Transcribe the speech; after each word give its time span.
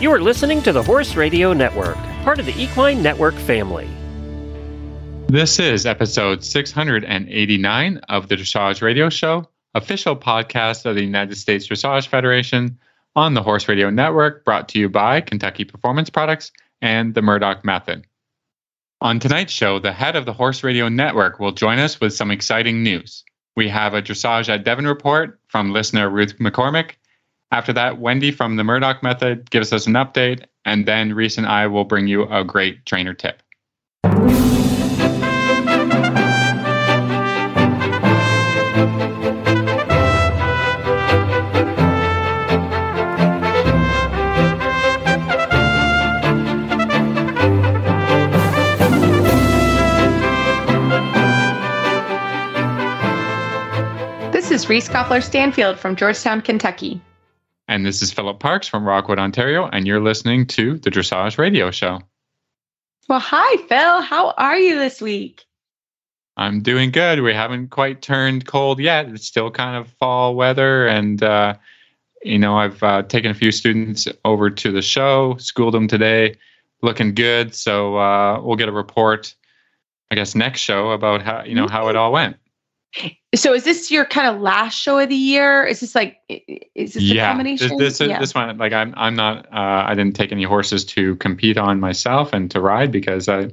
You 0.00 0.12
are 0.12 0.20
listening 0.20 0.60
to 0.62 0.72
the 0.72 0.82
Horse 0.82 1.14
Radio 1.14 1.52
Network, 1.52 1.96
part 2.24 2.40
of 2.40 2.46
the 2.46 2.60
Equine 2.60 3.00
Network 3.00 3.34
family. 3.34 3.88
This 5.28 5.60
is 5.60 5.86
episode 5.86 6.42
689 6.42 7.98
of 8.08 8.28
the 8.28 8.34
Dressage 8.34 8.82
Radio 8.82 9.08
Show, 9.08 9.48
official 9.72 10.16
podcast 10.16 10.84
of 10.84 10.96
the 10.96 11.04
United 11.04 11.36
States 11.36 11.68
Dressage 11.68 12.08
Federation 12.08 12.76
on 13.14 13.34
the 13.34 13.42
Horse 13.42 13.68
Radio 13.68 13.88
Network, 13.88 14.44
brought 14.44 14.68
to 14.70 14.80
you 14.80 14.88
by 14.88 15.20
Kentucky 15.20 15.64
Performance 15.64 16.10
Products 16.10 16.50
and 16.82 17.14
the 17.14 17.22
Murdoch 17.22 17.64
Method. 17.64 18.04
On 19.00 19.20
tonight's 19.20 19.52
show, 19.52 19.78
the 19.78 19.92
head 19.92 20.16
of 20.16 20.26
the 20.26 20.32
Horse 20.32 20.64
Radio 20.64 20.88
Network 20.88 21.38
will 21.38 21.52
join 21.52 21.78
us 21.78 22.00
with 22.00 22.12
some 22.12 22.32
exciting 22.32 22.82
news. 22.82 23.24
We 23.56 23.68
have 23.68 23.94
a 23.94 24.02
Dressage 24.02 24.48
at 24.48 24.64
Devon 24.64 24.88
report 24.88 25.38
from 25.46 25.72
listener 25.72 26.10
Ruth 26.10 26.36
McCormick. 26.38 26.94
After 27.54 27.72
that, 27.74 28.00
Wendy 28.00 28.32
from 28.32 28.56
the 28.56 28.64
Murdoch 28.64 29.00
Method 29.04 29.48
gives 29.48 29.72
us 29.72 29.86
an 29.86 29.92
update, 29.92 30.42
and 30.64 30.86
then 30.86 31.14
Reese 31.14 31.38
and 31.38 31.46
I 31.46 31.68
will 31.68 31.84
bring 31.84 32.08
you 32.08 32.24
a 32.24 32.42
great 32.42 32.84
trainer 32.84 33.14
tip. 33.14 33.40
This 54.32 54.50
is 54.50 54.68
Reese 54.68 54.88
Koffler 54.88 55.22
Stanfield 55.22 55.78
from 55.78 55.94
Georgetown, 55.94 56.40
Kentucky. 56.40 57.00
And 57.66 57.86
this 57.86 58.02
is 58.02 58.12
Philip 58.12 58.40
Parks 58.40 58.68
from 58.68 58.86
Rockwood, 58.86 59.18
Ontario, 59.18 59.68
and 59.68 59.86
you're 59.86 60.00
listening 60.00 60.46
to 60.48 60.76
the 60.78 60.90
Dressage 60.90 61.38
Radio 61.38 61.70
Show. 61.70 62.00
Well, 63.08 63.20
hi, 63.20 63.56
Phil. 63.68 64.02
How 64.02 64.32
are 64.32 64.58
you 64.58 64.78
this 64.78 65.00
week? 65.00 65.44
I'm 66.36 66.60
doing 66.60 66.90
good. 66.90 67.22
We 67.22 67.32
haven't 67.32 67.68
quite 67.68 68.02
turned 68.02 68.46
cold 68.46 68.80
yet. 68.80 69.08
It's 69.08 69.26
still 69.26 69.50
kind 69.50 69.76
of 69.76 69.88
fall 69.88 70.34
weather. 70.34 70.86
And, 70.86 71.22
uh, 71.22 71.54
you 72.22 72.38
know, 72.38 72.56
I've 72.56 72.82
uh, 72.82 73.02
taken 73.04 73.30
a 73.30 73.34
few 73.34 73.52
students 73.52 74.08
over 74.24 74.50
to 74.50 74.72
the 74.72 74.82
show, 74.82 75.36
schooled 75.38 75.74
them 75.74 75.88
today, 75.88 76.36
looking 76.82 77.14
good. 77.14 77.54
So 77.54 77.96
uh, 77.96 78.40
we'll 78.42 78.56
get 78.56 78.68
a 78.68 78.72
report, 78.72 79.34
I 80.10 80.16
guess, 80.16 80.34
next 80.34 80.60
show 80.60 80.90
about 80.90 81.22
how, 81.22 81.44
you 81.44 81.54
know, 81.54 81.68
how 81.68 81.88
it 81.88 81.96
all 81.96 82.12
went. 82.12 82.36
So, 83.34 83.52
is 83.52 83.64
this 83.64 83.90
your 83.90 84.04
kind 84.04 84.28
of 84.28 84.40
last 84.40 84.74
show 84.74 84.98
of 84.98 85.08
the 85.08 85.16
year? 85.16 85.64
Is 85.64 85.80
this 85.80 85.94
like, 85.94 86.18
is 86.28 86.94
this 86.94 87.02
a 87.02 87.02
yeah, 87.02 87.28
combination? 87.28 87.76
this, 87.76 87.98
this, 87.98 88.08
yeah. 88.08 88.20
this 88.20 88.34
one, 88.34 88.56
like 88.58 88.72
I'm, 88.72 88.94
I'm 88.96 89.16
not, 89.16 89.46
uh, 89.46 89.84
I 89.86 89.94
didn't 89.94 90.14
take 90.14 90.30
any 90.30 90.44
horses 90.44 90.84
to 90.86 91.16
compete 91.16 91.58
on 91.58 91.80
myself 91.80 92.32
and 92.32 92.50
to 92.52 92.60
ride 92.60 92.92
because 92.92 93.28
I 93.28 93.50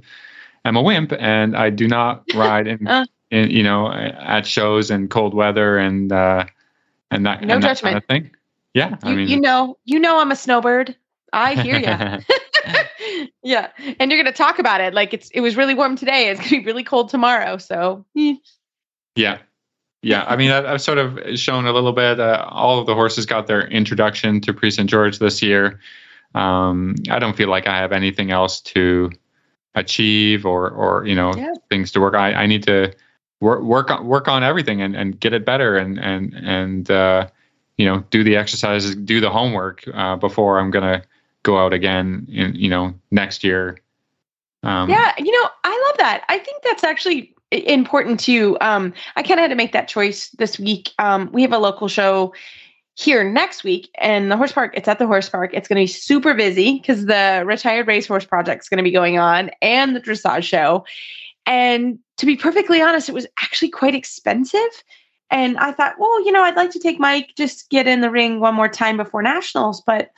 am 0.66 0.76
a 0.76 0.82
wimp 0.82 1.14
and 1.18 1.58
I 1.58 1.72
do 1.72 1.88
not 1.88 2.24
ride 2.36 2.68
in, 2.68 2.88
Uh. 2.88 3.06
in 3.32 3.50
you 3.50 3.64
know, 3.64 3.92
at 3.92 4.46
shows 4.46 4.92
in 4.92 5.08
cold 5.08 5.34
weather 5.34 5.80
and, 5.80 6.12
uh, 6.12 6.46
and 7.10 7.26
that, 7.26 7.42
No 7.42 7.56
and 7.56 7.64
that 7.64 7.68
kind 7.68 7.78
judgment. 7.78 7.98
of 7.98 8.06
thing. 8.06 8.32
Yeah. 8.76 8.98
I 9.02 9.16
mean, 9.16 9.28
you 9.28 9.42
know, 9.42 9.78
you 9.86 10.00
know, 10.00 10.20
I'm 10.20 10.32
a 10.32 10.36
snowbird. 10.36 10.96
I 11.34 11.56
hear 11.56 11.78
you. 11.78 12.24
yeah, 13.44 13.70
and 14.00 14.12
you're 14.12 14.22
going 14.22 14.32
to 14.32 14.38
talk 14.38 14.60
about 14.60 14.82
it 14.82 14.94
like 14.94 15.14
it's. 15.14 15.30
It 15.32 15.40
was 15.40 15.56
really 15.56 15.74
warm 15.74 15.96
today. 15.96 16.30
It's 16.30 16.40
going 16.40 16.50
to 16.50 16.60
be 16.60 16.66
really 16.66 16.84
cold 16.84 17.10
tomorrow. 17.10 17.58
So. 17.58 18.06
Yeah. 19.16 19.40
Yeah. 20.02 20.24
I 20.28 20.36
mean, 20.36 20.52
I've 20.52 20.82
sort 20.82 20.98
of 20.98 21.20
shown 21.40 21.66
a 21.68 21.72
little 21.74 21.94
bit. 21.94 22.20
Uh, 22.20 22.46
all 22.50 22.80
of 22.80 22.88
the 22.88 22.96
horses 22.96 23.26
got 23.26 23.48
their 23.48 23.68
introduction 23.68 24.42
to 24.42 24.54
Prix 24.54 24.72
St. 24.72 24.90
George 24.90 25.20
this 25.20 25.42
year. 25.42 25.80
Um, 26.34 26.96
I 27.10 27.20
don't 27.20 27.36
feel 27.36 27.50
like 27.50 27.68
I 27.68 27.78
have 27.78 27.92
anything 27.92 28.32
else 28.32 28.62
to 28.62 29.12
achieve 29.76 30.46
or, 30.46 30.70
or 30.70 31.06
you 31.06 31.16
know, 31.16 31.34
Yeah. 31.36 31.54
things 31.70 31.92
to 31.92 32.00
work. 32.00 32.16
I, 32.16 32.34
I 32.34 32.46
need 32.46 32.64
to 32.64 32.94
work, 33.42 33.62
work 33.62 33.92
on, 33.92 34.06
work 34.08 34.28
on 34.28 34.44
everything 34.44 34.82
and, 34.82 34.96
and 34.96 35.20
get 35.20 35.34
it 35.34 35.46
better 35.46 35.78
and, 35.78 36.00
and, 36.00 36.34
and, 36.34 36.90
uh, 36.92 37.28
you 37.78 37.86
know, 37.86 38.04
do 38.12 38.24
the 38.24 38.36
exercises, 38.36 38.96
do 38.96 39.20
the 39.20 39.30
homework, 39.30 39.84
uh, 39.94 40.16
before 40.16 40.60
I'm 40.60 40.72
going 40.72 40.84
to 40.84 41.06
go 41.44 41.58
out 41.58 41.74
again 41.74 42.28
in, 42.30 42.54
you 42.56 42.70
know, 42.70 42.94
next 43.12 43.44
year. 43.44 43.78
Um, 44.64 44.90
yeah, 44.90 45.14
you 45.18 45.32
know, 45.32 45.50
I 45.64 45.88
love 45.88 45.98
that. 45.98 46.24
I 46.30 46.38
think 46.38 46.62
that's 46.64 46.84
actually 46.84 47.34
important 47.52 48.20
too. 48.20 48.58
Um, 48.62 48.94
I 49.16 49.24
kind 49.24 49.40
of 49.40 49.44
had 49.44 49.50
to 49.50 49.56
make 49.56 49.74
that 49.74 49.88
choice 49.88 50.30
this 50.32 50.58
week. 50.58 50.92
Um, 51.00 51.30
we 51.32 51.42
have 51.42 51.54
a 51.54 51.58
local 51.58 51.88
show 51.88 52.34
here 52.96 53.24
next 53.24 53.64
week, 53.64 53.90
and 53.98 54.32
the 54.32 54.38
horse 54.38 54.52
park. 54.52 54.74
It's 54.76 54.88
at 54.88 55.00
the 55.00 55.08
horse 55.08 55.30
park. 55.30 55.52
It's 55.54 55.68
going 55.68 55.78
to 55.78 55.84
be 55.84 55.88
super 55.88 56.34
busy 56.34 56.80
because 56.80 57.06
the 57.06 57.44
retired 57.46 57.88
racehorse 57.88 58.26
project 58.26 58.64
is 58.64 58.70
going 58.70 58.78
to 58.78 58.84
be 58.84 58.92
going 58.92 59.18
on, 59.20 59.52
and 59.62 59.96
the 59.96 60.02
dressage 60.02 60.44
show. 60.44 60.86
And 61.46 62.00
to 62.18 62.26
be 62.26 62.38
perfectly 62.38 62.82
honest, 62.82 63.10
it 63.10 63.16
was 63.16 63.28
actually 63.42 63.70
quite 63.70 63.96
expensive. 63.96 64.84
And 65.30 65.58
I 65.58 65.72
thought, 65.72 65.96
well, 65.98 66.24
you 66.26 66.32
know, 66.32 66.44
I'd 66.44 66.58
like 66.58 66.72
to 66.72 66.80
take 66.80 67.00
Mike, 67.00 67.32
just 67.38 67.70
get 67.70 67.88
in 67.88 68.02
the 68.02 68.12
ring 68.12 68.40
one 68.40 68.54
more 68.54 68.68
time 68.68 68.98
before 68.98 69.24
nationals, 69.24 69.82
but 69.88 70.10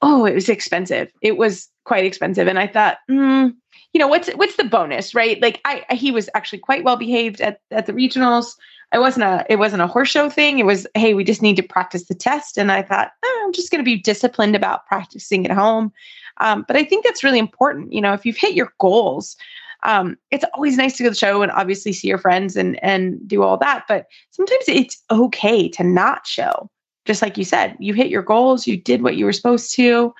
oh, 0.00 0.24
it 0.24 0.34
was 0.34 0.48
expensive. 0.48 1.12
It 1.20 1.36
was 1.36 1.68
quite 1.84 2.04
expensive, 2.04 2.48
and 2.48 2.58
I 2.58 2.66
thought, 2.66 2.98
hmm 3.08 3.48
you 3.92 3.98
know 3.98 4.08
what's 4.08 4.28
what's 4.30 4.56
the 4.56 4.64
bonus 4.64 5.14
right? 5.14 5.40
Like 5.40 5.60
i 5.64 5.84
he 5.94 6.10
was 6.10 6.28
actually 6.34 6.58
quite 6.58 6.84
well 6.84 6.96
behaved 6.96 7.40
at 7.40 7.60
at 7.70 7.86
the 7.86 7.92
regionals. 7.92 8.56
I 8.92 8.98
wasn't 8.98 9.24
a 9.24 9.46
it 9.48 9.56
wasn't 9.56 9.82
a 9.82 9.86
horse 9.86 10.08
show 10.08 10.28
thing. 10.30 10.58
It 10.58 10.66
was 10.66 10.86
hey 10.94 11.14
we 11.14 11.24
just 11.24 11.42
need 11.42 11.56
to 11.56 11.62
practice 11.62 12.04
the 12.06 12.14
test. 12.14 12.58
And 12.58 12.70
i 12.70 12.82
thought 12.82 13.12
oh, 13.24 13.42
i'm 13.44 13.52
just 13.52 13.70
going 13.70 13.82
to 13.82 13.90
be 13.90 13.96
disciplined 13.96 14.56
about 14.56 14.86
practicing 14.86 15.46
at 15.46 15.56
home. 15.56 15.92
Um, 16.38 16.64
but 16.66 16.76
i 16.76 16.84
think 16.84 17.04
that's 17.04 17.24
really 17.24 17.38
important. 17.38 17.92
You 17.92 18.00
know 18.00 18.12
if 18.12 18.24
you've 18.26 18.36
hit 18.36 18.54
your 18.54 18.72
goals 18.78 19.36
um, 19.84 20.16
it's 20.32 20.44
always 20.54 20.76
nice 20.76 20.96
to 20.96 21.04
go 21.04 21.08
to 21.08 21.10
the 21.10 21.16
show 21.16 21.40
and 21.40 21.52
obviously 21.52 21.92
see 21.92 22.08
your 22.08 22.18
friends 22.18 22.56
and 22.56 22.82
and 22.82 23.26
do 23.28 23.42
all 23.42 23.56
that. 23.58 23.84
But 23.86 24.06
sometimes 24.30 24.64
it's 24.66 25.02
okay 25.10 25.68
to 25.68 25.84
not 25.84 26.26
show. 26.26 26.68
Just 27.04 27.22
like 27.22 27.38
you 27.38 27.44
said 27.44 27.76
you 27.78 27.94
hit 27.94 28.08
your 28.08 28.22
goals 28.22 28.66
you 28.66 28.76
did 28.76 29.02
what 29.02 29.16
you 29.16 29.24
were 29.24 29.32
supposed 29.32 29.74
to 29.76 30.12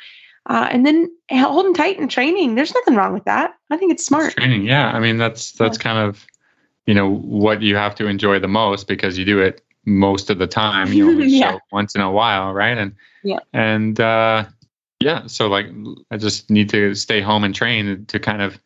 uh, 0.49 0.69
and 0.71 0.85
then 0.87 1.11
holding 1.31 1.75
tight 1.75 1.99
and 1.99 2.11
training. 2.11 2.55
There's 2.55 2.75
nothing 2.75 2.95
wrong 2.97 3.13
with 3.15 3.25
that. 3.25 3.55
I 3.71 3.77
think 3.77 3.93
it's 3.93 4.05
smart. 4.05 4.33
training 4.35 4.63
yeah 4.65 4.89
i 4.93 4.99
mean 5.01 5.19
that's 5.19 5.53
that's 5.53 5.77
kind 5.79 5.99
of 5.99 6.27
you 6.87 6.95
know 6.95 7.17
what 7.17 7.61
you 7.63 7.77
have 7.77 7.95
to 7.97 8.07
enjoy 8.07 8.39
the 8.39 8.49
most 8.49 8.89
because 8.89 9.19
you 9.19 9.25
do 9.25 9.39
it 9.41 9.63
most 9.85 10.31
of 10.31 10.39
the 10.39 10.47
time 10.47 10.93
you 10.93 11.07
only 11.09 11.27
Yeah. 11.29 11.53
show 11.53 11.61
once 11.73 11.95
in 11.95 12.01
a 12.01 12.11
while 12.11 12.53
right 12.55 12.77
and 12.79 12.95
Yeah. 13.23 13.41
and 13.53 14.01
uh 14.01 14.45
yeah 15.01 15.27
so 15.27 15.49
like 15.49 15.67
i 16.11 16.17
just 16.17 16.49
need 16.51 16.69
to 16.71 16.95
stay 16.95 17.21
home 17.21 17.45
and 17.45 17.55
train 17.55 18.05
to 18.07 18.19
kind 18.19 18.41
of 18.43 18.59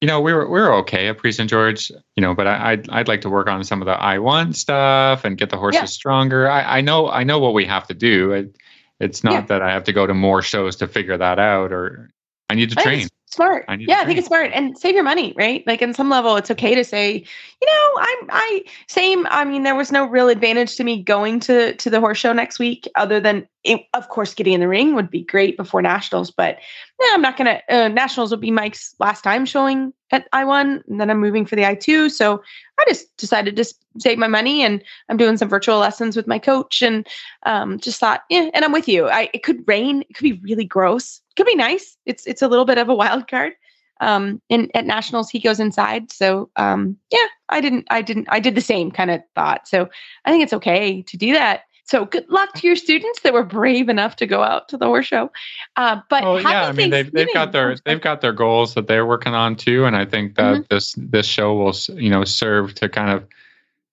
you 0.00 0.06
know 0.08 0.20
we 0.20 0.32
were 0.32 0.48
we 0.48 0.60
were 0.60 0.72
okay 0.74 1.08
at 1.08 1.18
Prix 1.18 1.32
St. 1.32 1.50
Georges 1.50 1.90
you 2.16 2.20
know 2.20 2.34
but 2.34 2.46
I, 2.46 2.72
I'd 2.72 2.88
I'd 2.90 3.08
like 3.08 3.20
to 3.22 3.30
work 3.30 3.48
on 3.48 3.62
some 3.64 3.82
of 3.82 3.86
the 3.86 3.92
I 3.92 4.18
one 4.18 4.52
stuff 4.52 5.24
and 5.24 5.36
get 5.36 5.50
the 5.50 5.56
horses 5.56 5.80
Yeah. 5.80 5.86
stronger 5.86 6.48
I 6.50 6.78
I 6.78 6.80
know 6.82 7.08
I 7.08 7.24
know 7.24 7.38
what 7.38 7.54
we 7.54 7.64
have 7.66 7.86
to 7.88 7.94
do 7.94 8.32
it, 8.32 8.56
it's 9.00 9.24
not 9.24 9.32
Yeah. 9.32 9.40
that 9.42 9.62
I 9.62 9.72
have 9.72 9.84
to 9.84 9.92
go 9.92 10.06
to 10.06 10.14
more 10.14 10.42
shows 10.42 10.76
to 10.76 10.86
figure 10.86 11.16
that 11.16 11.38
out 11.38 11.72
or 11.72 12.10
I 12.50 12.54
need 12.54 12.70
to 12.70 12.76
train 12.76 13.08
smart. 13.26 13.64
I 13.68 13.74
yeah, 13.74 14.00
I 14.00 14.04
think 14.04 14.18
it's 14.18 14.28
smart 14.28 14.50
and 14.54 14.78
save 14.78 14.94
your 14.94 15.02
money, 15.02 15.34
right? 15.36 15.64
Like, 15.66 15.82
in 15.82 15.92
some 15.92 16.08
level, 16.08 16.36
it's 16.36 16.50
okay 16.50 16.74
to 16.74 16.84
say, 16.84 17.14
you 17.14 17.66
know, 17.66 17.90
I'm 17.98 18.28
I 18.30 18.62
same. 18.88 19.26
I 19.28 19.44
mean, 19.44 19.64
there 19.64 19.74
was 19.74 19.90
no 19.90 20.04
real 20.06 20.28
advantage 20.28 20.76
to 20.76 20.84
me 20.84 21.02
going 21.02 21.40
to 21.40 21.74
to 21.74 21.90
the 21.90 22.00
horse 22.00 22.18
show 22.18 22.32
next 22.32 22.58
week, 22.58 22.88
other 22.96 23.20
than 23.20 23.46
it, 23.64 23.86
of 23.94 24.10
course, 24.10 24.34
getting 24.34 24.52
in 24.52 24.60
the 24.60 24.68
ring 24.68 24.94
would 24.94 25.10
be 25.10 25.22
great 25.22 25.56
before 25.56 25.80
nationals. 25.80 26.30
But 26.30 26.58
yeah, 27.00 27.08
I'm 27.12 27.22
not 27.22 27.36
gonna. 27.36 27.62
Uh, 27.68 27.88
nationals 27.88 28.30
would 28.30 28.40
be 28.40 28.50
Mike's 28.50 28.94
last 29.00 29.22
time 29.22 29.46
showing 29.46 29.92
at 30.10 30.28
I 30.32 30.44
one, 30.44 30.84
and 30.86 31.00
then 31.00 31.10
I'm 31.10 31.18
moving 31.18 31.46
for 31.46 31.56
the 31.56 31.66
I 31.66 31.74
two. 31.74 32.10
So 32.10 32.42
I 32.78 32.84
just 32.86 33.16
decided 33.16 33.56
to 33.56 33.64
save 33.98 34.18
my 34.18 34.26
money, 34.26 34.62
and 34.62 34.82
I'm 35.08 35.16
doing 35.16 35.38
some 35.38 35.48
virtual 35.48 35.78
lessons 35.78 36.14
with 36.14 36.26
my 36.26 36.38
coach, 36.38 36.82
and 36.82 37.06
um, 37.46 37.80
just 37.80 37.98
thought, 37.98 38.24
yeah. 38.28 38.50
And 38.52 38.64
I'm 38.64 38.72
with 38.72 38.86
you. 38.86 39.08
I 39.08 39.30
it 39.32 39.42
could 39.42 39.66
rain. 39.66 40.02
It 40.02 40.14
could 40.14 40.24
be 40.24 40.40
really 40.42 40.66
gross. 40.66 41.22
It 41.30 41.36
could 41.36 41.46
be 41.46 41.56
nice. 41.56 41.96
It's 42.04 42.26
it's 42.26 42.42
a 42.42 42.48
little 42.48 42.66
bit 42.66 42.78
of 42.78 42.88
a 42.90 42.94
wild 43.02 43.28
card. 43.28 43.54
Um, 44.00 44.42
and 44.50 44.70
at 44.74 44.84
nationals 44.84 45.30
he 45.30 45.38
goes 45.38 45.60
inside. 45.60 46.12
So 46.12 46.50
um, 46.56 46.98
yeah, 47.10 47.26
I 47.48 47.62
didn't. 47.62 47.86
I 47.90 48.02
didn't. 48.02 48.26
I 48.28 48.40
did 48.40 48.56
the 48.56 48.60
same 48.60 48.90
kind 48.90 49.10
of 49.10 49.22
thought. 49.34 49.66
So 49.66 49.88
I 50.26 50.30
think 50.30 50.42
it's 50.42 50.52
okay 50.52 51.00
to 51.00 51.16
do 51.16 51.32
that. 51.32 51.62
So 51.86 52.06
good 52.06 52.28
luck 52.30 52.54
to 52.54 52.66
your 52.66 52.76
students 52.76 53.20
that 53.20 53.32
were 53.34 53.44
brave 53.44 53.88
enough 53.88 54.16
to 54.16 54.26
go 54.26 54.42
out 54.42 54.68
to 54.70 54.76
the 54.78 54.86
horse 54.86 55.06
show. 55.06 55.30
Uh, 55.76 56.00
but 56.08 56.24
Oh 56.24 56.36
happy 56.36 56.48
yeah, 56.48 56.62
I 56.62 56.72
mean 56.72 56.90
they've 56.90 57.12
they've 57.12 57.32
got 57.32 57.52
their 57.52 57.76
they've 57.84 58.00
got 58.00 58.20
their 58.22 58.32
goals 58.32 58.74
that 58.74 58.86
they're 58.86 59.06
working 59.06 59.34
on 59.34 59.54
too, 59.56 59.84
and 59.84 59.94
I 59.94 60.04
think 60.06 60.36
that 60.36 60.44
Mm-hmm. 60.54 60.62
this 60.70 60.94
this 60.96 61.26
show 61.26 61.54
will 61.54 61.74
you 62.00 62.10
know 62.10 62.24
serve 62.24 62.74
to 62.76 62.88
kind 62.88 63.10
of 63.10 63.26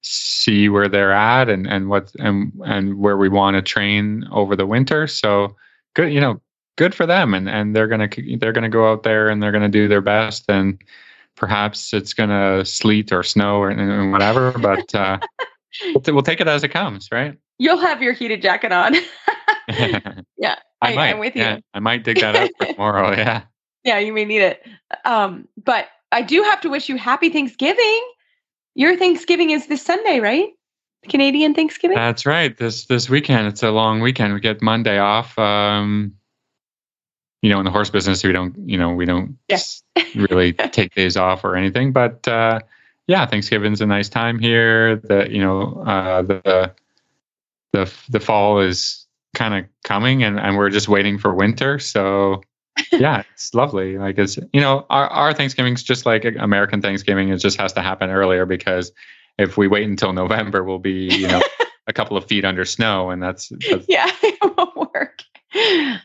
see 0.04 0.68
where 0.70 0.88
they're 0.88 1.12
at 1.12 1.50
and 1.50 1.68
and 1.68 1.90
what 1.90 2.12
and 2.20 2.52
and 2.66 2.98
where 3.00 3.18
we 3.18 3.30
want 3.30 3.56
to 3.56 3.62
train 3.62 4.26
over 4.32 4.56
the 4.56 4.66
winter. 4.66 5.06
So 5.08 5.56
good, 5.94 6.12
you 6.14 6.22
know, 6.22 6.42
good 6.78 6.96
for 6.96 7.06
them, 7.06 7.34
and 7.34 7.50
and 7.50 7.76
they're 7.76 7.88
gonna 7.88 8.10
they're 8.40 8.54
gonna 8.54 8.70
go 8.70 8.90
out 8.92 9.04
there 9.04 9.28
and 9.30 9.44
they're 9.44 9.52
gonna 9.52 9.70
do 9.70 9.88
their 9.88 10.02
best, 10.02 10.46
and 10.50 10.82
perhaps 11.36 11.94
it's 11.94 12.14
gonna 12.14 12.64
sleet 12.66 13.12
or 13.12 13.22
snow 13.24 13.58
or 13.58 13.70
and 13.70 14.12
whatever, 14.14 14.54
but 14.54 14.96
uh, 14.96 15.18
we'll, 15.94 16.02
t- 16.02 16.12
we'll 16.12 16.24
take 16.24 16.40
it 16.42 16.48
as 16.48 16.64
it 16.64 16.70
comes, 16.70 17.10
right? 17.12 17.38
You'll 17.62 17.78
have 17.78 18.02
your 18.02 18.13
heated 18.13 18.42
jacket 18.42 18.72
on. 18.72 18.96
yeah, 19.69 20.56
I, 20.81 20.94
I- 20.94 20.96
might. 20.96 21.10
I'm 21.12 21.19
with 21.19 21.36
yeah, 21.36 21.58
you. 21.58 21.62
I 21.75 21.80
might 21.80 22.04
dig 22.04 22.19
that 22.22 22.36
up 22.36 22.50
tomorrow. 22.69 23.12
Yeah. 23.12 23.44
Yeah, 23.84 24.00
you 24.00 24.13
may 24.13 24.25
need 24.25 24.42
it. 24.42 24.66
Um, 25.06 25.48
but 25.63 25.86
I 26.12 26.24
do 26.24 26.42
have 26.42 26.60
to 26.62 26.69
wish 26.72 26.90
you 26.90 26.98
happy 26.98 27.30
Thanksgiving. 27.30 28.02
Your 28.74 28.98
Thanksgiving 28.98 29.52
is 29.52 29.68
this 29.68 29.84
Sunday, 29.84 30.19
right? 30.19 30.50
Canadian 31.08 31.54
Thanksgiving. 31.54 31.98
That's 31.98 32.25
right. 32.25 32.58
This 32.58 32.86
this 32.88 33.10
weekend, 33.12 33.48
it's 33.48 33.62
a 33.62 33.69
long 33.69 34.00
weekend. 34.02 34.34
We 34.34 34.40
get 34.40 34.62
Monday 34.63 34.98
off. 34.98 35.38
Um, 35.38 36.16
you 37.44 37.50
know, 37.52 37.60
in 37.60 37.66
the 37.66 37.72
horse 37.72 37.92
business, 37.92 38.24
we 38.24 38.31
don't, 38.31 38.56
you 38.68 38.78
know, 38.78 38.92
we 38.94 39.06
don't 39.06 39.38
Yeah. 39.50 39.60
really 40.16 40.54
take 40.54 40.96
days 40.96 41.16
off 41.16 41.44
or 41.44 41.56
anything. 41.56 41.92
But 41.92 42.28
uh, 42.28 42.60
yeah, 43.06 43.25
Thanksgiving's 43.28 43.81
a 43.81 43.86
nice 43.86 44.10
time 44.10 44.40
here. 44.40 44.96
The 44.96 45.28
you 45.30 45.40
know 45.42 45.84
uh, 45.86 46.22
the 46.24 46.72
the 47.74 47.92
the 48.10 48.20
fall 48.20 48.60
is 48.60 49.06
kind 49.36 49.54
of 49.54 49.66
coming, 49.84 50.24
and 50.24 50.40
and 50.40 50.58
we're 50.58 50.70
just 50.70 50.88
waiting 50.88 51.18
for 51.18 51.34
winter. 51.34 51.80
So 51.80 52.42
yeah, 52.92 53.24
it's 53.34 53.54
lovely. 53.54 53.98
Like 53.98 54.18
it's 54.18 54.38
you 54.54 54.62
know 54.62 54.86
our 54.90 55.08
our 55.08 55.34
Thanksgiving's 55.34 55.84
just 55.84 56.06
like 56.06 56.26
American 56.26 56.82
Thanksgiving. 56.82 57.30
It 57.30 57.38
just 57.38 57.60
has 57.60 57.74
to 57.74 57.82
happen 57.82 58.10
earlier 58.10 58.46
because 58.46 58.92
if 59.38 59.58
we 59.58 59.68
wait 59.68 59.88
until 59.88 60.14
November, 60.14 60.64
we'll 60.64 60.80
be 60.80 61.14
you 61.16 61.28
know 61.28 61.42
a 61.88 61.94
couple 61.94 62.18
of 62.18 62.26
feet 62.26 62.46
under 62.46 62.66
snow, 62.66 63.10
and 63.10 63.22
that's, 63.22 63.50
that's 63.70 63.86
yeah, 63.88 64.10
it 64.24 64.58
won't 64.58 64.94
work. 64.94 65.20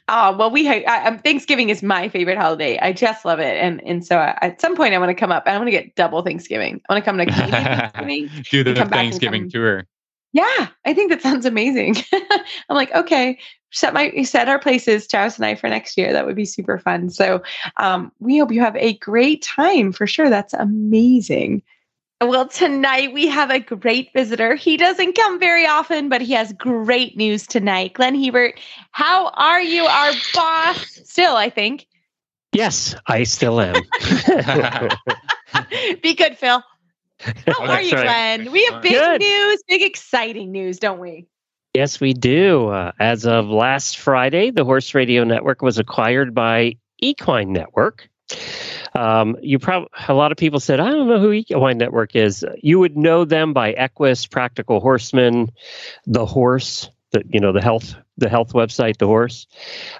Uh, 0.08 0.34
well, 0.36 0.50
we 0.50 0.66
ha- 0.66 0.82
I, 0.88 1.06
um, 1.06 1.18
Thanksgiving 1.20 1.70
is 1.70 1.82
my 1.82 2.08
favorite 2.08 2.36
holiday. 2.36 2.78
I 2.78 2.92
just 2.92 3.24
love 3.24 3.38
it, 3.38 3.56
and 3.56 3.82
and 3.84 4.04
so 4.04 4.18
I, 4.18 4.36
at 4.42 4.60
some 4.60 4.76
point 4.76 4.94
I 4.94 4.98
want 4.98 5.10
to 5.10 5.14
come 5.14 5.30
up. 5.30 5.44
And 5.46 5.54
I 5.54 5.58
want 5.58 5.68
to 5.68 5.72
get 5.72 5.94
double 5.94 6.22
Thanksgiving. 6.22 6.80
I 6.88 6.92
want 6.92 7.04
to 7.04 7.10
come 7.10 7.18
to 7.18 7.26
Thanksgiving. 7.26 8.30
do 8.50 8.64
the 8.64 8.70
and 8.70 8.78
come 8.78 8.88
back 8.88 8.98
and 8.98 9.10
Thanksgiving 9.10 9.50
tour. 9.50 9.86
Yeah, 10.32 10.68
I 10.84 10.92
think 10.92 11.10
that 11.10 11.22
sounds 11.22 11.46
amazing. 11.46 11.96
I'm 12.12 12.76
like, 12.76 12.92
okay, 12.94 13.38
set 13.72 13.94
my 13.94 14.22
set 14.22 14.48
our 14.48 14.58
places, 14.58 15.06
Travis 15.06 15.36
and 15.36 15.46
I, 15.46 15.54
for 15.54 15.68
next 15.68 15.96
year. 15.96 16.12
That 16.12 16.26
would 16.26 16.36
be 16.36 16.44
super 16.44 16.78
fun. 16.78 17.10
So 17.10 17.42
um, 17.78 18.12
we 18.18 18.38
hope 18.38 18.52
you 18.52 18.60
have 18.60 18.76
a 18.76 18.94
great 18.98 19.42
time 19.42 19.92
for 19.92 20.06
sure. 20.06 20.28
That's 20.28 20.54
amazing. 20.54 21.62
Well, 22.22 22.48
tonight 22.48 23.12
we 23.12 23.26
have 23.28 23.50
a 23.50 23.60
great 23.60 24.10
visitor. 24.14 24.54
He 24.54 24.78
doesn't 24.78 25.16
come 25.16 25.38
very 25.38 25.66
often, 25.66 26.08
but 26.08 26.22
he 26.22 26.32
has 26.32 26.52
great 26.54 27.14
news 27.16 27.46
tonight. 27.46 27.92
Glenn 27.92 28.14
Hebert, 28.14 28.58
how 28.92 29.28
are 29.34 29.60
you, 29.60 29.84
our 29.84 30.12
boss? 30.32 31.00
Still, 31.04 31.36
I 31.36 31.50
think. 31.50 31.86
Yes, 32.52 32.94
I 33.06 33.24
still 33.24 33.60
am. 33.60 33.74
Be 36.02 36.14
good, 36.14 36.38
Phil. 36.38 36.62
How 37.46 37.54
Oh, 37.58 37.66
are 37.66 37.82
you, 37.82 37.92
right. 37.96 38.02
Glenn? 38.04 38.52
We 38.52 38.64
have 38.66 38.82
big 38.82 38.92
Good. 38.92 39.20
news, 39.20 39.62
big 39.68 39.82
exciting 39.82 40.52
news, 40.52 40.78
don't 40.78 40.98
we? 41.00 41.26
yes, 41.74 42.00
we 42.00 42.14
do. 42.14 42.68
Uh, 42.68 42.92
as 42.98 43.26
of 43.26 43.46
last 43.48 43.98
Friday, 43.98 44.50
the 44.50 44.64
Horse 44.64 44.94
Radio 44.94 45.24
Network 45.24 45.60
was 45.60 45.76
acquired 45.78 46.34
by 46.34 46.76
Equine 47.02 47.52
Network. 47.52 48.08
Um, 48.94 49.36
you 49.42 49.58
probably 49.58 49.88
a 50.08 50.14
lot 50.14 50.32
of 50.32 50.38
people 50.38 50.58
said, 50.58 50.80
"I 50.80 50.90
don't 50.90 51.06
know 51.06 51.20
who 51.20 51.32
Equine 51.32 51.76
Network 51.78 52.16
is." 52.16 52.44
You 52.62 52.78
would 52.78 52.96
know 52.96 53.24
them 53.26 53.52
by 53.52 53.72
Equus, 53.72 54.26
Practical 54.26 54.80
Horseman, 54.80 55.50
The 56.06 56.24
Horse, 56.24 56.88
the 57.16 57.24
you 57.32 57.40
know 57.40 57.52
the 57.52 57.62
health 57.62 57.94
the 58.18 58.28
health 58.28 58.52
website, 58.52 58.96
The 58.96 59.06
Horse, 59.06 59.46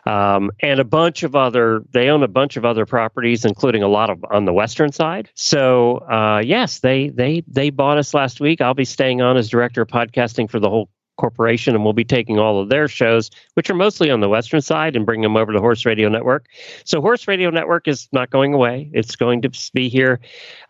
um, 0.07 0.51
and 0.61 0.81
a 0.81 0.85
bunch 0.85 1.23
of 1.23 1.35
other. 1.35 1.83
They 1.93 2.09
own 2.09 2.23
a 2.23 2.29
bunch 2.29 2.57
of 2.57 2.65
other 2.65 2.87
properties, 2.87 3.45
including 3.45 3.83
a 3.83 3.89
lot 3.89 4.11
of 4.11 4.25
on 4.31 4.45
the 4.45 4.53
western 4.53 4.93
side. 4.93 5.31
So 5.35 5.99
uh, 5.99 6.43
yes, 6.45 6.81
they 6.81 7.11
they 7.11 7.45
they 7.47 7.71
bought 7.71 7.99
us 7.99 8.15
last 8.15 8.41
week. 8.41 8.61
I'll 8.61 8.75
be 8.75 8.85
staying 8.85 9.21
on 9.21 9.37
as 9.37 9.49
director 9.49 9.83
of 9.83 9.89
podcasting 9.89 10.51
for 10.51 10.61
the 10.61 10.71
whole 10.71 10.89
corporation 11.17 11.75
and 11.75 11.83
we'll 11.85 11.93
be 11.93 12.05
taking 12.05 12.39
all 12.39 12.61
of 12.61 12.69
their 12.69 12.89
shows 12.89 13.31
which 13.55 13.71
are 13.71 13.75
mostly 13.75 14.11
on 14.11 14.21
the 14.21 14.29
western 14.29 14.61
side 14.61 14.95
and 14.97 15.07
bring 15.07 15.23
them 15.23 15.37
over 15.37 15.53
to 15.53 15.59
horse 15.59 15.85
radio 15.87 16.09
network. 16.09 16.47
So 16.85 17.01
horse 17.01 17.27
radio 17.27 17.51
network 17.51 17.89
is 17.89 18.09
not 18.13 18.31
going 18.31 18.53
away. 18.55 18.91
It's 18.93 19.17
going 19.17 19.43
to 19.43 19.51
be 19.73 19.89
here. 19.89 20.21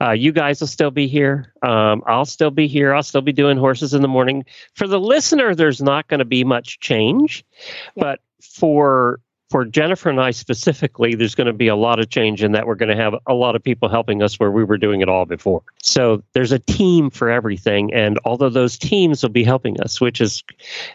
Uh, 0.00 0.12
you 0.12 0.32
guys 0.32 0.60
will 0.60 0.68
still 0.68 0.90
be 0.90 1.06
here. 1.08 1.52
Um, 1.62 2.02
i'll 2.06 2.24
still 2.24 2.50
be 2.50 2.66
here. 2.68 2.94
I'll 2.94 3.02
still 3.02 3.22
be 3.22 3.32
doing 3.32 3.56
horses 3.56 3.92
in 3.94 4.02
the 4.02 4.08
morning. 4.08 4.44
For 4.74 4.86
the 4.86 5.00
listener 5.00 5.54
there's 5.54 5.82
not 5.82 6.08
going 6.08 6.18
to 6.20 6.24
be 6.24 6.44
much 6.44 6.78
change 6.80 7.44
Yeah. 7.96 8.02
but 8.04 8.20
for 8.40 9.20
for 9.50 9.64
Jennifer 9.64 10.10
and 10.10 10.20
I 10.20 10.32
specifically, 10.32 11.14
there's 11.14 11.34
going 11.34 11.46
to 11.46 11.52
be 11.52 11.68
a 11.68 11.76
lot 11.76 12.00
of 12.00 12.10
change 12.10 12.42
in 12.42 12.52
that 12.52 12.66
we're 12.66 12.74
going 12.74 12.88
to 12.88 12.96
have 12.96 13.14
a 13.26 13.34
lot 13.34 13.54
of 13.54 13.62
people 13.62 13.88
helping 13.88 14.22
us 14.22 14.40
where 14.40 14.50
we 14.50 14.64
were 14.64 14.76
doing 14.76 15.02
it 15.02 15.08
all 15.08 15.24
before. 15.24 15.62
So 15.82 16.22
there's 16.32 16.50
a 16.50 16.58
team 16.58 17.10
for 17.10 17.30
everything, 17.30 17.92
and 17.94 18.18
although 18.24 18.50
those 18.50 18.76
teams 18.76 19.22
will 19.22 19.30
be 19.30 19.44
helping 19.44 19.80
us, 19.80 20.00
which 20.00 20.20
is 20.20 20.42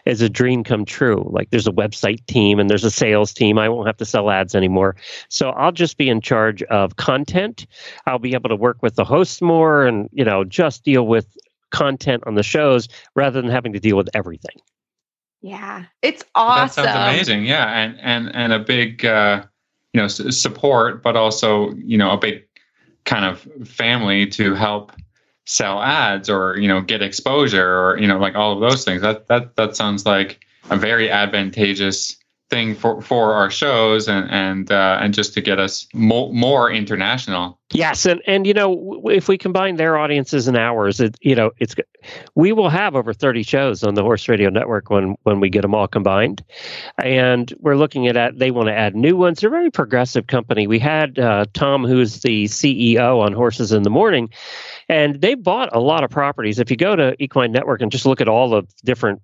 is 0.04 0.20
a 0.20 0.28
dream 0.28 0.64
come 0.64 0.84
true. 0.84 1.26
Like 1.30 1.50
there's 1.50 1.66
a 1.66 1.72
website 1.72 2.24
team 2.26 2.58
and 2.58 2.68
there's 2.68 2.84
a 2.84 2.90
sales 2.90 3.32
team. 3.32 3.58
I 3.58 3.68
won't 3.68 3.86
have 3.86 3.96
to 3.98 4.04
sell 4.04 4.30
ads 4.30 4.54
anymore. 4.54 4.96
So 5.28 5.50
I'll 5.50 5.72
just 5.72 5.96
be 5.96 6.08
in 6.08 6.20
charge 6.20 6.62
of 6.64 6.96
content. 6.96 7.66
I'll 8.06 8.18
be 8.18 8.34
able 8.34 8.50
to 8.50 8.56
work 8.56 8.82
with 8.82 8.96
the 8.96 9.04
hosts 9.04 9.40
more, 9.40 9.86
and 9.86 10.10
you 10.12 10.24
know 10.24 10.44
just 10.44 10.84
deal 10.84 11.06
with 11.06 11.36
content 11.70 12.22
on 12.26 12.34
the 12.34 12.42
shows 12.42 12.86
rather 13.14 13.40
than 13.40 13.50
having 13.50 13.72
to 13.72 13.80
deal 13.80 13.96
with 13.96 14.10
everything. 14.14 14.60
Yeah, 15.42 15.84
it's 16.02 16.24
awesome. 16.34 16.84
That 16.84 16.94
sounds 16.94 17.08
amazing. 17.08 17.44
Yeah, 17.46 17.68
and 17.68 17.98
and 18.00 18.34
and 18.34 18.52
a 18.52 18.58
big 18.60 19.04
uh, 19.04 19.44
you 19.92 20.00
know 20.00 20.06
s- 20.06 20.36
support, 20.36 21.02
but 21.02 21.16
also 21.16 21.72
you 21.74 21.98
know 21.98 22.12
a 22.12 22.16
big 22.16 22.44
kind 23.04 23.24
of 23.24 23.46
family 23.68 24.26
to 24.28 24.54
help 24.54 24.92
sell 25.44 25.82
ads 25.82 26.30
or 26.30 26.56
you 26.58 26.68
know 26.68 26.80
get 26.80 27.02
exposure 27.02 27.76
or 27.80 27.98
you 27.98 28.06
know 28.06 28.18
like 28.18 28.36
all 28.36 28.52
of 28.52 28.60
those 28.60 28.84
things. 28.84 29.02
That 29.02 29.26
that 29.28 29.56
that 29.56 29.76
sounds 29.76 30.06
like 30.06 30.44
a 30.70 30.76
very 30.76 31.10
advantageous 31.10 32.16
thing 32.52 32.74
for 32.74 33.00
for 33.00 33.32
our 33.32 33.50
shows 33.50 34.08
and 34.08 34.30
and 34.30 34.70
uh, 34.70 34.98
and 35.00 35.14
just 35.14 35.32
to 35.32 35.40
get 35.40 35.58
us 35.58 35.88
mo- 35.94 36.30
more 36.32 36.70
international. 36.70 37.58
Yes, 37.72 38.04
and 38.04 38.20
and 38.26 38.46
you 38.46 38.52
know 38.52 39.02
if 39.06 39.26
we 39.26 39.38
combine 39.38 39.76
their 39.76 39.96
audiences 39.96 40.46
and 40.46 40.56
ours, 40.58 41.00
it 41.00 41.16
you 41.22 41.34
know 41.34 41.52
it's 41.58 41.74
we 42.34 42.52
will 42.52 42.68
have 42.68 42.94
over 42.94 43.14
thirty 43.14 43.42
shows 43.42 43.82
on 43.82 43.94
the 43.94 44.02
Horse 44.02 44.28
Radio 44.28 44.50
Network 44.50 44.90
when 44.90 45.16
when 45.22 45.40
we 45.40 45.48
get 45.48 45.62
them 45.62 45.74
all 45.74 45.88
combined, 45.88 46.44
and 47.02 47.54
we're 47.60 47.76
looking 47.76 48.06
at 48.06 48.18
at 48.18 48.38
they 48.38 48.50
want 48.50 48.68
to 48.68 48.74
add 48.74 48.94
new 48.94 49.16
ones. 49.16 49.40
They're 49.40 49.48
a 49.48 49.50
very 49.50 49.70
progressive 49.70 50.26
company. 50.26 50.66
We 50.66 50.78
had 50.78 51.18
uh, 51.18 51.46
Tom, 51.54 51.86
who's 51.86 52.20
the 52.20 52.44
CEO 52.44 53.20
on 53.20 53.32
Horses 53.32 53.72
in 53.72 53.82
the 53.82 53.90
Morning, 53.90 54.28
and 54.90 55.22
they 55.22 55.34
bought 55.34 55.74
a 55.74 55.80
lot 55.80 56.04
of 56.04 56.10
properties. 56.10 56.58
If 56.58 56.70
you 56.70 56.76
go 56.76 56.94
to 56.96 57.16
Equine 57.18 57.52
Network 57.52 57.80
and 57.80 57.90
just 57.90 58.04
look 58.04 58.20
at 58.20 58.28
all 58.28 58.50
the 58.50 58.64
different 58.84 59.22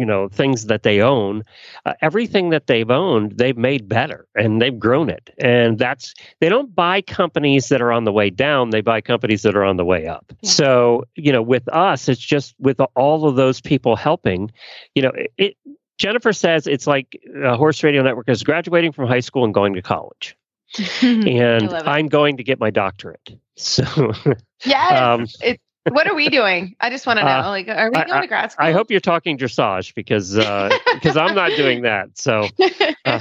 you 0.00 0.06
know 0.06 0.28
things 0.28 0.66
that 0.66 0.82
they 0.82 1.00
own 1.00 1.42
uh, 1.84 1.92
everything 2.00 2.50
that 2.50 2.66
they've 2.66 2.90
owned 2.90 3.32
they've 3.32 3.58
made 3.58 3.88
better 3.88 4.26
and 4.34 4.60
they've 4.60 4.78
grown 4.78 5.10
it 5.10 5.30
and 5.38 5.78
that's 5.78 6.14
they 6.40 6.48
don't 6.48 6.74
buy 6.74 7.02
companies 7.02 7.68
that 7.68 7.82
are 7.82 7.92
on 7.92 8.04
the 8.04 8.12
way 8.12 8.30
down 8.30 8.70
they 8.70 8.80
buy 8.80 9.00
companies 9.00 9.42
that 9.42 9.54
are 9.54 9.64
on 9.64 9.76
the 9.76 9.84
way 9.84 10.06
up 10.06 10.24
Yeah. 10.40 10.50
so 10.50 11.04
you 11.16 11.32
know 11.32 11.42
with 11.42 11.68
us 11.68 12.08
it's 12.08 12.20
just 12.34 12.54
with 12.58 12.80
all 12.96 13.28
of 13.28 13.36
those 13.36 13.60
people 13.60 13.94
helping 13.94 14.50
you 14.94 15.02
know 15.02 15.12
it, 15.14 15.32
it 15.36 15.56
jennifer 15.98 16.32
says 16.32 16.66
it's 16.66 16.86
like 16.86 17.20
uh, 17.44 17.56
horse 17.56 17.82
radio 17.82 18.02
network 18.02 18.28
is 18.28 18.42
graduating 18.42 18.92
from 18.92 19.06
high 19.06 19.20
school 19.20 19.44
and 19.44 19.52
going 19.52 19.74
to 19.74 19.82
college 19.82 20.36
and 21.02 21.72
i'm 21.74 22.08
going 22.08 22.38
to 22.38 22.44
get 22.44 22.58
my 22.58 22.70
doctorate 22.70 23.28
so 23.56 23.84
yes. 24.64 25.00
um, 25.00 25.26
it's, 25.42 25.62
what 25.88 26.06
are 26.06 26.14
we 26.14 26.28
doing? 26.28 26.76
I 26.80 26.90
just 26.90 27.06
want 27.06 27.18
to 27.18 27.24
know. 27.24 27.30
Uh, 27.30 27.48
like, 27.48 27.68
are 27.68 27.90
we 27.90 27.96
I- 27.96 28.04
going 28.04 28.22
to 28.22 28.28
grad 28.28 28.52
school? 28.52 28.66
i 28.66 28.72
hope 28.72 28.90
you're 28.90 29.00
talking 29.00 29.38
dressage 29.38 29.94
because 29.94 30.36
uh 30.36 30.68
because 30.94 31.16
i'm 31.16 31.34
not 31.34 31.50
doing 31.56 31.82
that 31.82 32.10
so 32.18 32.46
uh, 33.06 33.20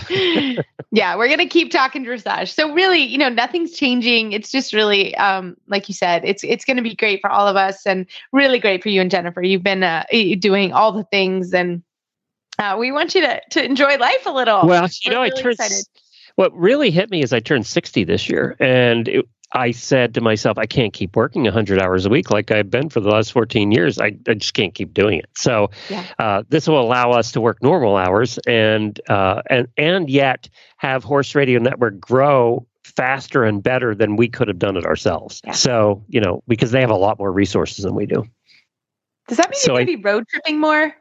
yeah, 0.92 1.16
we're 1.16 1.30
gonna 1.30 1.46
keep 1.48 1.72
talking 1.72 2.04
dressage. 2.04 2.54
So 2.54 2.74
really, 2.74 3.00
you 3.04 3.18
know, 3.20 3.30
nothing's 3.30 3.74
changing. 3.74 4.32
It's 4.34 4.51
just 4.51 4.74
really, 4.74 5.16
um, 5.16 5.56
like 5.68 5.88
you 5.88 5.94
said, 5.94 6.24
it's 6.25 6.44
it's 6.44 6.66
gonna 6.66 6.82
be 6.82 6.96
great 6.96 7.22
for 7.22 7.30
all 7.30 7.48
of 7.48 7.56
us, 7.56 7.86
and 7.86 8.08
really 8.34 8.60
great 8.60 8.82
for 8.82 8.89
you 8.89 9.00
and 9.01 9.12
Jennifer. 9.12 9.42
You've 9.44 9.63
been 9.63 9.84
uh, 9.84 10.04
doing 10.39 10.74
all 10.74 10.92
the 10.92 11.04
things, 11.04 11.54
and 11.54 11.84
uh, 12.58 12.75
we 12.80 12.92
want 12.92 13.13
you 13.16 13.22
to 13.22 13.39
to 13.51 13.63
enjoy 13.63 13.98
life 13.98 14.25
a 14.25 14.32
little. 14.32 14.66
well 14.68 14.88
you 15.04 15.12
We're 15.12 15.16
know 15.16 15.22
i 15.22 15.30
turned 15.30 15.54
excited. 15.60 15.86
what 16.36 16.54
really 16.58 16.89
hit 16.92 17.10
me 17.12 17.22
is 17.22 17.34
I 17.34 17.39
turned 17.39 17.68
60 17.68 18.04
this 18.06 18.28
year, 18.30 18.56
and 18.60 19.08
it, 19.08 19.25
I 19.51 19.72
said 19.72 20.13
to 20.13 20.22
myself, 20.22 20.58
I 20.58 20.65
can't 20.68 20.94
keep 20.94 21.15
working 21.15 21.44
100 21.44 21.82
hours 21.82 22.06
a 22.06 22.10
week 22.10 22.29
like 22.29 22.51
I've 22.51 22.70
been 22.70 22.89
for 22.89 23.00
the 23.00 23.10
last 23.10 23.32
14 23.32 23.72
years. 23.72 24.00
I, 24.00 24.15
I 24.27 24.36
just 24.36 24.53
can't 24.53 24.74
keep 24.75 24.94
doing 24.94 25.18
it. 25.20 25.29
So 25.36 25.72
Yeah. 25.89 26.06
uh, 26.20 26.44
this 26.50 26.68
will 26.68 26.79
allow 26.79 27.12
us 27.12 27.32
to 27.32 27.41
work 27.41 27.62
normal 27.63 27.96
hours 27.98 28.38
and 28.48 29.00
uh, 29.10 29.41
and 29.50 29.68
and 29.77 30.10
yet 30.10 30.50
have 30.77 31.03
Horse 31.03 31.34
Radio 31.34 31.60
Network 31.60 32.00
grow 32.00 32.68
faster 32.84 33.44
and 33.44 33.62
better 33.63 33.96
than 33.96 34.15
we 34.18 34.27
could 34.27 34.48
have 34.50 34.60
done 34.60 34.77
it 34.77 34.86
ourselves. 34.86 35.41
Yeah. 35.44 35.53
So 35.53 36.03
you 36.10 36.22
know 36.22 36.44
because 36.48 36.72
they 36.72 36.82
have 36.82 36.89
a 36.91 36.96
lot 36.96 37.18
more 37.18 37.32
resources 37.32 37.84
than 37.86 37.96
we 37.96 38.06
do. 38.06 38.25
Does 39.27 39.38
that 39.38 39.50
mean 39.50 39.60
so 39.60 39.74
you're 39.74 39.82
I- 39.82 39.86
gonna 39.86 39.98
be 39.98 40.03
road 40.03 40.24
tripping 40.29 40.60
more? 40.60 40.94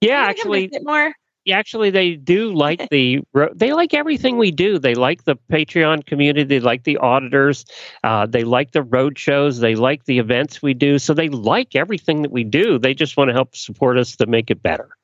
Yeah, 0.00 0.22
you 0.24 0.30
actually, 0.30 0.70
more. 0.82 1.12
Actually 1.52 1.90
they 1.90 2.14
do 2.16 2.52
like 2.54 2.88
the 2.90 3.20
they 3.54 3.72
like 3.72 3.94
everything 3.94 4.38
we 4.38 4.50
do. 4.50 4.78
They 4.78 4.94
like 4.94 5.24
the 5.24 5.36
Patreon 5.50 6.06
community. 6.06 6.44
They 6.44 6.60
like 6.60 6.84
the 6.84 6.98
auditors. 6.98 7.64
Uh, 8.04 8.26
they 8.26 8.44
like 8.44 8.72
the 8.72 8.82
road 8.82 9.18
shows. 9.18 9.58
They 9.60 9.74
like 9.74 10.04
the 10.04 10.18
events 10.18 10.62
we 10.62 10.74
do. 10.74 10.98
So 10.98 11.14
they 11.14 11.28
like 11.28 11.74
everything 11.76 12.22
that 12.22 12.30
we 12.32 12.44
do. 12.44 12.78
They 12.78 12.94
just 12.94 13.16
want 13.16 13.28
to 13.28 13.34
help 13.34 13.56
support 13.56 13.98
us 13.98 14.16
to 14.16 14.26
make 14.26 14.50
it 14.50 14.62
better. 14.62 14.97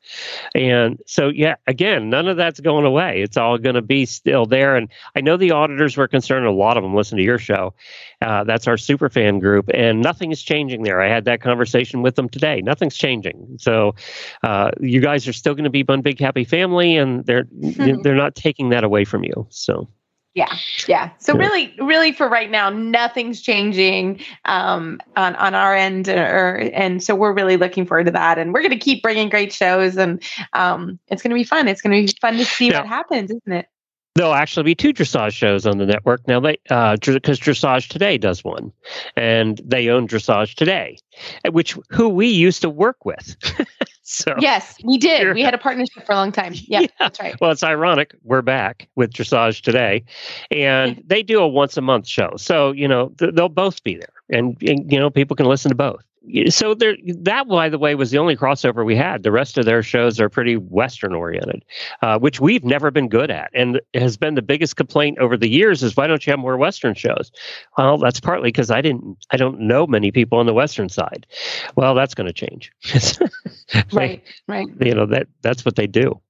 And 0.54 1.00
so, 1.06 1.28
yeah, 1.28 1.56
again, 1.66 2.10
none 2.10 2.28
of 2.28 2.36
that's 2.36 2.60
going 2.60 2.84
away. 2.84 3.22
It's 3.22 3.36
all 3.36 3.58
going 3.58 3.74
to 3.74 3.82
be 3.82 4.06
still 4.06 4.46
there. 4.46 4.76
And 4.76 4.88
I 5.16 5.20
know 5.20 5.36
the 5.36 5.52
auditors 5.52 5.96
were 5.96 6.08
concerned. 6.08 6.46
A 6.46 6.52
lot 6.52 6.76
of 6.76 6.82
them 6.82 6.94
listen 6.94 7.18
to 7.18 7.24
your 7.24 7.38
show. 7.38 7.74
Uh, 8.20 8.44
that's 8.44 8.66
our 8.66 8.76
super 8.76 9.08
fan 9.08 9.38
group, 9.38 9.68
and 9.74 10.00
nothing 10.00 10.32
is 10.32 10.42
changing 10.42 10.82
there. 10.82 11.00
I 11.00 11.08
had 11.08 11.26
that 11.26 11.40
conversation 11.40 12.00
with 12.02 12.14
them 12.14 12.28
today. 12.28 12.62
Nothing's 12.62 12.96
changing. 12.96 13.56
So, 13.58 13.94
uh, 14.42 14.70
you 14.80 15.00
guys 15.00 15.28
are 15.28 15.32
still 15.32 15.54
going 15.54 15.64
to 15.64 15.70
be 15.70 15.82
one 15.82 16.00
big 16.00 16.18
happy 16.20 16.44
family, 16.44 16.96
and 16.96 17.24
they're 17.26 17.46
they're 17.52 18.14
not 18.14 18.34
taking 18.34 18.70
that 18.70 18.84
away 18.84 19.04
from 19.04 19.24
you. 19.24 19.46
So. 19.50 19.88
Yeah, 20.34 20.52
yeah. 20.88 21.10
So 21.18 21.36
really, 21.36 21.72
really, 21.78 22.10
for 22.10 22.28
right 22.28 22.50
now, 22.50 22.68
nothing's 22.68 23.40
changing 23.40 24.20
um, 24.44 25.00
on 25.14 25.36
on 25.36 25.54
our 25.54 25.76
end, 25.76 26.08
or 26.08 26.56
and 26.74 27.00
so 27.00 27.14
we're 27.14 27.32
really 27.32 27.56
looking 27.56 27.86
forward 27.86 28.06
to 28.06 28.12
that, 28.12 28.38
and 28.38 28.52
we're 28.52 28.62
going 28.62 28.72
to 28.72 28.76
keep 28.76 29.00
bringing 29.00 29.28
great 29.28 29.52
shows, 29.52 29.96
and 29.96 30.20
um, 30.52 30.98
it's 31.06 31.22
going 31.22 31.30
to 31.30 31.36
be 31.36 31.44
fun. 31.44 31.68
It's 31.68 31.80
going 31.80 32.06
to 32.06 32.12
be 32.12 32.18
fun 32.20 32.36
to 32.38 32.44
see 32.44 32.70
yeah. 32.70 32.80
what 32.80 32.88
happens, 32.88 33.30
isn't 33.30 33.52
it? 33.52 33.68
There'll 34.16 34.34
actually 34.34 34.64
be 34.64 34.74
two 34.74 34.92
dressage 34.92 35.32
shows 35.32 35.66
on 35.66 35.78
the 35.78 35.86
network 35.86 36.26
now. 36.26 36.40
They 36.40 36.58
because 36.64 36.90
uh, 36.96 36.96
Dressage 36.96 37.88
Today 37.88 38.18
does 38.18 38.42
one, 38.42 38.72
and 39.16 39.60
they 39.64 39.88
own 39.88 40.08
Dressage 40.08 40.54
Today, 40.54 40.98
which 41.52 41.78
who 41.90 42.08
we 42.08 42.26
used 42.26 42.62
to 42.62 42.70
work 42.70 43.04
with. 43.04 43.36
So 44.06 44.34
yes, 44.38 44.76
we 44.84 44.98
did. 44.98 45.34
We 45.34 45.40
had 45.40 45.54
a 45.54 45.58
partnership 45.58 46.04
for 46.04 46.12
a 46.12 46.14
long 46.14 46.30
time. 46.30 46.52
Yeah, 46.54 46.80
yeah, 46.80 46.86
that's 46.98 47.18
right. 47.18 47.34
Well, 47.40 47.50
it's 47.50 47.64
ironic. 47.64 48.14
We're 48.22 48.42
back 48.42 48.86
with 48.96 49.12
dressage 49.12 49.62
today, 49.62 50.04
and 50.50 51.02
they 51.06 51.22
do 51.22 51.40
a 51.40 51.48
once 51.48 51.78
a 51.78 51.80
month 51.80 52.06
show. 52.06 52.32
So 52.36 52.72
you 52.72 52.86
know 52.86 53.08
th- 53.18 53.34
they'll 53.34 53.48
both 53.48 53.82
be 53.82 53.96
there, 53.96 54.12
and, 54.34 54.56
and 54.62 54.90
you 54.90 54.98
know 54.98 55.10
people 55.10 55.36
can 55.36 55.46
listen 55.46 55.70
to 55.70 55.74
both. 55.74 56.02
So 56.48 56.74
there 56.74 56.96
that 57.06 57.48
by 57.48 57.68
the 57.68 57.78
way 57.78 57.94
was 57.94 58.10
the 58.10 58.18
only 58.18 58.36
crossover 58.36 58.84
we 58.84 58.96
had. 58.96 59.22
The 59.22 59.32
rest 59.32 59.58
of 59.58 59.66
their 59.66 59.82
shows 59.82 60.18
are 60.20 60.28
pretty 60.28 60.56
western 60.56 61.14
oriented 61.14 61.64
uh, 62.02 62.18
which 62.18 62.40
we've 62.40 62.64
never 62.64 62.90
been 62.90 63.08
good 63.08 63.30
at. 63.30 63.50
And 63.54 63.80
has 63.92 64.16
been 64.16 64.34
the 64.34 64.42
biggest 64.42 64.76
complaint 64.76 65.18
over 65.18 65.36
the 65.36 65.48
years 65.48 65.82
is 65.82 65.96
why 65.96 66.06
don't 66.06 66.26
you 66.26 66.30
have 66.30 66.40
more 66.40 66.56
western 66.56 66.94
shows? 66.94 67.30
Well 67.76 67.98
that's 67.98 68.20
partly 68.20 68.48
because 68.48 68.70
i 68.70 68.80
didn't 68.80 69.18
i 69.30 69.36
don't 69.36 69.60
know 69.60 69.86
many 69.86 70.10
people 70.10 70.38
on 70.38 70.46
the 70.46 70.54
western 70.54 70.88
side. 70.88 71.26
Well 71.76 71.94
that's 71.94 72.14
going 72.14 72.26
to 72.26 72.32
change 72.32 72.72
right 73.92 74.22
right. 74.48 74.66
you 74.80 74.94
know 74.94 75.06
that 75.06 75.28
that's 75.42 75.64
what 75.64 75.76
they 75.76 75.86
do. 75.86 76.20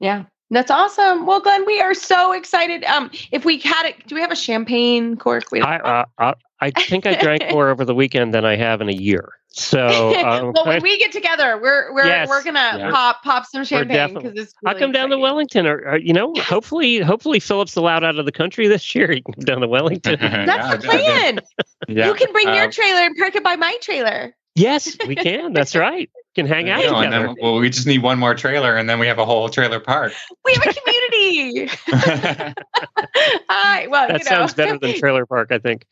Yeah. 0.00 0.24
That's 0.50 0.70
awesome. 0.70 1.26
Well, 1.26 1.40
Glenn, 1.40 1.66
we 1.66 1.78
are 1.80 1.92
so 1.92 2.32
excited. 2.32 2.82
Um, 2.84 3.10
if 3.32 3.44
we 3.44 3.58
had 3.58 3.86
it, 3.86 4.06
do 4.06 4.14
we 4.14 4.22
have 4.22 4.32
a 4.32 4.36
champagne 4.36 5.16
cork? 5.16 5.44
We 5.52 5.60
I, 5.60 6.04
uh, 6.18 6.34
I, 6.60 6.72
I 6.74 6.82
think 6.82 7.06
I 7.06 7.14
drank 7.14 7.44
more 7.50 7.68
over 7.68 7.84
the 7.84 7.94
weekend 7.94 8.34
than 8.34 8.44
I 8.44 8.56
have 8.56 8.80
in 8.80 8.88
a 8.88 8.92
year. 8.92 9.34
So, 9.48 9.86
um, 9.86 10.52
well, 10.54 10.66
when 10.66 10.82
we 10.82 10.98
get 10.98 11.12
together, 11.12 11.58
we're 11.60 11.92
we're 11.92 12.06
yes, 12.06 12.28
we're 12.28 12.42
gonna 12.42 12.78
yeah. 12.78 12.90
pop 12.90 13.22
pop 13.22 13.46
some 13.46 13.64
champagne 13.64 14.14
because 14.14 14.32
it's. 14.36 14.54
Really 14.62 14.74
I'll 14.74 14.78
come 14.78 14.92
down 14.92 15.10
to 15.10 15.18
Wellington, 15.18 15.66
or, 15.66 15.78
or, 15.78 15.98
you 15.98 16.12
know, 16.12 16.34
hopefully, 16.36 17.00
hopefully 17.00 17.40
Philip's 17.40 17.76
allowed 17.76 18.04
out 18.04 18.18
of 18.18 18.24
the 18.24 18.32
country 18.32 18.68
this 18.68 18.94
year. 18.94 19.12
You 19.12 19.22
can 19.22 19.34
come 19.34 19.44
down 19.44 19.60
to 19.60 19.68
Wellington. 19.68 20.18
That's 20.20 20.48
yeah, 20.48 20.76
the 20.76 20.82
plan. 20.82 21.40
yeah. 21.88 22.06
You 22.06 22.14
can 22.14 22.32
bring 22.32 22.48
um, 22.48 22.54
your 22.54 22.70
trailer 22.70 23.00
and 23.00 23.16
park 23.16 23.34
it 23.34 23.44
by 23.44 23.56
my 23.56 23.76
trailer. 23.80 24.34
Yes, 24.54 24.96
we 25.06 25.14
can. 25.14 25.52
That's 25.52 25.76
right 25.76 26.10
can 26.38 26.46
hang 26.46 26.70
out 26.70 26.82
together. 26.82 27.26
Then, 27.26 27.36
well, 27.40 27.58
we 27.58 27.68
just 27.68 27.86
need 27.86 28.02
one 28.02 28.18
more 28.18 28.34
trailer, 28.34 28.76
and 28.76 28.88
then 28.88 28.98
we 29.00 29.06
have 29.08 29.18
a 29.18 29.24
whole 29.24 29.48
trailer 29.48 29.80
park. 29.80 30.12
We 30.44 30.54
have 30.54 30.66
a 30.66 30.80
community. 30.80 31.70
uh, 31.92 33.82
well, 33.90 34.08
that 34.08 34.12
you 34.12 34.18
know. 34.18 34.18
sounds 34.24 34.54
better 34.54 34.78
than 34.78 34.94
trailer 34.98 35.26
park, 35.26 35.52
I 35.52 35.58
think. 35.58 35.84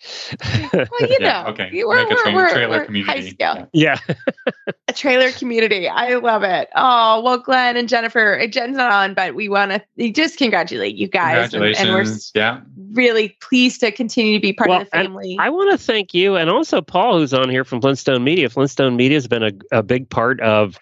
well, 0.73 0.87
you 1.01 1.17
yeah, 1.21 1.43
know, 1.43 1.49
okay. 1.51 1.71
We're, 1.85 1.97
Make 1.97 2.11
a 2.11 2.33
we're, 2.33 2.51
trailer 2.51 2.79
we're 2.79 2.85
community. 2.87 3.21
High 3.21 3.29
scale. 3.29 3.69
Yeah. 3.75 3.99
a 4.89 4.95
trailer 4.95 5.31
community. 5.33 5.89
I 5.89 6.15
love 6.15 6.43
it. 6.43 6.71
Oh 6.75 7.21
well, 7.23 7.37
Glenn 7.37 7.77
and 7.77 7.87
Jennifer. 7.87 8.41
Uh, 8.41 8.47
Jen's 8.47 8.79
not 8.79 8.93
on, 8.93 9.13
but 9.13 9.35
we 9.35 9.51
want 9.51 9.83
to 9.99 10.11
just 10.11 10.39
congratulate 10.39 10.97
you 10.97 11.09
guys. 11.09 11.51
Congratulations! 11.51 11.81
And, 11.81 11.91
and 11.91 12.09
we're 12.09 12.41
yeah. 12.41 12.61
really 12.93 13.37
pleased 13.43 13.81
to 13.81 13.93
continue 13.93 14.39
to 14.39 14.41
be 14.41 14.55
part 14.55 14.71
well, 14.71 14.81
of 14.81 14.87
the 14.87 14.91
family. 14.91 15.37
I 15.39 15.51
want 15.51 15.71
to 15.73 15.79
thank 15.79 16.15
you, 16.15 16.37
and 16.37 16.49
also 16.49 16.81
Paul, 16.81 17.19
who's 17.19 17.35
on 17.35 17.51
here 17.51 17.65
from 17.65 17.83
Flintstone 17.83 18.25
Media. 18.25 18.49
Flintstone 18.49 18.97
Media 18.97 19.17
has 19.17 19.29
been 19.29 19.43
a, 19.43 19.53
a 19.71 19.83
big 19.83 20.09
part 20.09 20.36
of 20.41 20.79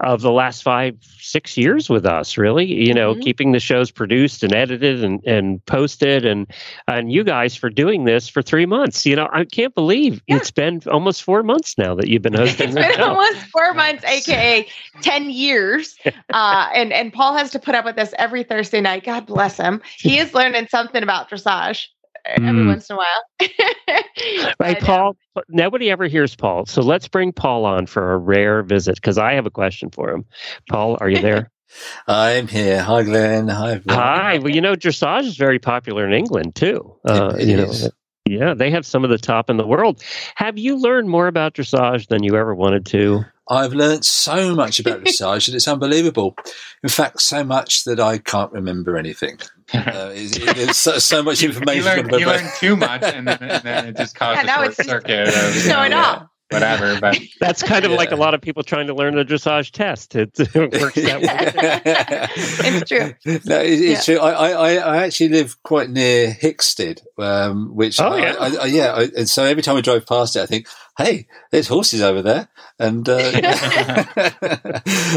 of 0.00 0.22
the 0.22 0.30
last 0.30 0.62
five 0.62 0.96
six 1.18 1.56
years 1.56 1.88
with 1.88 2.06
us. 2.06 2.36
Really, 2.36 2.66
you 2.66 2.94
know, 2.94 3.12
mm-hmm. 3.12 3.22
keeping 3.22 3.52
the 3.52 3.60
shows 3.60 3.90
produced 3.90 4.42
and 4.42 4.54
edited 4.54 5.02
and 5.04 5.24
and 5.24 5.64
posted, 5.66 6.24
and 6.24 6.46
and 6.88 7.12
you 7.12 7.24
guys 7.24 7.54
for 7.56 7.70
doing 7.70 8.04
this 8.04 8.28
for 8.28 8.42
three 8.42 8.66
months. 8.66 9.06
You 9.06 9.16
know, 9.16 9.28
I 9.32 9.44
can't 9.44 9.74
believe 9.74 10.22
yeah. 10.26 10.36
it's 10.36 10.50
been 10.50 10.82
almost 10.90 11.22
four 11.22 11.42
months 11.42 11.76
now 11.78 11.94
that 11.94 12.08
you've 12.08 12.22
been 12.22 12.34
hosting. 12.42 12.68
it's 12.68 12.74
been 12.74 12.94
show. 12.94 13.10
almost 13.10 13.38
four 13.46 13.74
months, 13.80 14.04
aka 14.04 14.66
ten 15.02 15.30
years. 15.30 15.96
Uh, 16.32 16.68
and 16.74 16.92
and 16.92 17.12
Paul 17.12 17.34
has 17.36 17.50
to 17.50 17.58
put 17.58 17.74
up 17.74 17.84
with 17.84 17.96
this 17.96 18.14
every 18.18 18.44
Thursday 18.44 18.80
night. 18.80 19.04
God 19.04 19.26
bless 19.26 19.56
him. 19.56 19.82
He 19.96 20.18
is 20.18 20.32
learning 20.32 20.68
something 20.68 21.02
about 21.02 21.28
dressage 21.28 21.88
every 22.24 22.48
mm. 22.48 22.66
once 22.68 22.90
in 22.90 22.96
a 22.96 22.98
while. 22.98 24.52
right, 24.60 24.80
Paul. 24.80 25.16
Nobody 25.48 25.90
ever 25.90 26.06
hears 26.06 26.34
Paul, 26.34 26.66
so 26.66 26.82
let's 26.82 27.08
bring 27.08 27.32
Paul 27.32 27.64
on 27.64 27.86
for 27.86 28.12
a 28.12 28.18
rare 28.18 28.62
visit 28.62 28.96
because 28.96 29.18
I 29.18 29.34
have 29.34 29.46
a 29.46 29.50
question 29.50 29.90
for 29.90 30.10
him. 30.10 30.24
Paul, 30.68 30.98
are 31.00 31.08
you 31.08 31.20
there? 31.20 31.50
I'm 32.06 32.48
here. 32.48 32.82
Hi, 32.82 33.02
Glenn. 33.02 33.48
Hi. 33.48 33.80
Hi. 33.88 34.38
Well, 34.38 34.50
you 34.50 34.60
know, 34.60 34.74
dressage 34.74 35.24
is 35.24 35.36
very 35.36 35.58
popular 35.58 36.06
in 36.06 36.12
England 36.12 36.54
too. 36.54 36.96
Uh, 37.08 37.34
it, 37.36 37.42
it 37.42 37.48
you 37.48 37.56
know, 37.56 37.64
is. 37.64 37.90
yeah, 38.26 38.54
they 38.54 38.70
have 38.70 38.84
some 38.84 39.04
of 39.04 39.10
the 39.10 39.18
top 39.18 39.50
in 39.50 39.56
the 39.56 39.66
world. 39.66 40.02
Have 40.34 40.58
you 40.58 40.76
learned 40.76 41.08
more 41.08 41.26
about 41.26 41.54
dressage 41.54 42.08
than 42.08 42.22
you 42.22 42.36
ever 42.36 42.54
wanted 42.54 42.86
to? 42.86 43.24
I've 43.50 43.72
learned 43.72 44.04
so 44.04 44.54
much 44.54 44.78
about 44.78 45.00
dressage 45.00 45.46
that 45.46 45.54
it's 45.54 45.68
unbelievable. 45.68 46.36
In 46.82 46.88
fact, 46.88 47.20
so 47.20 47.44
much 47.44 47.84
that 47.84 47.98
I 47.98 48.18
can't 48.18 48.52
remember 48.52 48.96
anything. 48.96 49.38
Uh, 49.72 50.08
there's 50.08 50.76
so, 50.76 50.98
so, 50.98 51.22
much 51.22 51.44
information. 51.44 51.84
you, 51.84 52.02
learn, 52.02 52.20
you 52.20 52.26
learn 52.26 52.50
too 52.58 52.76
much, 52.76 53.04
and 53.04 53.28
then, 53.28 53.38
and 53.40 53.62
then 53.62 53.86
it 53.86 53.96
just 53.96 54.16
causes 54.16 54.44
yeah, 54.46 54.62
a 54.62 54.64
short 54.64 54.74
circuit. 54.84 55.28
Of, 55.28 55.54
showing 55.62 55.92
up 55.92 56.28
whatever. 56.50 57.00
But 57.00 57.18
that's 57.38 57.62
kind 57.62 57.84
of 57.84 57.92
yeah. 57.92 57.96
like 57.96 58.12
a 58.12 58.16
lot 58.16 58.34
of 58.34 58.42
people 58.42 58.62
trying 58.62 58.88
to 58.88 58.94
learn 58.94 59.14
the 59.14 59.24
dressage 59.24 59.70
test. 59.70 60.16
It, 60.16 60.30
it 60.38 60.54
works 60.54 60.94
that 60.96 61.20
way. 61.22 62.28
it's 62.36 62.88
true. 62.88 63.14
No, 63.46 63.60
it, 63.60 63.70
it's 63.70 64.08
yeah. 64.08 64.16
true. 64.16 64.22
I, 64.22 64.50
I, 64.50 64.74
I 64.74 65.04
actually 65.04 65.30
live 65.30 65.62
quite 65.62 65.90
near 65.90 66.32
Hickstead, 66.32 67.00
um, 67.18 67.74
which 67.74 68.00
oh, 68.00 68.16
yeah, 68.16 68.34
I, 68.38 68.56
I, 68.56 68.66
yeah. 68.66 69.06
and 69.16 69.28
so 69.28 69.44
every 69.44 69.62
time 69.62 69.76
I 69.76 69.80
drive 69.80 70.06
past 70.06 70.36
it, 70.36 70.42
I 70.42 70.46
think, 70.46 70.66
hey, 70.98 71.26
there's 71.50 71.68
horses 71.68 72.02
over 72.02 72.22
there, 72.22 72.48
and 72.78 73.08
uh, 73.08 73.16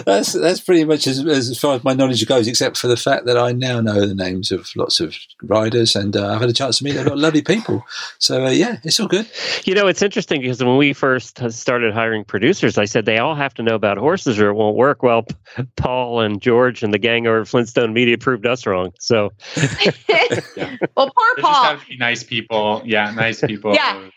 that's 0.06 0.34
that's 0.34 0.62
pretty 0.62 0.86
much 0.86 1.08
as, 1.08 1.26
as 1.26 1.58
far 1.60 1.76
as 1.76 1.84
my 1.84 1.94
knowledge 1.94 2.26
goes, 2.28 2.48
except 2.48 2.78
for 2.78 2.88
the 2.88 2.98
fact 2.98 3.26
that 3.26 3.38
I 3.38 3.52
now 3.52 3.82
know 3.82 4.06
the 4.06 4.16
names 4.16 4.52
of 4.52 4.70
lots 4.76 5.00
of 5.00 5.16
riders, 5.42 5.96
and 5.96 6.16
uh, 6.16 6.34
I've 6.34 6.42
had 6.42 6.50
a 6.50 6.54
chance 6.54 6.80
to 6.80 6.84
meet 6.84 6.96
a 6.96 7.04
lot 7.04 7.14
of 7.14 7.20
lovely 7.20 7.42
people. 7.42 7.84
So 8.20 8.46
uh, 8.46 8.50
yeah, 8.50 8.78
it's 8.84 9.00
all 9.00 9.08
good. 9.08 9.30
You 9.66 9.76
know, 9.76 9.88
it's 9.88 10.02
interesting 10.02 10.42
because 10.42 10.64
when 10.64 10.78
we 10.78 10.94
first 10.94 11.40
started 11.52 11.94
hiring 11.94 12.24
producers, 12.24 12.78
I 12.78 12.86
said 12.86 13.06
they 13.06 13.18
all 13.18 13.36
have 13.36 13.54
to 13.56 13.64
know 13.64 13.76
about 13.76 13.98
horses 13.98 14.40
or 14.40 14.50
it 14.50 14.54
won't 14.54 14.76
work. 14.76 15.04
Well, 15.04 15.26
Paul 15.76 16.22
and 16.22 16.42
George 16.42 16.84
and 16.84 16.94
the 16.94 17.00
gang 17.00 17.28
over 17.28 17.42
at 17.42 17.48
Flintstone 17.48 17.94
Media 17.94 18.18
proved 18.18 18.46
us 18.46 18.66
wrong. 18.66 18.94
So, 19.00 19.32
yeah. 20.08 20.40
well, 20.96 21.12
poor 21.16 21.36
Paul. 21.40 21.78
nice 21.98 22.24
people. 22.24 22.82
Yeah, 22.86 23.12
nice 23.12 23.42
people. 23.42 23.74
yeah. 23.74 24.10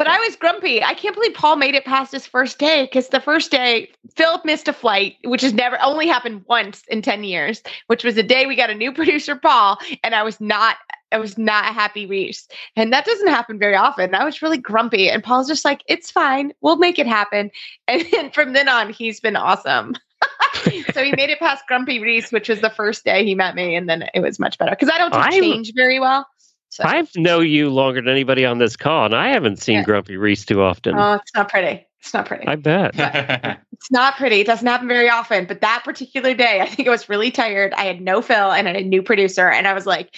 But 0.00 0.08
I 0.08 0.18
was 0.20 0.34
grumpy. 0.34 0.82
I 0.82 0.94
can't 0.94 1.14
believe 1.14 1.34
Paul 1.34 1.56
made 1.56 1.74
it 1.74 1.84
past 1.84 2.10
his 2.10 2.26
first 2.26 2.58
day 2.58 2.86
because 2.86 3.08
the 3.08 3.20
first 3.20 3.50
day 3.50 3.90
Philip 4.16 4.46
missed 4.46 4.66
a 4.66 4.72
flight, 4.72 5.18
which 5.24 5.42
has 5.42 5.52
never 5.52 5.78
only 5.82 6.06
happened 6.06 6.42
once 6.48 6.84
in 6.88 7.02
10 7.02 7.22
years, 7.22 7.62
which 7.88 8.02
was 8.02 8.14
the 8.14 8.22
day 8.22 8.46
we 8.46 8.56
got 8.56 8.70
a 8.70 8.74
new 8.74 8.92
producer, 8.94 9.36
Paul, 9.36 9.76
and 10.02 10.14
I 10.14 10.22
was 10.22 10.40
not 10.40 10.78
I 11.12 11.18
was 11.18 11.36
not 11.36 11.68
a 11.68 11.74
happy 11.74 12.06
Reese. 12.06 12.48
And 12.76 12.94
that 12.94 13.04
doesn't 13.04 13.28
happen 13.28 13.58
very 13.58 13.76
often. 13.76 14.14
I 14.14 14.24
was 14.24 14.40
really 14.40 14.56
grumpy. 14.56 15.10
And 15.10 15.22
Paul's 15.22 15.48
just 15.48 15.66
like, 15.66 15.82
it's 15.86 16.10
fine. 16.10 16.52
We'll 16.62 16.76
make 16.76 16.98
it 16.98 17.06
happen. 17.06 17.50
And 17.88 18.06
then 18.10 18.30
from 18.30 18.54
then 18.54 18.70
on, 18.70 18.94
he's 18.94 19.20
been 19.20 19.36
awesome. 19.36 19.96
so 20.94 21.04
he 21.04 21.12
made 21.12 21.28
it 21.28 21.40
past 21.40 21.66
Grumpy 21.66 21.98
Reese, 22.00 22.32
which 22.32 22.48
was 22.48 22.62
the 22.62 22.70
first 22.70 23.04
day 23.04 23.24
he 23.24 23.34
met 23.34 23.54
me. 23.54 23.74
And 23.74 23.86
then 23.86 24.08
it 24.14 24.20
was 24.20 24.38
much 24.38 24.56
better 24.56 24.70
because 24.70 24.88
I 24.88 24.96
don't 24.96 25.30
change 25.30 25.72
very 25.74 26.00
well. 26.00 26.26
So. 26.70 26.84
I 26.84 27.04
know 27.16 27.40
you 27.40 27.68
longer 27.68 28.00
than 28.00 28.08
anybody 28.08 28.46
on 28.46 28.58
this 28.58 28.76
call, 28.76 29.04
and 29.04 29.14
I 29.14 29.30
haven't 29.30 29.58
seen 29.58 29.76
yeah. 29.76 29.84
Grumpy 29.84 30.16
Reese 30.16 30.44
too 30.44 30.62
often. 30.62 30.94
Oh, 30.96 31.14
it's 31.14 31.34
not 31.34 31.48
pretty. 31.48 31.84
It's 32.00 32.14
not 32.14 32.26
pretty. 32.26 32.46
I 32.46 32.56
bet. 32.56 32.94
it's 33.72 33.90
not 33.90 34.16
pretty. 34.16 34.40
It 34.40 34.46
doesn't 34.46 34.66
happen 34.66 34.88
very 34.88 35.10
often. 35.10 35.46
But 35.46 35.60
that 35.60 35.82
particular 35.84 36.32
day, 36.32 36.60
I 36.60 36.66
think 36.66 36.88
I 36.88 36.90
was 36.90 37.08
really 37.08 37.30
tired. 37.30 37.74
I 37.74 37.84
had 37.84 38.00
no 38.00 38.22
Phil 38.22 38.52
and 38.52 38.68
I 38.68 38.72
had 38.72 38.82
a 38.82 38.86
new 38.86 39.02
producer. 39.02 39.50
And 39.50 39.66
I 39.66 39.74
was 39.74 39.84
like, 39.84 40.14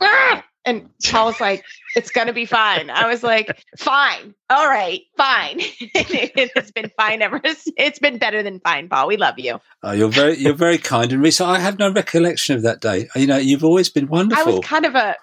ah! 0.00 0.44
And 0.66 0.88
Paul 1.10 1.26
was 1.26 1.40
like, 1.40 1.64
it's 1.96 2.10
going 2.10 2.26
to 2.26 2.34
be 2.34 2.44
fine. 2.44 2.90
I 2.90 3.08
was 3.08 3.22
like, 3.22 3.64
fine. 3.78 4.34
All 4.50 4.68
right, 4.68 5.00
fine. 5.16 5.56
it 5.60 6.52
has 6.54 6.70
been 6.70 6.90
fine 6.96 7.22
ever. 7.22 7.40
since. 7.44 7.64
It's 7.78 7.98
been 7.98 8.18
better 8.18 8.42
than 8.42 8.60
fine, 8.60 8.88
Paul. 8.88 9.08
We 9.08 9.16
love 9.16 9.38
you. 9.38 9.58
Oh, 9.82 9.92
you're 9.92 10.10
very, 10.10 10.36
you're 10.36 10.52
very 10.52 10.76
kind 10.76 11.12
and 11.12 11.22
recent. 11.22 11.48
I 11.48 11.58
have 11.58 11.78
no 11.78 11.90
recollection 11.90 12.56
of 12.56 12.62
that 12.62 12.80
day. 12.80 13.08
You 13.16 13.26
know, 13.26 13.38
you've 13.38 13.64
always 13.64 13.88
been 13.88 14.06
wonderful. 14.08 14.46
I 14.46 14.56
was 14.56 14.60
kind 14.64 14.84
of 14.84 14.94
a, 14.94 15.16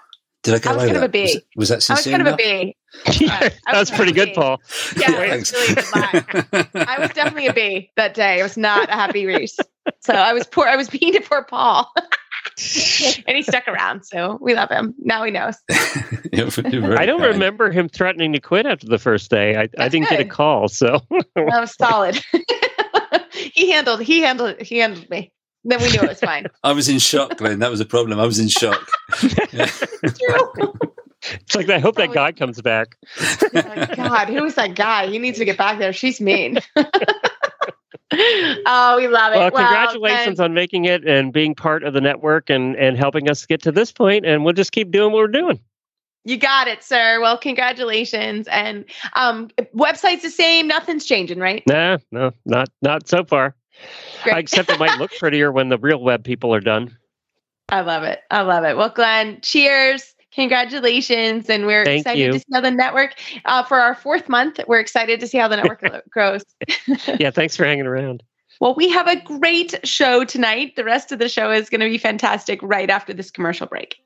did 0.47 0.55
I 0.55 0.59
get 0.59 0.67
I 0.67 0.75
was 0.75 0.83
away 0.83 0.93
kind 0.93 0.97
of 0.97 1.03
a 1.03 1.09
B. 1.09 1.21
Was, 1.23 1.35
it- 1.35 1.45
was 1.57 1.69
that 1.69 1.83
sincere? 1.83 2.13
I 2.15 2.17
was 2.17 2.23
kind 2.23 2.27
of 2.29 2.33
a 2.33 2.37
B. 2.37 2.75
yeah, 3.25 3.39
that 3.65 3.79
was 3.79 3.91
pretty 3.91 4.13
good, 4.13 4.33
Paul. 4.33 4.61
Yeah, 4.95 5.11
Yeah, 5.11 5.21
it 5.35 5.51
really 5.51 5.75
good. 5.75 6.67
I 6.87 6.95
was 6.99 7.09
definitely 7.09 7.47
a 7.47 7.53
B 7.53 7.91
that 7.97 8.13
day. 8.13 8.39
I 8.39 8.43
was 8.43 8.55
not 8.57 8.87
a 8.89 8.93
happy 8.93 9.25
Reese. 9.25 9.57
So 9.99 10.13
I 10.13 10.31
was 10.33 10.47
poor. 10.47 10.65
I 10.67 10.77
was 10.77 10.89
being 10.89 11.11
to 11.13 11.19
poor 11.21 11.43
Paul. 11.43 11.91
and 13.27 13.35
he 13.37 13.41
stuck 13.43 13.67
around. 13.67 14.03
So 14.05 14.37
we 14.41 14.53
love 14.55 14.69
him. 14.69 14.95
Now 14.99 15.23
he 15.23 15.31
knows. 15.31 15.55
You're- 16.31 16.49
you're 16.71 16.81
very 16.81 16.95
I 16.97 17.05
don't 17.05 17.21
remember 17.21 17.71
him 17.71 17.89
threatening 17.89 18.31
to 18.33 18.39
quit 18.39 18.65
after 18.65 18.87
the 18.87 18.97
first 18.97 19.29
day. 19.29 19.55
I, 19.57 19.67
I 19.77 19.89
didn't 19.89 20.09
get 20.09 20.21
a 20.21 20.25
call, 20.25 20.69
so 20.69 21.01
That 21.35 21.59
was 21.59 21.75
solid. 21.75 22.19
he 23.33 23.71
handled, 23.71 24.01
he 24.01 24.21
handled, 24.21 24.61
he 24.61 24.77
handled 24.77 25.09
me. 25.09 25.31
Then 25.67 25.81
we 25.81 25.91
knew 25.91 25.99
it 25.99 26.07
was 26.07 26.19
fine. 26.19 26.47
I 26.63 26.71
was 26.71 26.87
in 26.87 26.97
shock, 26.97 27.37
Glenn. 27.37 27.59
That 27.59 27.69
was 27.69 27.81
a 27.81 27.85
problem. 27.85 28.19
I 28.19 28.25
was 28.25 28.39
in 28.39 28.47
shock. 28.47 28.87
It's 31.41 31.55
like 31.55 31.69
I 31.69 31.79
hope 31.79 31.95
that 31.95 32.13
guy 32.13 32.31
comes 32.31 32.61
back. 32.61 32.95
Oh, 33.19 33.85
God, 33.95 34.29
who 34.29 34.45
is 34.45 34.55
that 34.55 34.75
guy? 34.75 35.07
He 35.07 35.19
needs 35.19 35.37
to 35.39 35.45
get 35.45 35.57
back 35.57 35.77
there. 35.77 35.91
She's 35.91 36.21
mean. 36.21 36.59
oh, 36.77 36.85
we 38.95 39.09
love 39.09 39.33
it. 39.33 39.37
Well, 39.37 39.51
Wow, 39.51 39.59
congratulations 39.67 40.39
on 40.39 40.53
making 40.53 40.85
it 40.85 41.05
and 41.05 41.33
being 41.33 41.53
part 41.53 41.83
of 41.83 41.93
the 41.93 41.99
network 41.99 42.49
and 42.49 42.77
and 42.77 42.97
helping 42.97 43.29
us 43.29 43.45
get 43.45 43.61
to 43.63 43.73
this 43.73 43.91
point. 43.91 44.25
And 44.25 44.45
we'll 44.45 44.53
just 44.53 44.71
keep 44.71 44.91
doing 44.91 45.11
what 45.11 45.19
we're 45.19 45.27
doing. 45.27 45.59
You 46.23 46.37
got 46.37 46.67
it, 46.67 46.83
sir. 46.83 47.19
Well, 47.19 47.37
congratulations. 47.37 48.47
And 48.47 48.85
um, 49.13 49.49
website's 49.75 50.21
the 50.21 50.29
same. 50.29 50.67
Nothing's 50.67 51.05
changing, 51.05 51.39
right? 51.39 51.63
Nah, 51.67 51.97
no, 52.11 52.31
not 52.45 52.69
not 52.81 53.09
so 53.09 53.25
far. 53.25 53.53
Great. 54.23 54.37
Except 54.37 54.69
it 54.69 54.79
might 54.79 54.97
look 54.99 55.11
prettier 55.19 55.51
when 55.51 55.69
the 55.69 55.77
real 55.77 56.01
web 56.01 56.23
people 56.23 56.53
are 56.53 56.59
done. 56.59 56.97
I 57.69 57.81
love 57.81 58.03
it. 58.03 58.21
I 58.31 58.41
love 58.41 58.63
it. 58.63 58.77
Well, 58.77 58.89
Glenn, 58.89 59.39
cheers. 59.41 60.15
Congratulations. 60.31 61.49
And 61.49 61.65
we're 61.65 61.83
Thank 61.83 62.01
excited 62.01 62.21
you. 62.21 62.31
to 62.33 62.39
see 62.39 62.45
how 62.53 62.61
the 62.61 62.71
network, 62.71 63.15
uh, 63.45 63.63
for 63.63 63.79
our 63.79 63.95
fourth 63.95 64.29
month, 64.29 64.59
we're 64.67 64.79
excited 64.79 65.19
to 65.19 65.27
see 65.27 65.37
how 65.37 65.47
the 65.47 65.57
network 65.57 65.83
grows. 66.09 66.43
Yeah, 67.19 67.31
thanks 67.31 67.55
for 67.55 67.65
hanging 67.65 67.87
around. 67.87 68.23
Well, 68.59 68.75
we 68.75 68.89
have 68.89 69.07
a 69.07 69.19
great 69.21 69.75
show 69.87 70.23
tonight. 70.23 70.75
The 70.75 70.83
rest 70.83 71.11
of 71.11 71.19
the 71.19 71.29
show 71.29 71.51
is 71.51 71.69
going 71.69 71.81
to 71.81 71.89
be 71.89 71.97
fantastic 71.97 72.59
right 72.63 72.89
after 72.89 73.13
this 73.13 73.29
commercial 73.29 73.67
break. 73.67 73.97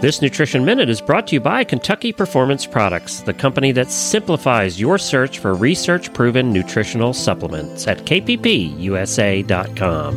This 0.00 0.22
Nutrition 0.22 0.64
Minute 0.64 0.88
is 0.88 1.02
brought 1.02 1.26
to 1.26 1.34
you 1.34 1.40
by 1.40 1.62
Kentucky 1.62 2.10
Performance 2.10 2.64
Products, 2.64 3.20
the 3.20 3.34
company 3.34 3.70
that 3.72 3.90
simplifies 3.90 4.80
your 4.80 4.96
search 4.96 5.40
for 5.40 5.52
research 5.52 6.14
proven 6.14 6.50
nutritional 6.50 7.12
supplements 7.12 7.86
at 7.86 7.98
kppusa.com. 8.06 10.16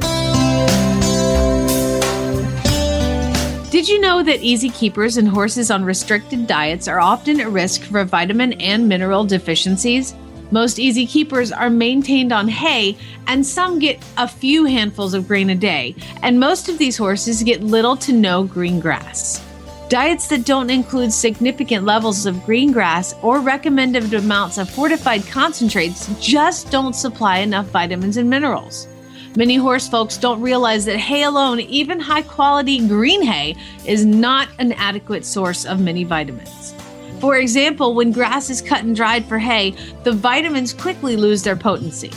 Did 3.71 3.89
you 3.89 3.99
know 3.99 4.23
that 4.23 4.39
easy 4.39 4.69
keepers 4.69 5.17
and 5.17 5.27
horses 5.27 5.69
on 5.69 5.83
restricted 5.83 6.47
diets 6.47 6.87
are 6.87 7.01
often 7.01 7.41
at 7.41 7.49
risk 7.49 7.81
for 7.81 8.05
vitamin 8.05 8.53
and 8.61 8.87
mineral 8.87 9.25
deficiencies? 9.25 10.15
Most 10.51 10.79
easy 10.79 11.05
keepers 11.05 11.51
are 11.51 11.69
maintained 11.69 12.31
on 12.31 12.47
hay, 12.47 12.97
and 13.27 13.45
some 13.45 13.79
get 13.79 14.01
a 14.15 14.29
few 14.29 14.63
handfuls 14.63 15.13
of 15.13 15.27
grain 15.27 15.49
a 15.49 15.55
day, 15.55 15.93
and 16.21 16.39
most 16.39 16.69
of 16.69 16.77
these 16.77 16.95
horses 16.95 17.43
get 17.43 17.61
little 17.61 17.97
to 17.97 18.13
no 18.13 18.45
green 18.45 18.79
grass. 18.79 19.43
Diets 19.93 20.25
that 20.29 20.43
don't 20.43 20.71
include 20.71 21.13
significant 21.13 21.85
levels 21.85 22.25
of 22.25 22.43
green 22.45 22.71
grass 22.71 23.13
or 23.21 23.39
recommended 23.39 24.11
amounts 24.15 24.57
of 24.57 24.67
fortified 24.67 25.23
concentrates 25.27 26.09
just 26.19 26.71
don't 26.71 26.95
supply 26.95 27.37
enough 27.37 27.67
vitamins 27.67 28.17
and 28.17 28.27
minerals. 28.27 28.87
Many 29.35 29.55
horse 29.55 29.87
folks 29.87 30.17
don't 30.17 30.41
realize 30.41 30.83
that 30.85 30.97
hay 30.97 31.21
alone, 31.21 31.59
even 31.59 31.99
high 31.99 32.23
quality 32.23 32.87
green 32.87 33.21
hay, 33.21 33.55
is 33.85 34.03
not 34.03 34.49
an 34.57 34.71
adequate 34.71 35.25
source 35.25 35.63
of 35.63 35.79
many 35.79 36.03
vitamins. 36.03 36.73
For 37.19 37.37
example, 37.37 37.93
when 37.93 38.11
grass 38.11 38.49
is 38.49 38.63
cut 38.63 38.83
and 38.83 38.95
dried 38.95 39.25
for 39.25 39.37
hay, 39.37 39.75
the 40.03 40.11
vitamins 40.11 40.73
quickly 40.73 41.15
lose 41.15 41.43
their 41.43 41.55
potency. 41.55 42.09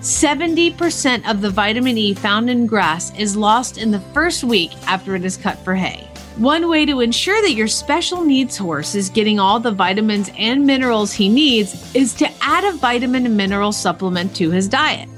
70% 0.00 1.30
of 1.30 1.42
the 1.42 1.50
vitamin 1.50 1.96
E 1.96 2.12
found 2.12 2.50
in 2.50 2.66
grass 2.66 3.16
is 3.16 3.36
lost 3.36 3.78
in 3.78 3.92
the 3.92 4.00
first 4.12 4.42
week 4.42 4.72
after 4.88 5.14
it 5.14 5.24
is 5.24 5.36
cut 5.36 5.56
for 5.58 5.76
hay. 5.76 6.09
One 6.40 6.70
way 6.70 6.86
to 6.86 7.00
ensure 7.00 7.42
that 7.42 7.52
your 7.52 7.68
special 7.68 8.24
needs 8.24 8.56
horse 8.56 8.94
is 8.94 9.10
getting 9.10 9.38
all 9.38 9.60
the 9.60 9.72
vitamins 9.72 10.30
and 10.38 10.66
minerals 10.66 11.12
he 11.12 11.28
needs 11.28 11.94
is 11.94 12.14
to 12.14 12.30
add 12.40 12.64
a 12.64 12.78
vitamin 12.78 13.26
and 13.26 13.36
mineral 13.36 13.72
supplement 13.72 14.34
to 14.36 14.50
his 14.50 14.66
diet. 14.66 15.10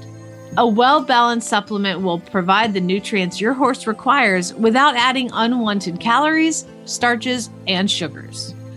A 0.57 0.67
well 0.67 1.01
balanced 1.01 1.47
supplement 1.47 2.01
will 2.01 2.19
provide 2.19 2.73
the 2.73 2.81
nutrients 2.81 3.39
your 3.39 3.53
horse 3.53 3.87
requires 3.87 4.53
without 4.55 4.97
adding 4.97 5.29
unwanted 5.31 6.01
calories, 6.01 6.65
starches, 6.83 7.49
and 7.67 7.89
sugars. 7.89 8.52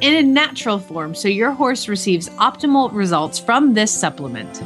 in 0.00 0.14
a 0.14 0.22
natural 0.22 0.78
form 0.78 1.14
so 1.14 1.28
your 1.28 1.52
horse 1.52 1.88
receives 1.88 2.28
optimal 2.30 2.92
results 2.92 3.38
from 3.38 3.74
this 3.74 3.92
supplement. 3.92 4.62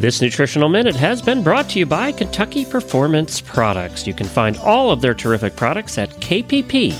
This 0.00 0.20
Nutritional 0.20 0.68
Minute 0.68 0.94
has 0.96 1.22
been 1.22 1.42
brought 1.42 1.70
to 1.70 1.78
you 1.78 1.86
by 1.86 2.12
Kentucky 2.12 2.66
Performance 2.66 3.40
Products. 3.40 4.06
You 4.06 4.12
can 4.12 4.26
find 4.26 4.58
all 4.58 4.90
of 4.90 5.00
their 5.00 5.14
terrific 5.14 5.56
products 5.56 5.96
at 5.96 6.10
kppusa.com. 6.20 6.96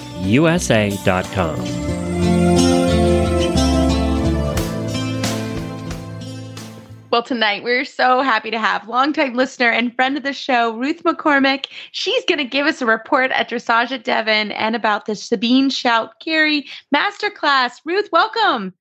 Well, 7.10 7.22
tonight 7.22 7.62
we're 7.62 7.84
so 7.84 8.20
happy 8.20 8.50
to 8.50 8.58
have 8.58 8.88
longtime 8.88 9.34
listener 9.34 9.70
and 9.70 9.94
friend 9.94 10.16
of 10.16 10.24
the 10.24 10.32
show, 10.32 10.76
Ruth 10.76 11.04
McCormick. 11.04 11.66
She's 11.92 12.24
going 12.24 12.38
to 12.38 12.44
give 12.44 12.66
us 12.66 12.82
a 12.82 12.86
report 12.86 13.30
at 13.30 13.48
Dressage 13.48 13.92
at 13.92 14.02
Devon 14.02 14.50
and 14.52 14.74
about 14.74 15.06
the 15.06 15.14
Sabine 15.14 15.70
Schut-Kery 15.70 16.64
Masterclass. 16.92 17.74
Ruth, 17.84 18.08
welcome. 18.10 18.74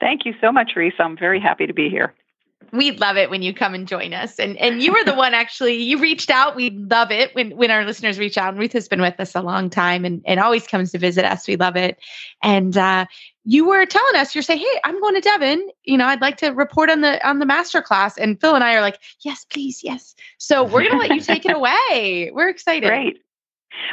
Thank 0.00 0.26
you 0.26 0.34
so 0.40 0.52
much, 0.52 0.72
Reese. 0.76 0.94
I'm 0.98 1.16
very 1.16 1.40
happy 1.40 1.66
to 1.66 1.72
be 1.72 1.88
here. 1.88 2.14
We 2.72 2.92
love 2.92 3.16
it 3.16 3.30
when 3.30 3.40
you 3.42 3.54
come 3.54 3.74
and 3.74 3.88
join 3.88 4.12
us. 4.12 4.38
And 4.38 4.56
and 4.58 4.82
you 4.82 4.92
were 4.92 5.02
the 5.02 5.14
one 5.14 5.34
actually, 5.34 5.82
you 5.82 5.98
reached 5.98 6.30
out. 6.30 6.54
We 6.54 6.70
love 6.70 7.10
it 7.10 7.34
when 7.34 7.56
when 7.56 7.70
our 7.70 7.84
listeners 7.84 8.18
reach 8.18 8.38
out. 8.38 8.50
And 8.50 8.58
Ruth 8.60 8.74
has 8.74 8.86
been 8.86 9.00
with 9.00 9.18
us 9.18 9.34
a 9.34 9.40
long 9.40 9.70
time 9.70 10.04
and, 10.04 10.22
and 10.24 10.38
always 10.38 10.66
comes 10.68 10.92
to 10.92 10.98
visit 10.98 11.24
us. 11.24 11.48
We 11.48 11.56
love 11.56 11.74
it. 11.74 11.98
And 12.44 12.76
uh, 12.76 13.06
you 13.50 13.64
were 13.64 13.84
telling 13.84 14.14
us, 14.14 14.32
you're 14.32 14.42
saying, 14.42 14.60
Hey, 14.60 14.80
I'm 14.84 15.00
going 15.00 15.16
to 15.16 15.20
Devon. 15.20 15.68
You 15.82 15.98
know, 15.98 16.06
I'd 16.06 16.20
like 16.20 16.36
to 16.36 16.50
report 16.50 16.88
on 16.88 17.00
the 17.00 17.26
on 17.28 17.40
the 17.40 17.46
master 17.46 17.82
class. 17.82 18.16
And 18.16 18.40
Phil 18.40 18.54
and 18.54 18.62
I 18.62 18.74
are 18.74 18.80
like, 18.80 19.00
Yes, 19.22 19.44
please, 19.44 19.82
yes. 19.82 20.14
So 20.38 20.62
we're 20.62 20.84
gonna 20.84 20.98
let 20.98 21.10
you 21.10 21.20
take 21.20 21.44
it 21.44 21.56
away. 21.56 22.30
We're 22.32 22.48
excited. 22.48 22.86
Great. 22.86 23.20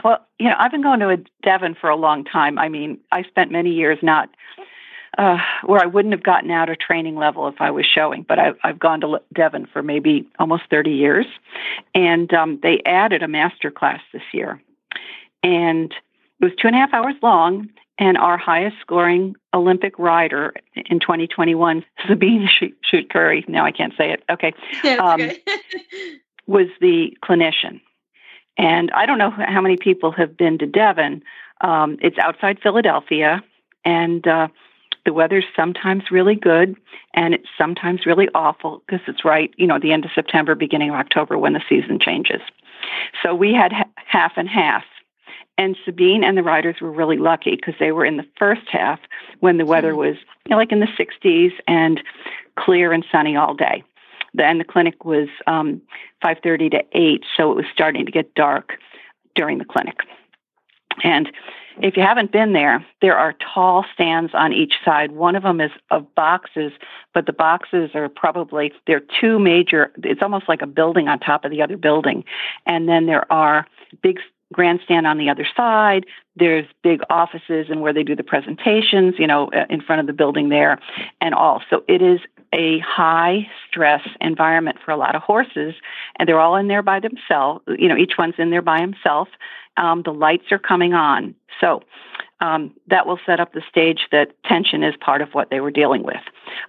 Well, 0.03 0.19
you 0.37 0.47
know, 0.47 0.55
I've 0.59 0.69
been 0.69 0.83
going 0.83 0.99
to 0.99 1.09
a 1.09 1.17
Devon 1.41 1.73
for 1.73 1.89
a 1.89 1.95
long 1.95 2.23
time. 2.23 2.59
I 2.59 2.69
mean, 2.69 2.99
I 3.11 3.23
spent 3.23 3.51
many 3.51 3.71
years 3.71 3.97
not 4.03 4.29
uh, 5.17 5.39
where 5.65 5.81
I 5.81 5.87
wouldn't 5.87 6.13
have 6.13 6.23
gotten 6.23 6.51
out 6.51 6.69
a 6.69 6.75
training 6.75 7.15
level 7.15 7.47
if 7.47 7.59
I 7.59 7.71
was 7.71 7.85
showing, 7.85 8.23
but 8.27 8.37
I've, 8.37 8.57
I've 8.63 8.77
gone 8.77 9.01
to 9.01 9.19
Devon 9.33 9.65
for 9.71 9.81
maybe 9.81 10.27
almost 10.37 10.63
30 10.69 10.91
years. 10.91 11.25
And 11.95 12.31
um, 12.33 12.59
they 12.61 12.81
added 12.85 13.23
a 13.23 13.27
master 13.27 13.71
class 13.71 14.01
this 14.13 14.21
year. 14.33 14.61
And 15.41 15.91
it 16.39 16.45
was 16.45 16.53
two 16.61 16.67
and 16.67 16.75
a 16.75 16.79
half 16.79 16.93
hours 16.93 17.15
long. 17.23 17.69
And 17.99 18.17
our 18.17 18.37
highest 18.37 18.75
scoring 18.79 19.35
Olympic 19.53 19.97
rider 19.97 20.53
in 20.75 20.99
2021, 20.99 21.83
Sabine 22.07 22.47
Schut-Kery, 22.47 23.47
now 23.49 23.65
I 23.65 23.71
can't 23.71 23.93
say 23.97 24.11
it. 24.11 24.23
Okay. 24.29 24.53
Yeah, 24.83 24.97
Um, 24.97 25.31
was 26.47 26.67
the 26.79 27.15
clinician. 27.23 27.81
And 28.57 28.89
I 28.91 29.05
don't 29.05 29.17
know 29.17 29.31
how 29.31 29.61
many 29.61 29.77
people 29.77 30.11
have 30.11 30.35
been 30.35 30.57
to 30.59 30.65
Devon. 30.65 31.23
Um, 31.61 31.97
it's 32.01 32.17
outside 32.17 32.59
Philadelphia, 32.61 33.43
and 33.85 34.27
uh, 34.27 34.47
the 35.05 35.13
weather's 35.13 35.45
sometimes 35.55 36.11
really 36.11 36.35
good, 36.35 36.75
and 37.13 37.33
it's 37.33 37.47
sometimes 37.57 38.05
really 38.05 38.27
awful 38.33 38.83
because 38.85 39.01
it's 39.07 39.23
right, 39.23 39.53
you 39.57 39.67
know, 39.67 39.79
the 39.79 39.91
end 39.91 40.05
of 40.05 40.11
September, 40.13 40.55
beginning 40.55 40.89
of 40.89 40.95
October 40.95 41.37
when 41.37 41.53
the 41.53 41.61
season 41.69 41.99
changes. 41.99 42.41
So 43.23 43.33
we 43.35 43.53
had 43.53 43.73
half 43.95 44.33
and 44.37 44.49
half. 44.49 44.83
And 45.57 45.75
Sabine 45.85 46.23
and 46.23 46.37
the 46.37 46.43
riders 46.43 46.77
were 46.81 46.91
really 46.91 47.17
lucky 47.17 47.55
because 47.55 47.73
they 47.79 47.91
were 47.91 48.05
in 48.05 48.17
the 48.17 48.27
first 48.37 48.67
half 48.69 48.99
when 49.39 49.57
the 49.57 49.65
weather 49.65 49.91
hmm. 49.91 49.99
was 49.99 50.15
you 50.45 50.51
know, 50.51 50.57
like 50.57 50.71
in 50.71 50.79
the 50.79 50.87
60s 50.87 51.51
and 51.67 52.01
clear 52.57 52.93
and 52.93 53.05
sunny 53.11 53.35
all 53.35 53.53
day. 53.53 53.83
And 54.37 54.59
the 54.59 54.65
clinic 54.65 55.03
was 55.03 55.29
um, 55.47 55.81
5:30 56.23 56.71
to 56.71 56.83
8, 56.91 57.23
so 57.35 57.51
it 57.51 57.55
was 57.55 57.65
starting 57.73 58.05
to 58.05 58.11
get 58.11 58.35
dark 58.35 58.73
during 59.35 59.57
the 59.57 59.65
clinic. 59.65 59.97
And 61.03 61.31
if 61.81 61.95
you 61.95 62.03
haven't 62.03 62.31
been 62.31 62.53
there, 62.53 62.85
there 63.01 63.17
are 63.17 63.35
tall 63.53 63.85
stands 63.93 64.31
on 64.33 64.51
each 64.51 64.73
side. 64.83 65.11
One 65.11 65.35
of 65.35 65.43
them 65.43 65.61
is 65.61 65.71
of 65.91 66.13
boxes, 66.15 66.71
but 67.13 67.25
the 67.25 67.33
boxes 67.33 67.91
are 67.93 68.09
probably 68.09 68.73
there 68.87 68.97
are 68.97 69.03
two 69.21 69.39
major. 69.39 69.91
It's 70.03 70.21
almost 70.21 70.49
like 70.49 70.61
a 70.61 70.67
building 70.67 71.07
on 71.07 71.19
top 71.19 71.45
of 71.45 71.51
the 71.51 71.61
other 71.61 71.77
building, 71.77 72.23
and 72.65 72.89
then 72.89 73.05
there 73.05 73.31
are 73.31 73.67
big 74.01 74.19
grandstand 74.53 75.05
on 75.05 75.17
the 75.17 75.29
other 75.29 75.47
side. 75.55 76.05
There's 76.35 76.65
big 76.83 77.01
offices 77.09 77.67
and 77.69 77.81
where 77.81 77.93
they 77.93 78.03
do 78.03 78.15
the 78.15 78.23
presentations, 78.23 79.15
you 79.17 79.27
know, 79.27 79.47
uh, 79.47 79.65
in 79.69 79.81
front 79.81 79.99
of 80.01 80.07
the 80.07 80.13
building 80.13 80.49
there 80.49 80.79
and 81.19 81.33
all. 81.33 81.61
So 81.69 81.83
it 81.87 82.01
is 82.01 82.19
a 82.53 82.79
high 82.79 83.47
stress 83.67 84.07
environment 84.21 84.77
for 84.83 84.91
a 84.91 84.97
lot 84.97 85.15
of 85.15 85.21
horses 85.21 85.75
and 86.17 86.27
they're 86.27 86.39
all 86.39 86.55
in 86.55 86.67
there 86.67 86.81
by 86.81 86.99
themselves. 86.99 87.63
You 87.67 87.89
know, 87.89 87.97
each 87.97 88.13
one's 88.17 88.35
in 88.37 88.49
there 88.49 88.61
by 88.61 88.79
himself. 88.79 89.27
Um, 89.75 90.01
the 90.03 90.13
lights 90.13 90.51
are 90.51 90.59
coming 90.59 90.93
on. 90.93 91.35
So 91.59 91.83
um, 92.39 92.73
that 92.87 93.05
will 93.05 93.19
set 93.25 93.39
up 93.39 93.53
the 93.53 93.61
stage 93.69 94.07
that 94.11 94.31
tension 94.43 94.83
is 94.83 94.95
part 94.99 95.21
of 95.21 95.29
what 95.33 95.49
they 95.49 95.59
were 95.59 95.71
dealing 95.71 96.03
with. 96.03 96.21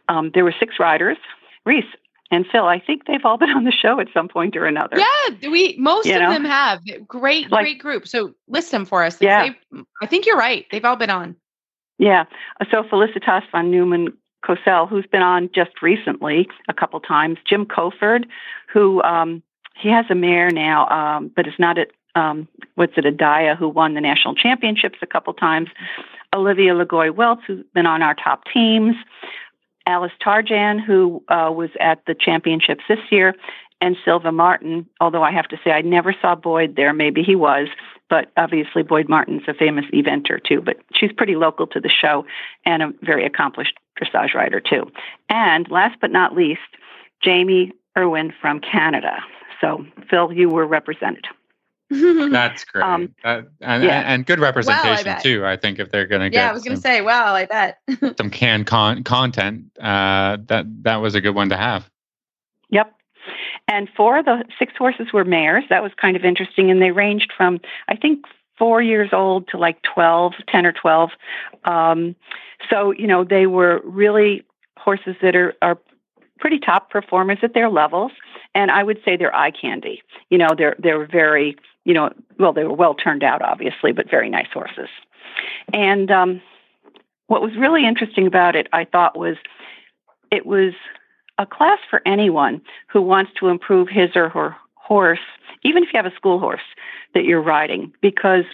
Um, 0.08 0.30
there 0.34 0.44
were 0.44 0.54
six 0.58 0.74
riders. 0.80 1.18
Reese, 1.64 1.84
and 2.30 2.46
Phil, 2.50 2.66
I 2.66 2.78
think 2.78 3.06
they've 3.06 3.24
all 3.24 3.38
been 3.38 3.50
on 3.50 3.64
the 3.64 3.72
show 3.72 4.00
at 4.00 4.08
some 4.12 4.28
point 4.28 4.56
or 4.56 4.66
another. 4.66 4.98
Yeah, 4.98 5.50
we 5.50 5.76
most 5.78 6.06
you 6.06 6.14
of 6.14 6.22
know? 6.22 6.32
them 6.32 6.44
have. 6.44 6.82
Great, 7.06 7.50
like, 7.50 7.64
great 7.64 7.78
group. 7.78 8.06
So 8.06 8.34
list 8.48 8.70
them 8.70 8.84
for 8.84 9.02
us. 9.02 9.20
Yeah. 9.20 9.50
I 10.02 10.06
think 10.06 10.26
you're 10.26 10.36
right. 10.36 10.66
They've 10.70 10.84
all 10.84 10.96
been 10.96 11.10
on. 11.10 11.36
Yeah. 11.98 12.24
So 12.70 12.82
Felicitas 12.84 13.42
von 13.50 13.70
Neumann 13.70 14.12
Cosel, 14.44 14.88
who's 14.88 15.06
been 15.06 15.22
on 15.22 15.50
just 15.54 15.82
recently 15.82 16.48
a 16.68 16.74
couple 16.74 17.00
times. 17.00 17.38
Jim 17.48 17.66
Koford, 17.66 18.26
who 18.72 19.02
um, 19.02 19.42
he 19.74 19.88
has 19.88 20.06
a 20.10 20.14
mare 20.14 20.50
now, 20.50 20.88
um, 20.88 21.30
but 21.34 21.46
it's 21.46 21.58
not 21.58 21.78
at 21.78 21.88
um, 22.14 22.48
what's 22.74 22.94
it, 22.96 23.04
Adiah, 23.04 23.56
who 23.56 23.68
won 23.68 23.94
the 23.94 24.00
national 24.00 24.34
championships 24.34 24.98
a 25.02 25.06
couple 25.06 25.32
times. 25.34 25.68
Olivia 26.34 26.74
LaGoy 26.74 27.10
Weltz, 27.10 27.42
who's 27.46 27.64
been 27.74 27.86
on 27.86 28.02
our 28.02 28.14
top 28.14 28.42
teams. 28.52 28.94
Alice 29.88 30.12
Tarjan, 30.24 30.84
who 30.84 31.24
uh, 31.28 31.50
was 31.50 31.70
at 31.80 32.04
the 32.06 32.14
championships 32.14 32.84
this 32.88 32.98
year, 33.10 33.34
and 33.80 33.96
Silva 34.04 34.30
Martin. 34.30 34.86
Although 35.00 35.22
I 35.22 35.32
have 35.32 35.48
to 35.48 35.56
say, 35.64 35.70
I 35.70 35.80
never 35.80 36.14
saw 36.20 36.34
Boyd 36.34 36.76
there. 36.76 36.92
Maybe 36.92 37.22
he 37.22 37.34
was, 37.34 37.68
but 38.10 38.30
obviously 38.36 38.82
Boyd 38.82 39.08
Martin's 39.08 39.42
a 39.48 39.54
famous 39.54 39.86
eventer 39.94 40.42
too. 40.44 40.60
But 40.60 40.76
she's 40.92 41.10
pretty 41.12 41.36
local 41.36 41.66
to 41.68 41.80
the 41.80 41.88
show 41.88 42.26
and 42.66 42.82
a 42.82 42.92
very 43.02 43.24
accomplished 43.24 43.74
dressage 43.98 44.34
rider 44.34 44.60
too. 44.60 44.92
And 45.30 45.66
last 45.70 45.96
but 46.02 46.10
not 46.10 46.36
least, 46.36 46.60
Jaimey 47.24 47.72
Irwin 47.96 48.32
from 48.40 48.60
Canada. 48.60 49.18
So 49.60 49.86
Phil, 50.10 50.32
you 50.32 50.50
were 50.50 50.66
represented. 50.66 51.26
That's 51.90 52.64
great. 52.72 52.84
Um, 52.84 53.14
and, 53.24 53.48
yeah. 53.60 54.12
and, 54.12 54.26
good 54.26 54.40
representation 54.40 55.06
well, 55.06 55.16
I 55.16 55.20
too. 55.20 55.46
I 55.46 55.56
think 55.56 55.78
if 55.78 55.90
they're 55.90 56.06
going 56.06 56.22
to 56.22 56.30
get 56.30 56.38
yeah, 56.38 56.50
I 56.50 56.52
was 56.52 56.62
going 56.62 56.76
to 56.76 56.80
say, 56.80 57.00
well, 57.00 57.34
I 57.34 57.46
bet 57.46 57.78
some 58.18 58.30
canned 58.30 58.66
con- 58.66 59.04
content. 59.04 59.66
Uh, 59.78 60.38
that 60.46 60.66
that 60.82 60.96
was 60.96 61.14
a 61.14 61.20
good 61.20 61.34
one 61.34 61.48
to 61.48 61.56
have. 61.56 61.88
Yep. 62.70 62.94
And 63.68 63.88
four 63.96 64.18
of 64.18 64.24
the 64.24 64.44
six 64.58 64.74
horses 64.76 65.12
were 65.12 65.24
mares. 65.24 65.64
That 65.70 65.82
was 65.82 65.92
kind 66.00 66.16
of 66.16 66.24
interesting, 66.24 66.70
and 66.70 66.82
they 66.82 66.90
ranged 66.90 67.32
from 67.36 67.60
I 67.88 67.96
think 67.96 68.24
four 68.58 68.82
years 68.82 69.10
old 69.12 69.48
to 69.48 69.56
like 69.56 69.80
12, 69.82 70.34
10 70.48 70.66
or 70.66 70.72
12. 70.72 71.10
Um, 71.64 72.16
so, 72.68 72.90
you 72.90 73.06
know, 73.06 73.24
they 73.24 73.46
were 73.46 73.80
really 73.84 74.44
horses 74.76 75.14
that 75.22 75.36
are, 75.36 75.54
are 75.62 75.78
pretty 76.38 76.58
top 76.58 76.90
performers 76.90 77.38
at 77.42 77.54
their 77.54 77.70
levels. 77.70 78.12
And 78.58 78.70
I 78.70 78.82
would 78.82 78.98
say 79.04 79.16
they're 79.16 79.34
eye 79.34 79.52
candy. 79.52 80.02
You 80.30 80.38
know, 80.38 80.48
they're, 80.56 80.76
they're 80.78 81.06
very 81.06 81.56
you 81.88 81.94
know, 81.94 82.10
well, 82.38 82.52
they 82.52 82.64
were 82.64 82.74
well 82.74 82.94
turned 82.94 83.24
out, 83.24 83.40
obviously, 83.40 83.92
but 83.92 84.10
very 84.10 84.28
nice 84.28 84.48
horses. 84.52 84.90
And 85.72 86.10
um, 86.10 86.42
what 87.28 87.40
was 87.40 87.56
really 87.56 87.86
interesting 87.86 88.26
about 88.26 88.54
it, 88.54 88.68
I 88.74 88.84
thought, 88.84 89.18
was 89.18 89.36
it 90.30 90.44
was 90.44 90.74
a 91.38 91.46
class 91.46 91.78
for 91.88 92.02
anyone 92.04 92.60
who 92.88 93.00
wants 93.00 93.32
to 93.40 93.48
improve 93.48 93.88
his 93.88 94.10
or 94.14 94.28
her 94.28 94.54
horse, 94.74 95.24
even 95.62 95.82
if 95.82 95.88
you 95.90 95.96
have 95.96 96.12
a 96.12 96.14
school 96.14 96.38
horse 96.38 96.60
that 97.14 97.24
you're 97.24 97.40
riding, 97.40 97.90
because 98.02 98.44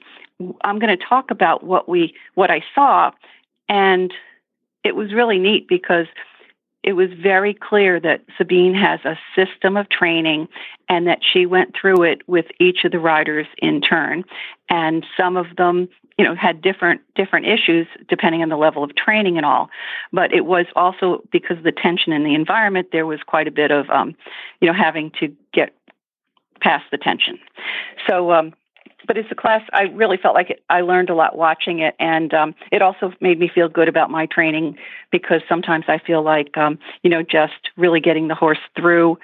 I'm 0.63 0.79
going 0.79 0.97
to 0.97 1.05
talk 1.05 1.33
about 1.33 1.65
what 1.65 1.89
we 1.89 2.15
what 2.35 2.53
I 2.53 2.63
saw, 2.73 3.11
and 3.69 4.15
it 4.85 4.95
was 4.95 5.13
really 5.13 5.41
neat 5.41 5.67
because 5.67 6.07
it 6.85 6.93
was 6.93 7.09
very 7.21 7.55
clear 7.55 7.99
that 7.99 8.21
Sabine 8.37 8.75
has 8.75 9.01
a 9.07 9.19
system 9.35 9.77
of 9.79 9.89
training 9.89 10.49
and 10.89 11.07
that 11.07 11.21
she 11.33 11.47
went 11.47 11.75
through 11.75 12.03
it 12.03 12.21
with 12.29 12.45
each 12.61 12.85
of 12.85 12.93
the 12.93 12.99
riders 12.99 13.47
in 13.57 13.81
turn. 13.81 14.23
And 14.69 15.05
some 15.17 15.39
of 15.39 15.47
them, 15.57 15.89
you 16.19 16.25
know, 16.27 16.35
had 16.35 16.61
different 16.61 17.01
different 17.15 17.47
issues 17.47 17.87
depending 18.09 18.43
on 18.43 18.51
the 18.51 18.59
level 18.59 18.85
of 18.85 18.95
training 18.95 19.39
and 19.39 19.47
all. 19.47 19.71
But 20.13 20.35
it 20.35 20.45
was 20.45 20.67
also 20.77 21.25
because 21.33 21.57
of 21.57 21.65
the 21.65 21.73
tension 21.73 22.13
in 22.13 22.23
the 22.23 22.35
environment, 22.35 22.89
there 22.93 23.07
was 23.07 23.21
quite 23.27 23.49
a 23.49 23.51
bit 23.51 23.71
of, 23.71 23.89
um, 23.89 24.15
you 24.61 24.69
know, 24.69 24.75
having 24.75 25.11
to 25.21 25.35
get 25.55 25.75
past 26.61 26.85
the 26.91 26.99
tension. 26.99 27.39
So 28.07 28.31
um, 28.31 28.53
but 29.07 29.17
it's 29.17 29.31
a 29.31 29.35
class 29.35 29.63
I 29.73 29.83
really 29.83 30.17
felt 30.17 30.35
like 30.35 30.51
it, 30.51 30.65
I 30.71 30.81
learned 30.81 31.11
a 31.11 31.15
lot 31.15 31.37
watching 31.37 31.81
it, 31.81 31.95
and 31.99 32.33
um, 32.35 32.55
it 32.73 32.83
also 32.83 33.13
made 33.21 33.39
me 33.39 33.51
feel 33.53 33.69
good 33.69 33.89
about 33.89 34.11
my 34.11 34.27
training 34.27 34.77
because 35.11 35.43
sometimes 35.49 35.85
I 35.89 35.99
feel 35.99 36.23
like 36.23 36.57
um, 36.57 36.79
you 37.03 37.11
know 37.11 37.23
just 37.23 37.71
really 37.77 38.01
getting 38.01 38.29
the 38.29 38.35
horse 38.35 38.59
through 38.77 39.19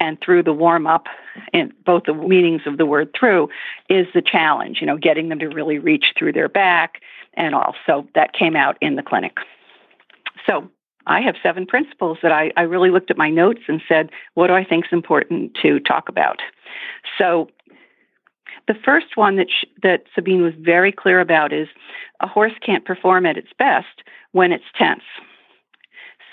and 0.00 0.20
through 0.20 0.42
the 0.42 0.52
warm 0.52 0.86
up 0.86 1.06
in 1.52 1.72
both 1.84 2.04
the 2.06 2.14
meanings 2.14 2.62
of 2.66 2.76
the 2.76 2.86
word 2.86 3.10
through 3.18 3.48
is 3.88 4.06
the 4.14 4.22
challenge 4.22 4.78
you 4.80 4.86
know 4.86 4.96
getting 4.96 5.28
them 5.28 5.38
to 5.38 5.46
really 5.46 5.78
reach 5.78 6.06
through 6.18 6.32
their 6.32 6.48
back 6.48 7.00
and 7.34 7.54
all 7.54 7.74
so 7.86 8.06
that 8.14 8.32
came 8.32 8.56
out 8.56 8.76
in 8.80 8.96
the 8.96 9.02
clinic 9.02 9.38
so 10.44 10.68
I 11.06 11.20
have 11.20 11.36
seven 11.42 11.66
principles 11.66 12.18
that 12.22 12.32
I, 12.32 12.52
I 12.56 12.62
really 12.62 12.90
looked 12.90 13.10
at 13.10 13.16
my 13.16 13.30
notes 13.30 13.60
and 13.68 13.80
said, 13.88 14.10
what 14.34 14.48
do 14.48 14.54
I 14.54 14.64
think 14.64 14.86
is 14.86 14.92
important 14.92 15.56
to 15.62 15.78
talk 15.80 16.08
about? 16.08 16.40
So 17.16 17.48
the 18.68 18.74
first 18.84 19.16
one 19.16 19.36
that, 19.36 19.48
that 19.82 20.04
Sabine 20.14 20.42
was 20.42 20.54
very 20.58 20.92
clear 20.92 21.20
about 21.20 21.52
is 21.52 21.68
a 22.20 22.26
horse 22.26 22.52
can't 22.64 22.84
perform 22.84 23.26
at 23.26 23.36
its 23.36 23.52
best 23.58 24.02
when 24.32 24.52
it's 24.52 24.64
tense. 24.76 25.04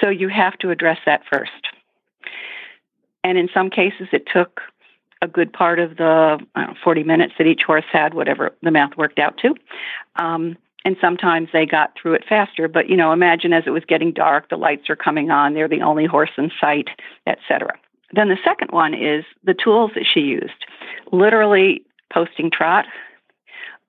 So 0.02 0.10
you 0.10 0.28
have 0.30 0.58
to 0.60 0.72
address 0.72 1.00
that 1.06 1.22
first. 1.32 1.52
And 3.24 3.38
in 3.38 3.50
some 3.54 3.69
cases, 3.69 4.08
it 4.12 4.28
took 4.32 4.62
a 5.22 5.28
good 5.28 5.54
part 5.54 5.80
of 5.80 5.98
the 5.98 6.39
know, 6.56 6.74
40 6.84 7.04
minutes 7.04 7.34
that 7.38 7.48
each 7.48 7.62
horse 7.65 7.86
had, 7.91 8.13
whatever 8.13 8.52
the 8.62 8.72
math 8.72 8.98
worked 8.98 9.19
out 9.19 9.38
to. 9.38 9.56
Um, 10.17 10.58
and 10.86 10.98
sometimes 11.00 11.48
they 11.54 11.65
got 11.65 11.93
through 11.96 12.13
it 12.15 12.26
faster. 12.28 12.67
But 12.67 12.89
you 12.89 12.98
know, 12.98 13.13
imagine 13.13 13.54
as 13.54 13.63
it 13.65 13.69
was 13.69 13.86
getting 13.88 14.12
dark, 14.12 14.50
the 14.50 14.58
lights 14.58 14.89
are 14.89 14.98
coming 14.98 15.32
on, 15.32 15.54
they're 15.54 15.69
the 15.69 15.82
only 15.82 16.06
horse 16.06 16.32
in 16.38 16.52
sight, 16.60 16.89
etc. 17.26 17.72
Then 18.12 18.28
the 18.28 18.38
second 18.43 18.72
one 18.72 18.93
is 18.93 19.24
the 19.43 19.54
tools 19.54 19.91
that 19.96 20.06
she 20.12 20.19
used. 20.19 20.65
Literally, 21.12 21.84
posting 22.13 22.52
trot, 22.52 22.86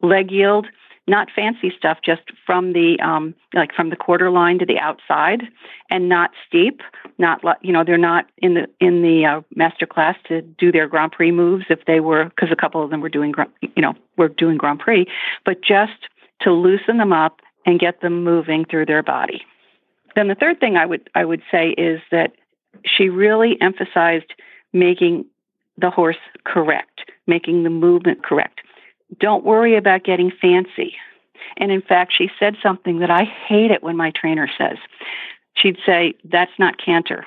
leg 0.01 0.31
yield, 0.31 0.67
not 1.07 1.29
fancy 1.35 1.73
stuff, 1.77 1.99
just 2.03 2.23
from 2.47 2.73
the 2.73 2.99
um, 3.01 3.35
like 3.53 3.75
from 3.75 3.91
the 3.91 3.97
quarter 3.97 4.31
line 4.31 4.59
to 4.59 4.67
the 4.67 4.79
outside, 4.79 5.43
and 5.91 6.09
not 6.09 6.31
steep. 6.47 6.81
Not 7.19 7.43
you 7.63 7.73
know 7.73 7.85
they're 7.85 7.99
not 7.99 8.27
in 8.39 8.55
the 8.55 8.69
in 8.81 9.03
the 9.03 9.27
uh, 9.27 9.41
master 9.55 9.87
class 9.87 10.17
to 10.29 10.41
do 10.41 10.73
their 10.73 10.89
Grand 10.89 11.13
Prix 11.13 11.31
moves 11.31 11.67
if 11.69 11.85
they 11.87 12.01
were 12.01 12.25
because 12.25 12.51
a 12.51 12.57
couple 12.57 12.83
of 12.83 12.91
them 12.91 13.01
were 13.01 13.11
doing 13.11 13.35
you 13.61 13.83
know 13.83 13.95
were 14.17 14.29
doing 14.29 14.57
Grand 14.57 14.81
Prix, 14.81 15.07
but 15.45 15.61
just 15.63 16.09
to 16.41 16.53
loosen 16.53 16.97
them 16.97 17.13
up 17.13 17.41
and 17.67 17.79
get 17.79 18.01
them 18.01 18.25
moving 18.25 18.65
through 18.65 18.87
their 18.87 19.03
body. 19.03 19.43
Then 20.15 20.29
the 20.29 20.35
third 20.35 20.59
thing 20.59 20.77
I 20.77 20.87
would 20.87 21.11
I 21.15 21.25
would 21.25 21.43
say 21.51 21.71
is 21.71 22.01
that 22.11 22.33
she 22.85 23.11
really 23.11 23.61
emphasized 23.61 24.33
making 24.73 25.27
the 25.77 25.91
horse 25.91 26.17
correct 26.45 26.94
making 27.27 27.63
the 27.63 27.71
movement 27.71 28.23
correct. 28.23 28.61
Don't 29.19 29.45
worry 29.45 29.77
about 29.77 30.05
getting 30.05 30.31
fancy. 30.31 30.95
And 31.57 31.71
in 31.71 31.83
fact, 31.83 32.13
she 32.17 32.31
said 32.39 32.57
something 32.63 32.99
that 33.01 33.11
I 33.11 33.25
hate 33.25 33.71
it 33.71 33.83
when 33.83 33.97
my 33.97 34.11
trainer 34.11 34.49
says. 34.59 34.79
She'd 35.57 35.79
say, 35.87 36.15
That's 36.25 36.53
not 36.59 36.79
canter. 36.85 37.27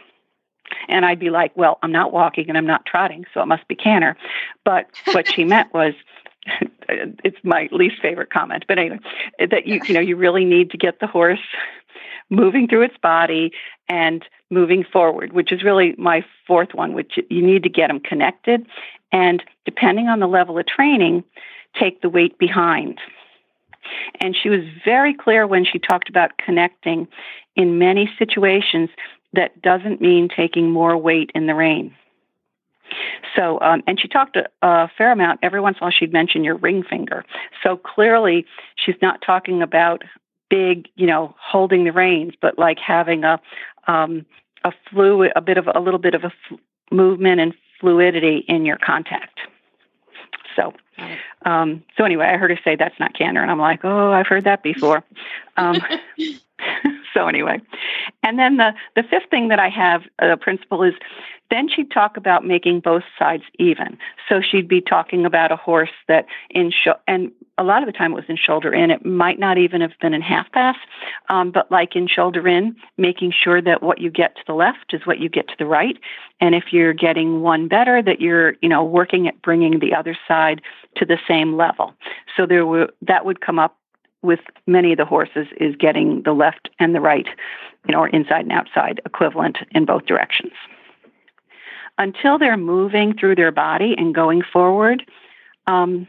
And 0.90 1.06
I'd 1.06 1.20
be 1.20 1.30
like, 1.30 1.56
Well, 1.56 1.80
I'm 1.82 1.92
not 1.92 2.12
walking 2.12 2.50
and 2.50 2.58
I'm 2.58 2.66
not 2.66 2.86
trotting, 2.86 3.26
so 3.34 3.42
it 3.42 3.46
must 3.46 3.68
be 3.68 3.76
canter. 3.76 4.18
But 4.66 4.88
what 5.14 5.32
she 5.32 5.44
meant 5.46 5.74
was, 5.74 5.94
it's 6.90 7.38
my 7.44 7.70
least 7.72 8.02
favorite 8.02 8.30
comment, 8.30 8.66
but 8.68 8.80
anyway, 8.80 9.00
that 9.40 9.68
you 9.68 9.82
you 9.86 9.94
know 9.94 10.00
you 10.00 10.16
really 10.16 10.46
need 10.46 10.72
to 10.72 10.78
get 10.78 11.00
the 11.00 11.08
horse 11.08 11.40
moving 12.30 12.68
through 12.68 12.84
its 12.84 12.98
body 13.02 13.52
and 13.90 14.26
moving 14.50 14.84
forward, 14.84 15.34
which 15.34 15.52
is 15.52 15.64
really 15.64 15.96
my 15.98 16.26
fourth 16.46 16.74
one, 16.74 16.94
which 16.94 17.20
you 17.30 17.42
need 17.42 17.64
to 17.64 17.70
get 17.70 17.88
them 17.88 18.00
connected 18.00 18.66
And 19.12 19.44
depending 19.66 20.08
on 20.08 20.20
the 20.20 20.28
level 20.28 20.58
of 20.58 20.66
training, 20.66 21.24
take 21.80 22.02
the 22.02 22.10
weight 22.10 22.38
behind. 22.38 23.00
And 24.20 24.36
she 24.36 24.50
was 24.50 24.62
very 24.84 25.14
clear 25.14 25.48
when 25.48 25.66
she 25.66 25.80
talked 25.80 26.10
about 26.10 26.38
connecting 26.38 27.08
in 27.56 27.80
many 27.80 28.10
situations 28.18 28.90
that 29.34 29.62
doesn't 29.62 30.02
mean 30.02 30.30
taking 30.30 30.72
more 30.72 30.98
weight 30.98 31.32
in 31.34 31.48
the 31.48 31.56
rein. 31.56 31.96
So, 33.36 33.60
um, 33.62 33.84
and 33.86 34.00
she 34.00 34.08
talked 34.08 34.38
a, 34.38 34.48
a, 34.62 34.90
fair 34.98 35.12
amount. 35.12 35.42
Every 35.44 35.60
once 35.60 35.78
in 35.78 35.84
a 35.84 35.86
while, 35.86 35.92
she'd 35.92 36.14
mention 36.14 36.44
your 36.44 36.56
ring 36.56 36.84
finger. 36.84 37.26
So 37.62 37.76
clearly, 37.78 38.46
she's 38.76 38.96
not 39.02 39.22
talking 39.22 39.62
about 39.62 40.04
big, 40.50 40.88
you 40.96 41.06
know, 41.06 41.36
holding 41.40 41.84
the 41.84 41.92
reins, 41.92 42.34
but 42.42 42.58
like 42.58 42.80
having 42.80 43.24
a 43.24 43.40
um, 43.88 44.26
a 44.64 44.72
fluid, 44.90 45.32
a 45.36 45.42
bit 45.42 45.58
of 45.58 45.68
a 45.74 45.80
little 45.80 46.00
bit 46.00 46.14
of 46.14 46.24
a 46.24 46.32
movement 46.92 47.42
and 47.42 47.54
fluidity 47.80 48.46
in 48.48 48.66
your 48.66 48.78
contact. 48.78 49.40
So, 50.56 50.74
um, 51.46 51.84
so 51.98 52.04
anyway, 52.04 52.26
I 52.26 52.38
heard 52.38 52.50
her 52.50 52.60
say 52.64 52.76
that's 52.76 53.00
not 53.00 53.14
canter, 53.14 53.42
and 53.42 53.52
I'm 53.52 53.60
like, 53.60 53.86
oh, 53.86 54.12
I've 54.12 54.28
heard 54.28 54.46
that 54.46 54.64
before. 54.64 55.04
Um, 55.56 55.82
so 57.18 57.28
anyway, 57.28 57.60
and 58.22 58.38
then 58.38 58.58
the 58.58 58.74
the 58.96 59.02
fifth 59.02 59.30
thing 59.32 59.48
that 59.48 59.60
I 59.60 59.70
have 59.70 60.04
a 60.22 60.34
uh, 60.34 60.36
principle 60.36 60.84
is 60.84 60.94
then 61.50 61.68
she'd 61.68 61.90
talk 61.90 62.18
about 62.18 62.46
making 62.46 62.82
both 62.82 63.04
sides 63.18 63.44
even. 63.58 63.98
So 64.28 64.42
she'd 64.42 64.68
be 64.68 64.82
talking 64.82 65.26
about 65.26 65.52
a 65.52 65.56
horse 65.56 65.90
that 66.08 66.26
in 66.50 66.72
sh- 66.72 67.00
and 67.08 67.32
a 67.58 67.64
lot 67.64 67.82
of 67.82 67.88
the 67.88 67.98
time 67.98 68.12
it 68.12 68.16
was 68.16 68.26
in 68.28 68.38
shoulder 68.38 68.72
in. 68.72 68.92
It 68.92 69.04
might 69.06 69.40
not 69.40 69.58
even 69.58 69.82
have 69.82 69.94
been 70.00 70.14
in 70.14 70.22
half 70.22 70.52
pass, 70.52 70.76
um, 71.30 71.52
but 71.52 71.72
like 71.72 71.96
in 71.96 72.08
shoulder 72.08 72.48
in, 72.48 72.76
making 72.98 73.32
sure 73.32 73.62
that 73.62 73.82
what 73.82 74.00
you 74.00 74.12
get 74.12 74.36
to 74.36 74.42
the 74.46 74.54
left 74.54 74.94
is 74.94 75.06
what 75.06 75.20
you 75.20 75.30
get 75.30 75.48
to 75.48 75.56
the 75.58 75.66
right, 75.66 75.98
and 76.40 76.54
if 76.54 76.66
you're 76.72 76.94
getting 76.94 77.42
one 77.42 77.68
better, 77.68 78.04
that 78.04 78.22
you're 78.22 78.56
you 78.62 78.70
know 78.70 78.84
working 78.84 79.28
at 79.28 79.42
bringing 79.42 79.80
the 79.80 79.96
other 79.96 80.16
side 80.28 80.62
to 80.98 81.06
the 81.06 81.18
same 81.28 81.58
level. 81.58 81.94
So 82.36 82.46
there 82.46 82.66
were 82.66 82.90
that 83.02 83.26
would 83.26 83.42
come 83.42 83.58
up 83.58 83.76
with 84.28 84.42
many 84.68 84.92
of 84.92 84.98
the 84.98 85.06
horses 85.06 85.48
is 85.60 85.76
getting 85.76 86.22
the 86.24 86.34
left 86.34 86.70
and 86.78 86.94
the 86.94 87.02
right, 87.02 87.26
you 87.88 87.94
know, 87.94 88.02
or 88.02 88.10
inside 88.10 88.42
and 88.42 88.52
outside 88.52 89.02
equivalent 89.06 89.58
in 89.72 89.86
both 89.86 90.06
directions. 90.06 90.54
Until 91.98 92.38
they're 92.38 92.58
moving 92.58 93.18
through 93.18 93.36
their 93.36 93.52
body 93.52 93.96
and 93.98 94.14
going 94.14 94.44
forward, 94.44 95.04
um, 95.66 96.08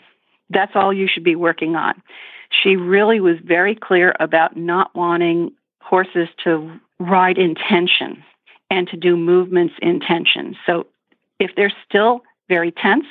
that's 0.50 0.72
all 0.74 0.92
you 0.92 1.09
should 1.09 1.24
be 1.24 1.37
working 1.37 1.76
on. 1.76 2.02
She 2.50 2.76
really 2.76 3.20
was 3.20 3.37
very 3.42 3.74
clear 3.74 4.14
about 4.20 4.57
not 4.57 4.94
wanting 4.94 5.52
horses 5.81 6.28
to 6.44 6.78
ride 6.98 7.38
in 7.38 7.54
tension 7.54 8.22
and 8.70 8.88
to 8.88 8.96
do 8.96 9.16
movements 9.16 9.74
in 9.81 10.00
tension. 10.00 10.57
So 10.66 10.87
if 11.38 11.52
they're 11.57 11.72
still 11.88 12.22
very 12.48 12.72
tense, 12.72 13.06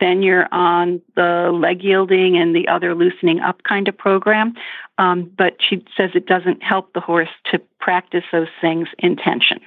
then 0.00 0.22
you're 0.22 0.48
on 0.52 1.00
the 1.16 1.50
leg 1.52 1.82
yielding 1.82 2.36
and 2.36 2.54
the 2.54 2.68
other 2.68 2.94
loosening 2.94 3.40
up 3.40 3.62
kind 3.64 3.88
of 3.88 3.96
program. 3.96 4.54
Um, 4.98 5.30
but 5.36 5.56
she 5.60 5.84
says 5.96 6.10
it 6.14 6.26
doesn't 6.26 6.62
help 6.62 6.92
the 6.92 7.00
horse 7.00 7.28
to 7.50 7.60
practice 7.80 8.24
those 8.32 8.48
things 8.60 8.88
in 8.98 9.16
tension. 9.16 9.60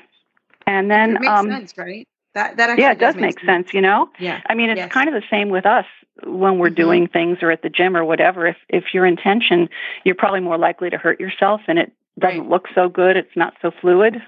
And 0.68 0.90
then, 0.90 1.18
it 1.18 1.22
makes 1.22 1.28
um, 1.28 1.50
sense, 1.50 1.74
right? 1.78 2.08
That 2.34 2.56
that 2.58 2.80
yeah, 2.80 2.92
it 2.92 3.00
does, 3.00 3.16
does 3.16 3.22
make 3.22 3.40
sense. 3.40 3.48
sense. 3.48 3.74
You 3.74 3.82
know, 3.82 4.10
yeah. 4.20 4.42
I 4.46 4.56
mean, 4.56 4.70
it's 4.70 4.78
yes. 4.78 4.92
kind 4.92 5.10
of 5.10 5.14
the 5.14 5.28
same 5.30 5.50
with 5.50 5.66
us 5.66 5.86
when 6.24 6.60
we're 6.60 6.68
mm-hmm. 6.68 6.76
doing 6.76 7.08
things 7.08 7.40
or 7.42 7.52
at 7.52 7.62
the 7.62 7.70
gym 7.70 7.98
or 7.98 8.06
whatever. 8.06 8.48
If 8.48 8.58
if 8.70 8.86
you're 8.94 9.06
in 9.06 9.18
tension, 9.18 9.70
you're 10.06 10.16
probably 10.16 10.40
more 10.40 10.58
likely 10.58 10.90
to 10.90 10.98
hurt 10.98 11.20
yourself, 11.20 11.62
and 11.68 11.78
it 11.78 11.92
doesn't 12.20 12.42
right. 12.42 12.50
look 12.50 12.68
so 12.74 12.88
good. 12.88 13.18
It's 13.18 13.36
not 13.36 13.54
so 13.62 13.72
fluid. 13.82 14.22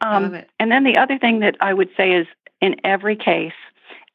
Um, 0.00 0.40
and 0.58 0.72
then 0.72 0.84
the 0.84 0.96
other 0.96 1.18
thing 1.18 1.40
that 1.40 1.56
I 1.60 1.74
would 1.74 1.90
say 1.94 2.12
is, 2.12 2.26
in 2.62 2.76
every 2.84 3.16
case, 3.16 3.52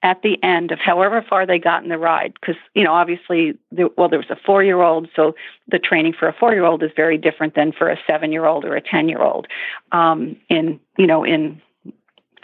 at 0.06 0.22
the 0.22 0.42
end 0.44 0.72
of 0.72 0.78
however 0.78 1.26
far 1.28 1.48
they 1.48 1.58
got 1.58 1.82
in 1.82 1.90
the 1.90 1.98
ride 1.98 2.34
because 2.40 2.56
you 2.76 2.84
know 2.84 2.94
obviously 2.94 3.58
there, 3.72 3.90
well 3.98 4.08
there 4.08 4.20
was 4.20 4.30
a 4.30 4.38
four 4.46 4.64
year 4.64 4.82
old 4.82 5.10
so 5.16 5.34
the 5.68 5.80
training 5.80 6.14
for 6.18 6.28
a 6.28 6.34
four 6.34 6.54
year 6.54 6.64
old 6.64 6.84
is 6.84 6.92
very 6.96 7.18
different 7.18 7.56
than 7.56 7.72
for 7.72 7.90
a 7.90 7.98
seven 8.06 8.32
year 8.32 8.46
old 8.46 8.64
or 8.64 8.76
a 8.76 8.82
ten 8.82 9.10
year 9.10 9.24
old 9.24 9.48
um, 9.92 10.36
in 10.48 10.80
you 10.98 11.08
know 11.08 11.24
in 11.26 11.60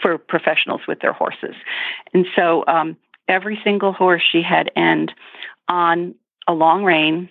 for 0.00 0.18
professionals 0.18 0.80
with 0.88 0.98
their 0.98 1.12
horses. 1.12 1.54
And 2.12 2.26
so 2.34 2.64
um, 2.66 2.96
every 3.28 3.60
single 3.62 3.92
horse 3.92 4.22
she 4.28 4.42
had 4.42 4.68
end 4.74 5.12
on 5.68 6.16
a 6.48 6.52
long 6.52 6.82
rein 6.82 7.30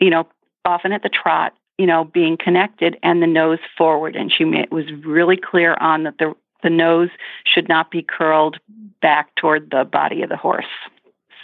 you 0.00 0.10
know 0.10 0.26
often 0.64 0.90
at 0.90 1.04
the 1.04 1.08
trot 1.08 1.54
you 1.78 1.86
know 1.86 2.02
being 2.02 2.36
connected 2.36 2.98
and 3.04 3.22
the 3.22 3.28
nose 3.28 3.60
forward. 3.76 4.16
And 4.16 4.32
she 4.32 4.44
was 4.72 4.86
really 5.04 5.36
clear 5.36 5.74
on 5.74 6.02
that 6.02 6.18
the 6.18 6.34
the 6.64 6.70
nose 6.70 7.10
should 7.44 7.68
not 7.68 7.92
be 7.92 8.02
curled 8.02 8.58
back 9.00 9.34
toward 9.36 9.70
the 9.70 9.84
body 9.84 10.22
of 10.22 10.28
the 10.28 10.36
horse. 10.36 10.66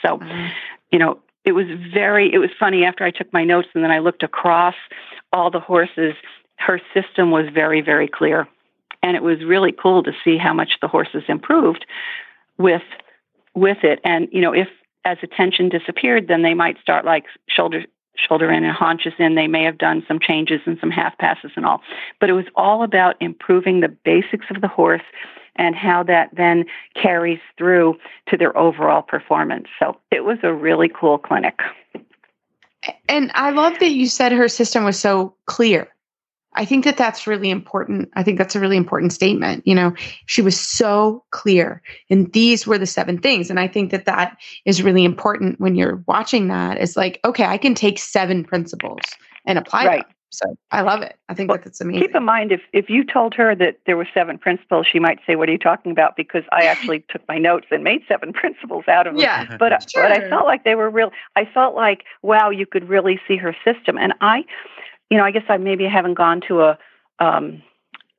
So, 0.03 0.19
mm-hmm. 0.19 0.47
you 0.90 0.99
know, 0.99 1.19
it 1.45 1.53
was 1.53 1.67
very, 1.93 2.33
it 2.33 2.38
was 2.38 2.51
funny 2.59 2.85
after 2.85 3.05
I 3.05 3.11
took 3.11 3.33
my 3.33 3.45
notes 3.45 3.69
and 3.75 3.85
then 3.85 3.90
I 3.90 3.99
looked 3.99 4.23
across 4.23 4.75
all 5.33 5.51
the 5.51 5.61
horses, 5.61 6.14
her 6.57 6.81
system 6.95 7.31
was 7.31 7.47
very, 7.53 7.81
very 7.81 8.09
clear. 8.09 8.49
And 9.03 9.17
it 9.17 9.23
was 9.23 9.45
really 9.45 9.73
cool 9.73 10.03
to 10.03 10.12
see 10.25 10.38
how 10.38 10.55
much 10.55 10.79
the 10.81 10.88
horses 10.88 11.25
improved 11.29 11.85
with 12.57 12.83
with 13.55 13.79
it. 13.85 14.01
And, 14.03 14.29
you 14.33 14.40
know, 14.40 14.53
if 14.53 14.69
as 15.05 15.19
attention 15.23 15.69
disappeared, 15.69 16.29
then 16.29 16.43
they 16.43 16.55
might 16.55 16.81
start 16.81 17.05
like 17.05 17.25
shoulder 17.49 17.85
shoulder 18.17 18.51
in 18.51 18.64
and 18.64 18.73
haunches 18.73 19.12
in. 19.19 19.35
They 19.35 19.49
may 19.49 19.64
have 19.64 19.77
done 19.77 20.05
some 20.07 20.21
changes 20.21 20.61
and 20.67 20.79
some 20.81 20.90
half 20.90 21.19
passes 21.19 21.51
and 21.57 21.67
all. 21.67 21.83
But 22.21 22.31
it 22.31 22.35
was 22.35 22.47
all 22.55 22.83
about 22.83 23.17
improving 23.21 23.81
the 23.81 23.88
basics 23.88 24.47
of 24.55 24.61
the 24.61 24.69
horse 24.69 25.03
and 25.57 25.75
how 25.75 26.03
that 26.05 26.31
then 26.33 26.64
carries 27.01 27.40
through 27.57 27.97
to 28.29 28.37
their 28.37 28.57
overall 28.57 29.03
performance. 29.03 29.69
So 29.79 29.99
it 30.11 30.25
was 30.25 30.38
a 30.43 30.53
really 30.53 30.88
cool 30.88 31.19
clinic. 31.19 31.59
And 33.09 33.31
I 33.35 33.51
love 33.51 33.79
that 33.79 33.93
you 33.93 34.07
said 34.07 34.33
her 34.33 34.49
system 34.49 34.85
was 34.85 34.99
so 34.99 35.35
clear. 35.47 35.88
I 36.57 36.64
think 36.64 36.85
that 36.85 36.97
that's 36.97 37.27
really 37.27 37.51
important. 37.51 38.11
I 38.14 38.23
think 38.23 38.38
that's 38.38 38.55
a 38.55 38.61
really 38.61 38.77
important 38.77 39.12
statement. 39.12 39.67
You 39.67 39.75
know, 39.75 39.93
she 40.27 40.40
was 40.40 40.59
so 40.59 41.25
clear, 41.31 41.83
and 42.11 42.33
these 42.33 42.67
were 42.67 42.79
the 42.79 42.87
seven 42.87 43.19
things. 43.19 43.51
And 43.51 43.59
I 43.59 43.67
think 43.67 43.90
that 43.90 44.05
that 44.05 44.37
is 44.64 44.83
really 44.83 45.05
important 45.05 45.59
when 45.59 45.75
you're 45.75 46.03
watching 46.07 46.49
that. 46.49 46.79
Is 46.79 46.97
like, 46.97 47.19
okay, 47.25 47.45
I 47.45 47.59
can 47.59 47.75
take 47.75 47.99
seven 47.99 48.45
principles 48.45 49.01
and 49.47 49.59
apply 49.59 49.87
right. 49.87 50.07
them. 50.07 50.13
So 50.35 50.57
I 50.73 50.81
love 50.83 51.03
it. 51.03 51.16
I 51.29 51.35
think 51.35 51.49
well, 51.49 51.61
that's 51.62 51.81
amazing. 51.81 52.03
Keep 52.03 52.16
in 52.16 52.25
mind, 52.25 52.51
if 52.51 52.61
if 52.73 52.90
you 52.90 53.05
told 53.05 53.35
her 53.35 53.55
that 53.55 53.79
there 53.87 53.97
were 53.97 54.09
seven 54.12 54.37
principles, 54.37 54.87
she 54.90 54.99
might 54.99 55.20
say, 55.27 55.37
"What 55.37 55.49
are 55.49 55.53
you 55.53 55.59
talking 55.59 55.92
about?" 55.92 56.16
Because 56.16 56.42
I 56.51 56.62
actually 56.73 57.05
took 57.09 57.27
my 57.29 57.38
notes 57.38 57.66
and 57.70 57.85
made 57.85 58.03
seven 58.09 58.33
principles 58.40 58.85
out 58.88 59.07
of 59.07 59.14
them. 59.14 59.23
Yeah, 59.23 59.57
but 59.59 59.90
sure. 59.90 60.03
but 60.03 60.12
I 60.12 60.29
felt 60.29 60.47
like 60.47 60.64
they 60.64 60.75
were 60.75 60.90
real. 60.90 61.12
I 61.37 61.44
felt 61.44 61.75
like 61.75 62.05
wow, 62.23 62.51
you 62.51 62.66
could 62.66 62.88
really 62.88 63.20
see 63.29 63.37
her 63.37 63.57
system. 63.64 63.97
And 63.97 64.12
I, 64.20 64.44
you 65.11 65.16
know, 65.16 65.25
I 65.25 65.31
guess 65.31 65.44
I 65.49 65.57
maybe 65.57 65.85
haven't 65.85 66.14
gone 66.14 66.40
to 66.49 66.62
a 66.62 66.79
um, 67.20 67.62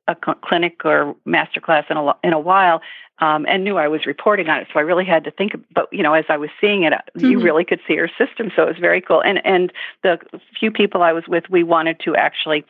a 0.08 0.14
clinic 0.14 0.84
or 0.84 1.16
master 1.24 1.60
class 1.60 1.84
in 1.90 1.96
a 1.96 2.14
in 2.22 2.32
a 2.32 2.38
while, 2.38 2.80
um, 3.18 3.46
and 3.48 3.64
knew 3.64 3.76
I 3.76 3.88
was 3.88 4.06
reporting 4.06 4.48
on 4.48 4.58
it. 4.58 4.68
So 4.72 4.78
I 4.78 4.82
really 4.82 5.04
had 5.04 5.24
to 5.24 5.30
think. 5.30 5.52
But 5.74 5.92
you 5.92 6.02
know, 6.02 6.14
as 6.14 6.24
I 6.28 6.36
was 6.36 6.50
seeing 6.60 6.84
it, 6.84 6.92
mm-hmm. 6.92 7.26
you 7.26 7.40
really 7.40 7.64
could 7.64 7.80
see 7.86 7.96
her 7.96 8.10
system. 8.18 8.50
So 8.54 8.62
it 8.62 8.68
was 8.68 8.78
very 8.78 9.00
cool. 9.00 9.22
And 9.22 9.44
and 9.44 9.72
the 10.02 10.18
few 10.58 10.70
people 10.70 11.02
I 11.02 11.12
was 11.12 11.24
with, 11.28 11.44
we 11.50 11.62
wanted 11.62 12.00
to 12.00 12.16
actually 12.16 12.64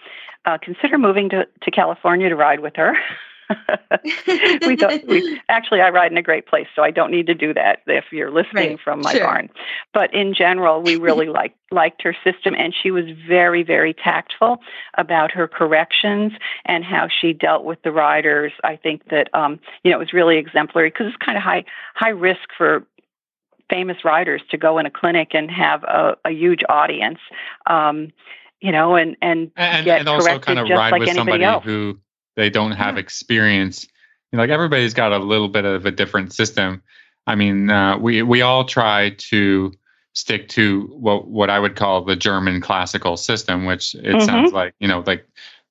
uh, 0.45 0.59
consider 0.59 0.99
moving 0.99 1.29
to 1.31 1.47
to 1.63 1.71
California 1.71 2.29
to 2.29 2.37
ride 2.37 2.61
with 2.61 2.77
her. 2.77 2.97
we 4.67 4.77
thought 4.77 5.07
we 5.07 5.41
actually 5.49 5.81
I 5.81 5.91
ride 5.91 6.11
in 6.11 6.19
a 6.19 6.23
great 6.23 6.47
place, 6.47 6.67
so 6.75 6.83
I 6.83 6.91
don't 6.91 7.11
need 7.11 7.27
to 7.27 7.35
do 7.35 7.55
that 7.55 7.81
if 7.87 8.07
you're 8.11 8.31
listening 8.31 8.71
right. 8.71 8.81
from 8.81 9.01
my 9.01 9.13
sure. 9.13 9.25
barn. 9.25 9.51
But 9.93 10.13
in 10.15 10.35
general, 10.35 10.83
we 10.83 10.97
really 10.97 11.27
liked 11.41 11.59
liked 11.71 12.03
her 12.03 12.17
system, 12.25 12.55
and 12.57 12.75
she 12.75 12.91
was 12.91 13.05
very 13.29 13.63
very 13.63 13.95
tactful 13.95 14.59
about 14.99 15.31
her 15.33 15.49
corrections 15.49 16.33
and 16.65 16.85
how 16.85 17.09
she 17.09 17.33
dealt 17.33 17.65
with 17.65 17.83
the 17.83 17.93
riders. 17.93 18.53
I 18.65 18.77
think 18.77 19.09
that 19.11 19.29
um, 19.35 19.61
you 19.85 19.91
know 19.91 19.97
it 19.99 20.01
was 20.01 20.13
really 20.13 20.39
exemplary 20.39 20.91
because 20.91 21.09
it's 21.09 21.25
kind 21.25 21.37
of 21.37 21.43
high 21.43 21.65
high 21.95 22.11
risk 22.11 22.49
for 22.57 22.87
famous 23.69 24.05
riders 24.05 24.43
to 24.51 24.57
go 24.57 24.79
in 24.79 24.87
a 24.87 24.91
clinic 24.91 25.35
and 25.35 25.51
have 25.51 25.83
a, 25.85 26.17
a 26.25 26.31
huge 26.31 26.63
audience. 26.69 27.19
Um, 27.67 28.13
you 28.61 28.73
know, 28.73 28.97
and 28.97 29.17
and 29.21 29.51
and, 29.57 29.85
get 29.85 30.01
and 30.01 30.09
also 30.09 30.39
kind 30.39 30.59
of 30.59 30.69
ride 30.69 30.91
like 30.91 31.01
with 31.01 31.15
somebody 31.15 31.45
else. 31.45 31.65
who 31.65 31.99
they 32.37 32.51
don't 32.51 32.73
have 32.73 32.97
experience. 32.97 33.85
You 34.31 34.37
know, 34.37 34.43
like 34.43 34.51
everybody's 34.51 34.95
got 34.95 35.13
a 35.13 35.19
little 35.19 35.49
bit 35.49 35.65
of 35.65 35.87
a 35.87 35.91
different 35.91 36.33
system. 36.33 36.83
I 37.27 37.35
mean, 37.35 37.71
uh, 37.71 37.99
we 37.99 38.23
we 38.23 38.43
all 38.43 38.65
try 38.65 39.11
to 39.11 39.73
stick 40.13 40.49
to 40.49 40.83
what 40.99 41.27
what 41.29 41.51
I 41.51 41.59
would 41.59 41.77
call 41.77 42.05
the 42.05 42.17
German 42.17 42.61
classical 42.61 43.17
system, 43.17 43.65
which 43.65 43.95
it 43.95 44.05
mm-hmm. 44.05 44.25
sounds 44.25 44.53
like 44.53 44.75
you 44.79 44.89
know, 44.89 45.03
like 45.07 45.27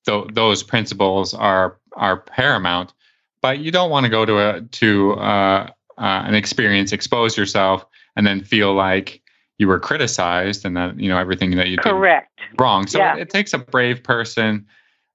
th- 0.05 0.27
those 0.33 0.63
principles 0.63 1.33
are 1.33 1.77
are 1.93 2.19
paramount. 2.19 2.93
But 3.41 3.59
you 3.59 3.71
don't 3.71 3.91
want 3.91 4.05
to 4.05 4.09
go 4.09 4.25
to 4.25 4.39
a 4.39 4.61
to 4.61 5.13
uh, 5.13 5.69
uh, 5.97 6.23
an 6.25 6.35
experience, 6.35 6.91
expose 6.91 7.37
yourself, 7.37 7.85
and 8.15 8.25
then 8.25 8.43
feel 8.43 8.73
like 8.73 9.21
you 9.57 9.67
were 9.67 9.79
criticized 9.79 10.65
and 10.65 10.75
that 10.75 10.99
you 10.99 11.09
know 11.09 11.17
everything 11.17 11.55
that 11.57 11.67
you 11.67 11.77
correct 11.77 12.37
did 12.37 12.59
wrong. 12.59 12.87
So 12.87 12.99
yeah. 12.99 13.15
it, 13.15 13.21
it 13.21 13.29
takes 13.29 13.53
a 13.53 13.57
brave 13.57 14.03
person 14.03 14.65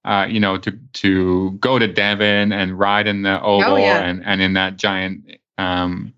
uh, 0.05 0.25
you 0.29 0.39
know, 0.39 0.57
to 0.57 0.71
to 0.93 1.51
go 1.51 1.79
to 1.79 1.87
Devon 1.87 2.51
and 2.51 2.77
ride 2.77 3.07
in 3.07 3.21
the 3.21 3.41
oval 3.41 3.73
oh, 3.73 3.77
yeah. 3.77 3.99
and, 3.99 4.23
and 4.25 4.41
in 4.41 4.53
that 4.53 4.77
giant 4.77 5.37
um, 5.57 6.13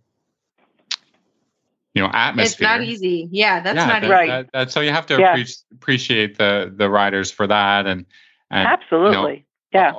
you 1.94 2.02
know 2.02 2.10
atmosphere. 2.14 2.52
It's 2.52 2.62
not 2.62 2.84
easy. 2.84 3.28
Yeah, 3.32 3.60
that's 3.60 3.78
yeah, 3.78 3.86
not 3.86 4.02
that, 4.02 4.10
right. 4.10 4.30
That, 4.30 4.50
that, 4.54 4.72
so 4.72 4.80
you 4.80 4.92
have 4.92 5.06
to 5.08 5.20
yeah. 5.20 5.32
appreciate, 5.32 5.64
appreciate 5.74 6.38
the 6.38 6.74
the 6.76 6.90
riders 6.90 7.32
for 7.32 7.48
that 7.48 7.86
and, 7.86 8.06
and 8.50 8.68
absolutely 8.68 9.46
you 9.74 9.80
know, 9.80 9.80
yeah 9.80 9.94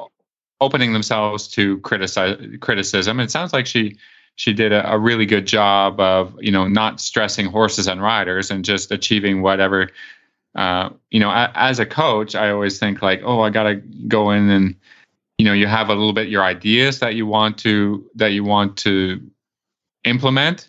opening 0.60 0.92
themselves 0.92 1.48
to 1.48 1.78
criticize 1.80 2.38
criticism. 2.60 3.20
It 3.20 3.30
sounds 3.30 3.52
like 3.52 3.66
she 3.66 3.98
she 4.36 4.52
did 4.52 4.72
a, 4.72 4.92
a, 4.92 4.98
really 4.98 5.26
good 5.26 5.46
job 5.46 6.00
of 6.00 6.34
you 6.40 6.50
know 6.50 6.66
not 6.66 7.00
stressing 7.00 7.46
horses 7.46 7.86
and 7.86 8.02
riders 8.02 8.50
and 8.50 8.64
just 8.64 8.90
achieving 8.90 9.42
whatever. 9.42 9.90
Uh, 10.54 10.90
you 11.10 11.18
know, 11.18 11.30
a, 11.30 11.50
as 11.54 11.78
a 11.78 11.86
coach, 11.86 12.34
I 12.34 12.50
always 12.50 12.78
think 12.78 13.02
like, 13.02 13.22
oh, 13.24 13.40
I 13.40 13.50
gotta 13.50 13.76
go 14.06 14.30
in 14.30 14.48
and 14.50 14.76
you 15.38 15.44
know 15.44 15.52
you 15.52 15.66
have 15.66 15.88
a 15.88 15.94
little 15.94 16.12
bit 16.12 16.28
your 16.28 16.44
ideas 16.44 17.00
that 17.00 17.14
you 17.14 17.26
want 17.26 17.58
to 17.58 18.08
that 18.14 18.28
you 18.28 18.44
want 18.44 18.76
to 18.76 19.20
implement 20.04 20.68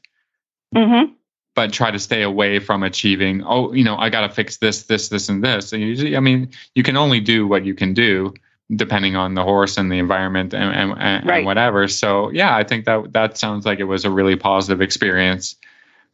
mm-hmm. 0.76 1.12
but 1.56 1.72
try 1.72 1.92
to 1.92 2.00
stay 2.00 2.24
away 2.24 2.60
from 2.60 2.84
achieving 2.84 3.44
oh 3.46 3.72
you 3.74 3.84
know 3.84 3.98
i 3.98 4.10
got 4.10 4.28
to 4.28 4.30
fix 4.34 4.58
this 4.58 4.84
this 4.84 5.10
this 5.10 5.30
and 5.30 5.44
this 5.44 5.72
and 5.74 5.82
usually 5.82 6.18
i 6.18 6.20
mean 6.20 6.50
you 6.74 6.84
can 6.84 6.98
only 6.98 7.20
do 7.20 7.48
what 7.48 7.66
you 7.66 7.74
can 7.74 7.94
do 7.94 8.34
depending 8.76 9.16
on 9.16 9.36
the 9.36 9.44
horse 9.44 9.78
and 9.78 9.92
the 9.92 10.00
environment 10.00 10.52
and, 10.52 10.74
and, 10.74 11.00
and, 11.00 11.26
right. 11.28 11.38
and 11.38 11.46
whatever 11.46 11.88
so 11.88 12.32
yeah 12.32 12.56
i 12.56 12.64
think 12.64 12.86
that 12.86 13.14
that 13.14 13.38
sounds 13.38 13.66
like 13.66 13.80
it 13.80 13.84
was 13.84 14.04
a 14.06 14.10
really 14.10 14.36
positive 14.36 14.82
experience 14.82 15.56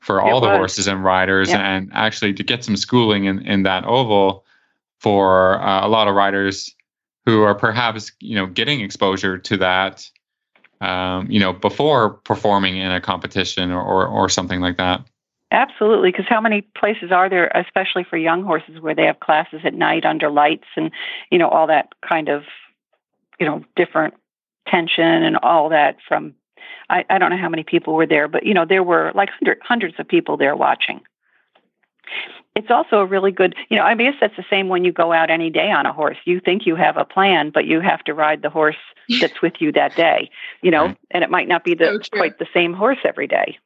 for 0.01 0.21
all 0.21 0.41
the 0.41 0.49
horses 0.49 0.87
and 0.87 1.03
riders 1.03 1.49
yeah. 1.49 1.59
and 1.59 1.89
actually 1.93 2.33
to 2.33 2.43
get 2.43 2.63
some 2.63 2.75
schooling 2.75 3.25
in, 3.25 3.39
in 3.45 3.63
that 3.63 3.85
oval 3.85 4.43
for 4.99 5.61
uh, 5.61 5.85
a 5.85 5.89
lot 5.89 6.07
of 6.07 6.15
riders 6.15 6.75
who 7.25 7.43
are 7.43 7.55
perhaps 7.55 8.11
you 8.19 8.35
know 8.35 8.45
getting 8.45 8.81
exposure 8.81 9.37
to 9.37 9.57
that 9.57 10.09
um, 10.81 11.29
you 11.29 11.39
know, 11.39 11.53
before 11.53 12.09
performing 12.09 12.77
in 12.77 12.91
a 12.91 12.99
competition 12.99 13.71
or, 13.71 13.81
or, 13.81 14.07
or 14.07 14.27
something 14.27 14.59
like 14.59 14.77
that. 14.77 15.05
Absolutely, 15.51 16.11
because 16.11 16.25
how 16.27 16.41
many 16.41 16.61
places 16.61 17.11
are 17.11 17.29
there, 17.29 17.51
especially 17.53 18.03
for 18.03 18.17
young 18.17 18.43
horses, 18.43 18.79
where 18.79 18.95
they 18.95 19.05
have 19.05 19.19
classes 19.19 19.61
at 19.63 19.73
night 19.73 20.05
under 20.05 20.29
lights 20.29 20.67
and 20.75 20.91
you 21.29 21.37
know 21.37 21.49
all 21.49 21.67
that 21.67 21.89
kind 22.07 22.29
of 22.29 22.43
you 23.39 23.45
know 23.45 23.63
different 23.75 24.13
tension 24.67 25.23
and 25.23 25.37
all 25.37 25.69
that 25.69 25.97
from. 26.07 26.33
I, 26.91 27.05
I 27.09 27.17
don't 27.17 27.31
know 27.31 27.37
how 27.37 27.49
many 27.49 27.63
people 27.63 27.93
were 27.93 28.05
there, 28.05 28.27
but 28.27 28.45
you 28.45 28.53
know 28.53 28.65
there 28.65 28.83
were 28.83 29.11
like 29.15 29.29
hundred, 29.29 29.59
hundreds 29.63 29.95
of 29.99 30.07
people 30.07 30.37
there 30.37 30.55
watching 30.55 31.01
it's 32.55 32.69
also 32.69 32.97
a 32.97 33.05
really 33.05 33.31
good, 33.31 33.55
you 33.69 33.77
know, 33.77 33.83
I 33.83 33.95
guess 33.95 34.15
that's 34.19 34.35
the 34.35 34.45
same 34.49 34.67
when 34.67 34.83
you 34.83 34.91
go 34.91 35.13
out 35.13 35.29
any 35.29 35.49
day 35.49 35.71
on 35.71 35.85
a 35.85 35.93
horse. 35.93 36.17
You 36.25 36.41
think 36.41 36.65
you 36.65 36.75
have 36.75 36.97
a 36.97 37.05
plan, 37.05 37.49
but 37.49 37.65
you 37.65 37.79
have 37.79 38.03
to 38.03 38.13
ride 38.13 38.41
the 38.41 38.49
horse 38.49 38.75
that's 39.21 39.41
with 39.41 39.53
you 39.59 39.71
that 39.73 39.95
day, 39.95 40.29
you 40.61 40.71
know, 40.71 40.95
and 41.11 41.23
it 41.23 41.29
might 41.29 41.47
not 41.47 41.63
be 41.63 41.75
the 41.75 42.01
so 42.03 42.17
quite 42.17 42.39
the 42.39 42.47
same 42.53 42.73
horse 42.73 42.99
every 43.05 43.27
day. 43.27 43.57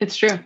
It's 0.00 0.16
true. 0.16 0.38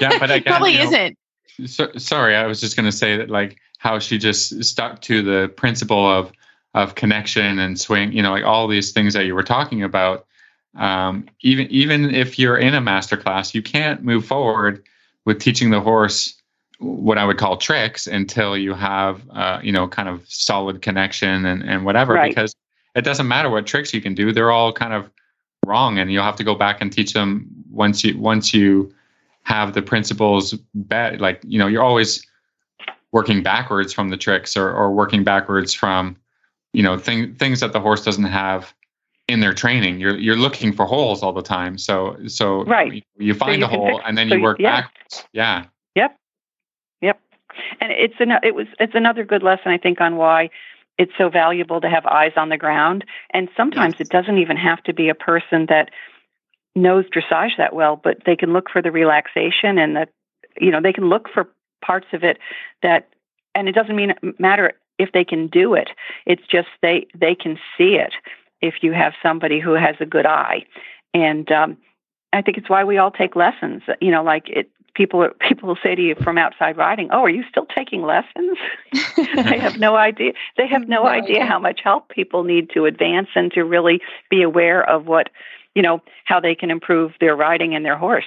Yeah, 0.00 0.18
but 0.18 0.30
again, 0.30 0.42
probably 0.44 0.72
you 0.72 0.78
know, 0.78 0.84
isn't. 0.84 1.18
So, 1.66 1.90
sorry, 1.96 2.36
I 2.36 2.46
was 2.46 2.60
just 2.60 2.76
going 2.76 2.86
to 2.86 2.96
say 2.96 3.16
that 3.16 3.30
like 3.30 3.58
how 3.78 3.98
she 3.98 4.18
just 4.18 4.62
stuck 4.62 5.00
to 5.02 5.22
the 5.22 5.48
principle 5.48 6.06
of 6.06 6.32
of 6.74 6.94
connection 6.94 7.58
and 7.58 7.80
swing, 7.80 8.12
you 8.12 8.22
know, 8.22 8.30
like 8.30 8.44
all 8.44 8.68
these 8.68 8.92
things 8.92 9.14
that 9.14 9.24
you 9.24 9.34
were 9.34 9.42
talking 9.42 9.82
about. 9.82 10.26
Um, 10.76 11.26
even 11.40 11.66
even 11.68 12.14
if 12.14 12.38
you're 12.38 12.58
in 12.58 12.74
a 12.74 12.80
master 12.80 13.16
class, 13.16 13.54
you 13.54 13.62
can't 13.62 14.02
move 14.02 14.24
forward 14.24 14.84
with 15.24 15.40
teaching 15.40 15.70
the 15.70 15.80
horse 15.80 16.40
what 16.80 17.18
I 17.18 17.24
would 17.26 17.36
call 17.36 17.58
tricks 17.58 18.06
until 18.06 18.56
you 18.56 18.72
have, 18.72 19.22
uh, 19.30 19.60
you 19.62 19.70
know, 19.70 19.86
kind 19.86 20.08
of 20.08 20.24
solid 20.26 20.80
connection 20.80 21.44
and, 21.44 21.62
and 21.62 21.84
whatever, 21.84 22.14
right. 22.14 22.30
because 22.30 22.54
it 22.94 23.02
doesn't 23.02 23.28
matter 23.28 23.50
what 23.50 23.66
tricks 23.66 23.92
you 23.92 24.00
can 24.00 24.14
do. 24.14 24.32
They're 24.32 24.50
all 24.50 24.72
kind 24.72 24.94
of 24.94 25.10
wrong. 25.66 25.98
And 25.98 26.10
you'll 26.10 26.24
have 26.24 26.36
to 26.36 26.44
go 26.44 26.54
back 26.54 26.80
and 26.80 26.90
teach 26.90 27.12
them 27.12 27.46
once 27.70 28.02
you, 28.02 28.18
once 28.18 28.54
you 28.54 28.92
have 29.42 29.74
the 29.74 29.82
principles 29.82 30.54
bet, 30.74 31.20
like, 31.20 31.42
you 31.46 31.58
know, 31.58 31.66
you're 31.66 31.82
always 31.82 32.26
working 33.12 33.42
backwards 33.42 33.92
from 33.92 34.08
the 34.08 34.16
tricks 34.16 34.56
or, 34.56 34.72
or 34.72 34.90
working 34.90 35.22
backwards 35.22 35.74
from, 35.74 36.16
you 36.72 36.82
know, 36.82 36.96
thing, 36.96 37.34
things 37.34 37.60
that 37.60 37.74
the 37.74 37.80
horse 37.80 38.04
doesn't 38.04 38.24
have 38.24 38.72
in 39.30 39.40
their 39.40 39.54
training. 39.54 40.00
You're, 40.00 40.18
you're 40.18 40.36
looking 40.36 40.72
for 40.72 40.86
holes 40.86 41.22
all 41.22 41.32
the 41.32 41.42
time. 41.42 41.78
So, 41.78 42.16
so 42.26 42.64
right. 42.64 43.04
you, 43.16 43.34
find 43.34 43.62
so 43.62 43.68
you 43.70 43.74
a 43.74 43.78
hole 43.78 43.98
pick, 43.98 44.06
and 44.06 44.18
then 44.18 44.28
so 44.28 44.36
you 44.36 44.42
work 44.42 44.58
yeah. 44.58 44.82
backwards. 44.82 45.24
Yeah. 45.32 45.64
Yep. 45.94 46.16
Yep. 47.02 47.20
And 47.80 47.92
it's 47.92 48.14
an, 48.20 48.32
it 48.42 48.54
was 48.54 48.66
it's 48.78 48.94
another 48.94 49.24
good 49.24 49.42
lesson 49.42 49.72
I 49.72 49.78
think 49.78 50.00
on 50.00 50.16
why 50.16 50.50
it's 50.98 51.12
so 51.16 51.30
valuable 51.30 51.80
to 51.80 51.88
have 51.88 52.04
eyes 52.06 52.32
on 52.36 52.50
the 52.50 52.58
ground. 52.58 53.04
And 53.30 53.48
sometimes 53.56 53.94
yes. 53.98 54.02
it 54.02 54.08
doesn't 54.10 54.38
even 54.38 54.58
have 54.58 54.82
to 54.84 54.92
be 54.92 55.08
a 55.08 55.14
person 55.14 55.66
that 55.70 55.90
knows 56.76 57.06
dressage 57.06 57.56
that 57.56 57.74
well, 57.74 57.96
but 57.96 58.18
they 58.26 58.36
can 58.36 58.52
look 58.52 58.68
for 58.70 58.82
the 58.82 58.92
relaxation 58.92 59.78
and 59.78 59.96
the 59.96 60.06
you 60.60 60.70
know 60.70 60.80
they 60.80 60.92
can 60.92 61.08
look 61.08 61.28
for 61.32 61.48
parts 61.84 62.06
of 62.12 62.22
it 62.22 62.38
that 62.82 63.08
and 63.54 63.68
it 63.68 63.72
doesn't 63.72 63.96
mean 63.96 64.12
matter 64.38 64.72
if 64.98 65.12
they 65.12 65.24
can 65.24 65.46
do 65.46 65.74
it. 65.74 65.88
It's 66.26 66.46
just 66.46 66.68
they 66.82 67.06
they 67.18 67.34
can 67.34 67.58
see 67.76 67.94
it 67.94 68.12
if 68.60 68.74
you 68.82 68.92
have 68.92 69.12
somebody 69.22 69.60
who 69.60 69.72
has 69.72 69.96
a 70.00 70.06
good 70.06 70.26
eye. 70.26 70.64
And 71.14 71.50
um, 71.50 71.76
I 72.32 72.42
think 72.42 72.56
it's 72.58 72.70
why 72.70 72.84
we 72.84 72.98
all 72.98 73.10
take 73.10 73.36
lessons. 73.36 73.82
You 74.00 74.10
know, 74.10 74.22
like 74.22 74.48
it, 74.48 74.70
people 74.94 75.28
people 75.40 75.68
will 75.68 75.78
say 75.82 75.94
to 75.94 76.02
you 76.02 76.14
from 76.14 76.38
outside 76.38 76.76
riding, 76.76 77.08
"Oh, 77.12 77.22
are 77.22 77.30
you 77.30 77.44
still 77.48 77.66
taking 77.66 78.02
lessons?" 78.02 78.58
they 79.34 79.58
have 79.58 79.78
no 79.78 79.96
idea. 79.96 80.32
They 80.56 80.66
have 80.66 80.88
no, 80.88 81.02
no 81.04 81.08
idea 81.08 81.44
how 81.44 81.58
much 81.58 81.80
help 81.82 82.08
people 82.08 82.44
need 82.44 82.70
to 82.74 82.86
advance 82.86 83.28
and 83.34 83.52
to 83.52 83.64
really 83.64 84.00
be 84.30 84.42
aware 84.42 84.88
of 84.88 85.06
what 85.06 85.30
you 85.74 85.82
know 85.82 86.00
how 86.24 86.40
they 86.40 86.54
can 86.54 86.70
improve 86.70 87.12
their 87.20 87.36
riding 87.36 87.74
and 87.74 87.84
their 87.84 87.96
horse. 87.96 88.24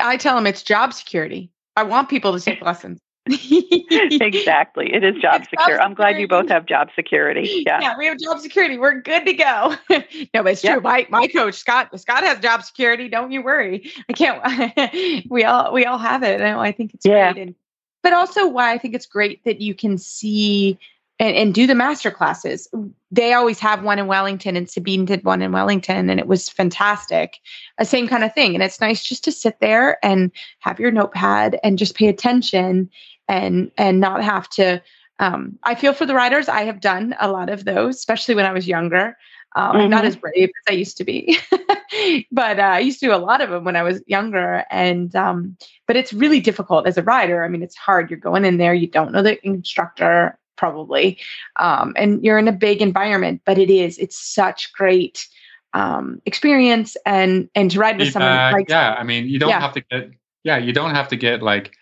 I 0.00 0.16
tell 0.16 0.36
them 0.36 0.46
it's 0.46 0.62
job 0.62 0.92
security. 0.92 1.50
I 1.76 1.82
want 1.82 2.08
people 2.08 2.32
to 2.32 2.40
take 2.40 2.62
lessons. 2.62 3.00
exactly. 3.26 4.92
It 4.92 5.02
is 5.02 5.16
job 5.22 5.44
secure. 5.48 5.80
I'm 5.80 5.94
glad 5.94 6.18
you 6.18 6.28
both 6.28 6.48
have 6.50 6.66
job 6.66 6.90
security. 6.94 7.62
Yeah. 7.66 7.80
Yeah, 7.80 7.94
we 7.96 8.06
have 8.06 8.18
job 8.18 8.38
security. 8.40 8.76
We're 8.76 9.00
good 9.00 9.24
to 9.24 9.32
go. 9.32 9.74
no, 9.90 10.42
but 10.42 10.46
it's 10.46 10.60
true. 10.60 10.80
My 10.80 11.06
my 11.08 11.26
coach, 11.28 11.54
Scott, 11.54 11.98
Scott 11.98 12.22
has 12.22 12.38
job 12.40 12.62
security. 12.62 13.08
Don't 13.08 13.30
you 13.30 13.42
worry. 13.42 13.90
I 14.10 14.12
can't 14.12 15.24
we 15.30 15.44
all 15.44 15.72
we 15.72 15.86
all 15.86 15.98
have 15.98 16.22
it. 16.22 16.42
I, 16.42 16.58
I 16.58 16.72
think 16.72 16.92
it's 16.92 17.06
yeah. 17.06 17.32
great. 17.32 17.46
And 17.46 17.54
but 18.02 18.12
also 18.12 18.46
why 18.46 18.72
I 18.72 18.78
think 18.78 18.94
it's 18.94 19.06
great 19.06 19.42
that 19.44 19.62
you 19.62 19.74
can 19.74 19.96
see 19.96 20.78
and, 21.18 21.36
and 21.36 21.54
do 21.54 21.66
the 21.66 21.74
master 21.74 22.10
classes. 22.10 22.68
They 23.10 23.32
always 23.32 23.60
have 23.60 23.82
one 23.82 23.98
in 23.98 24.06
Wellington, 24.06 24.56
and 24.56 24.68
Sabine 24.68 25.04
did 25.04 25.24
one 25.24 25.42
in 25.42 25.52
Wellington, 25.52 26.10
and 26.10 26.18
it 26.18 26.26
was 26.26 26.48
fantastic. 26.48 27.38
A 27.78 27.84
same 27.84 28.08
kind 28.08 28.24
of 28.24 28.34
thing. 28.34 28.54
And 28.54 28.62
it's 28.62 28.80
nice 28.80 29.02
just 29.02 29.24
to 29.24 29.32
sit 29.32 29.60
there 29.60 30.04
and 30.04 30.30
have 30.58 30.80
your 30.80 30.90
notepad 30.90 31.58
and 31.62 31.78
just 31.78 31.94
pay 31.94 32.08
attention 32.08 32.90
and 33.28 33.70
and 33.76 34.00
not 34.00 34.22
have 34.22 34.48
to 34.50 34.82
um, 35.18 35.58
I 35.62 35.74
feel 35.74 35.92
for 35.92 36.06
the 36.06 36.14
riders. 36.14 36.48
I 36.48 36.62
have 36.62 36.80
done 36.80 37.14
a 37.20 37.30
lot 37.30 37.48
of 37.48 37.64
those, 37.64 37.96
especially 37.96 38.34
when 38.34 38.46
I 38.46 38.52
was 38.52 38.66
younger. 38.66 39.16
Um, 39.56 39.68
mm-hmm. 39.68 39.80
I'm 39.82 39.90
not 39.90 40.04
as 40.04 40.16
brave 40.16 40.48
as 40.48 40.72
I 40.72 40.72
used 40.72 40.96
to 40.96 41.04
be, 41.04 41.38
but 42.32 42.58
uh, 42.58 42.62
I 42.62 42.80
used 42.80 42.98
to 43.00 43.06
do 43.06 43.14
a 43.14 43.16
lot 43.16 43.40
of 43.40 43.50
them 43.50 43.62
when 43.62 43.76
I 43.76 43.84
was 43.84 44.02
younger. 44.06 44.64
And 44.70 45.14
um, 45.14 45.56
but 45.86 45.96
it's 45.96 46.12
really 46.12 46.40
difficult 46.40 46.86
as 46.86 46.98
a 46.98 47.02
rider. 47.02 47.44
I 47.44 47.48
mean, 47.48 47.62
it's 47.62 47.76
hard. 47.76 48.10
You're 48.10 48.18
going 48.18 48.44
in 48.44 48.58
there, 48.58 48.74
you 48.74 48.88
don't 48.88 49.12
know 49.12 49.22
the 49.22 49.44
instructor 49.46 50.38
probably, 50.56 51.18
um, 51.56 51.94
and 51.96 52.24
you're 52.24 52.38
in 52.38 52.48
a 52.48 52.52
big 52.52 52.82
environment. 52.82 53.42
But 53.44 53.58
it 53.58 53.70
is. 53.70 53.98
It's 53.98 54.18
such 54.18 54.72
great 54.72 55.28
um, 55.72 56.20
experience, 56.26 56.96
and 57.06 57.48
and 57.54 57.70
to 57.70 57.78
ride 57.78 57.98
with 57.98 58.12
someone 58.12 58.52
like 58.52 58.68
yeah. 58.68 58.96
I 58.98 59.04
mean, 59.04 59.28
you 59.28 59.38
don't 59.38 59.50
yeah. 59.50 59.60
have 59.60 59.74
to 59.74 59.80
get 59.82 60.10
yeah. 60.42 60.56
You 60.56 60.72
don't 60.72 60.94
have 60.96 61.06
to 61.08 61.16
get 61.16 61.42
like 61.42 61.76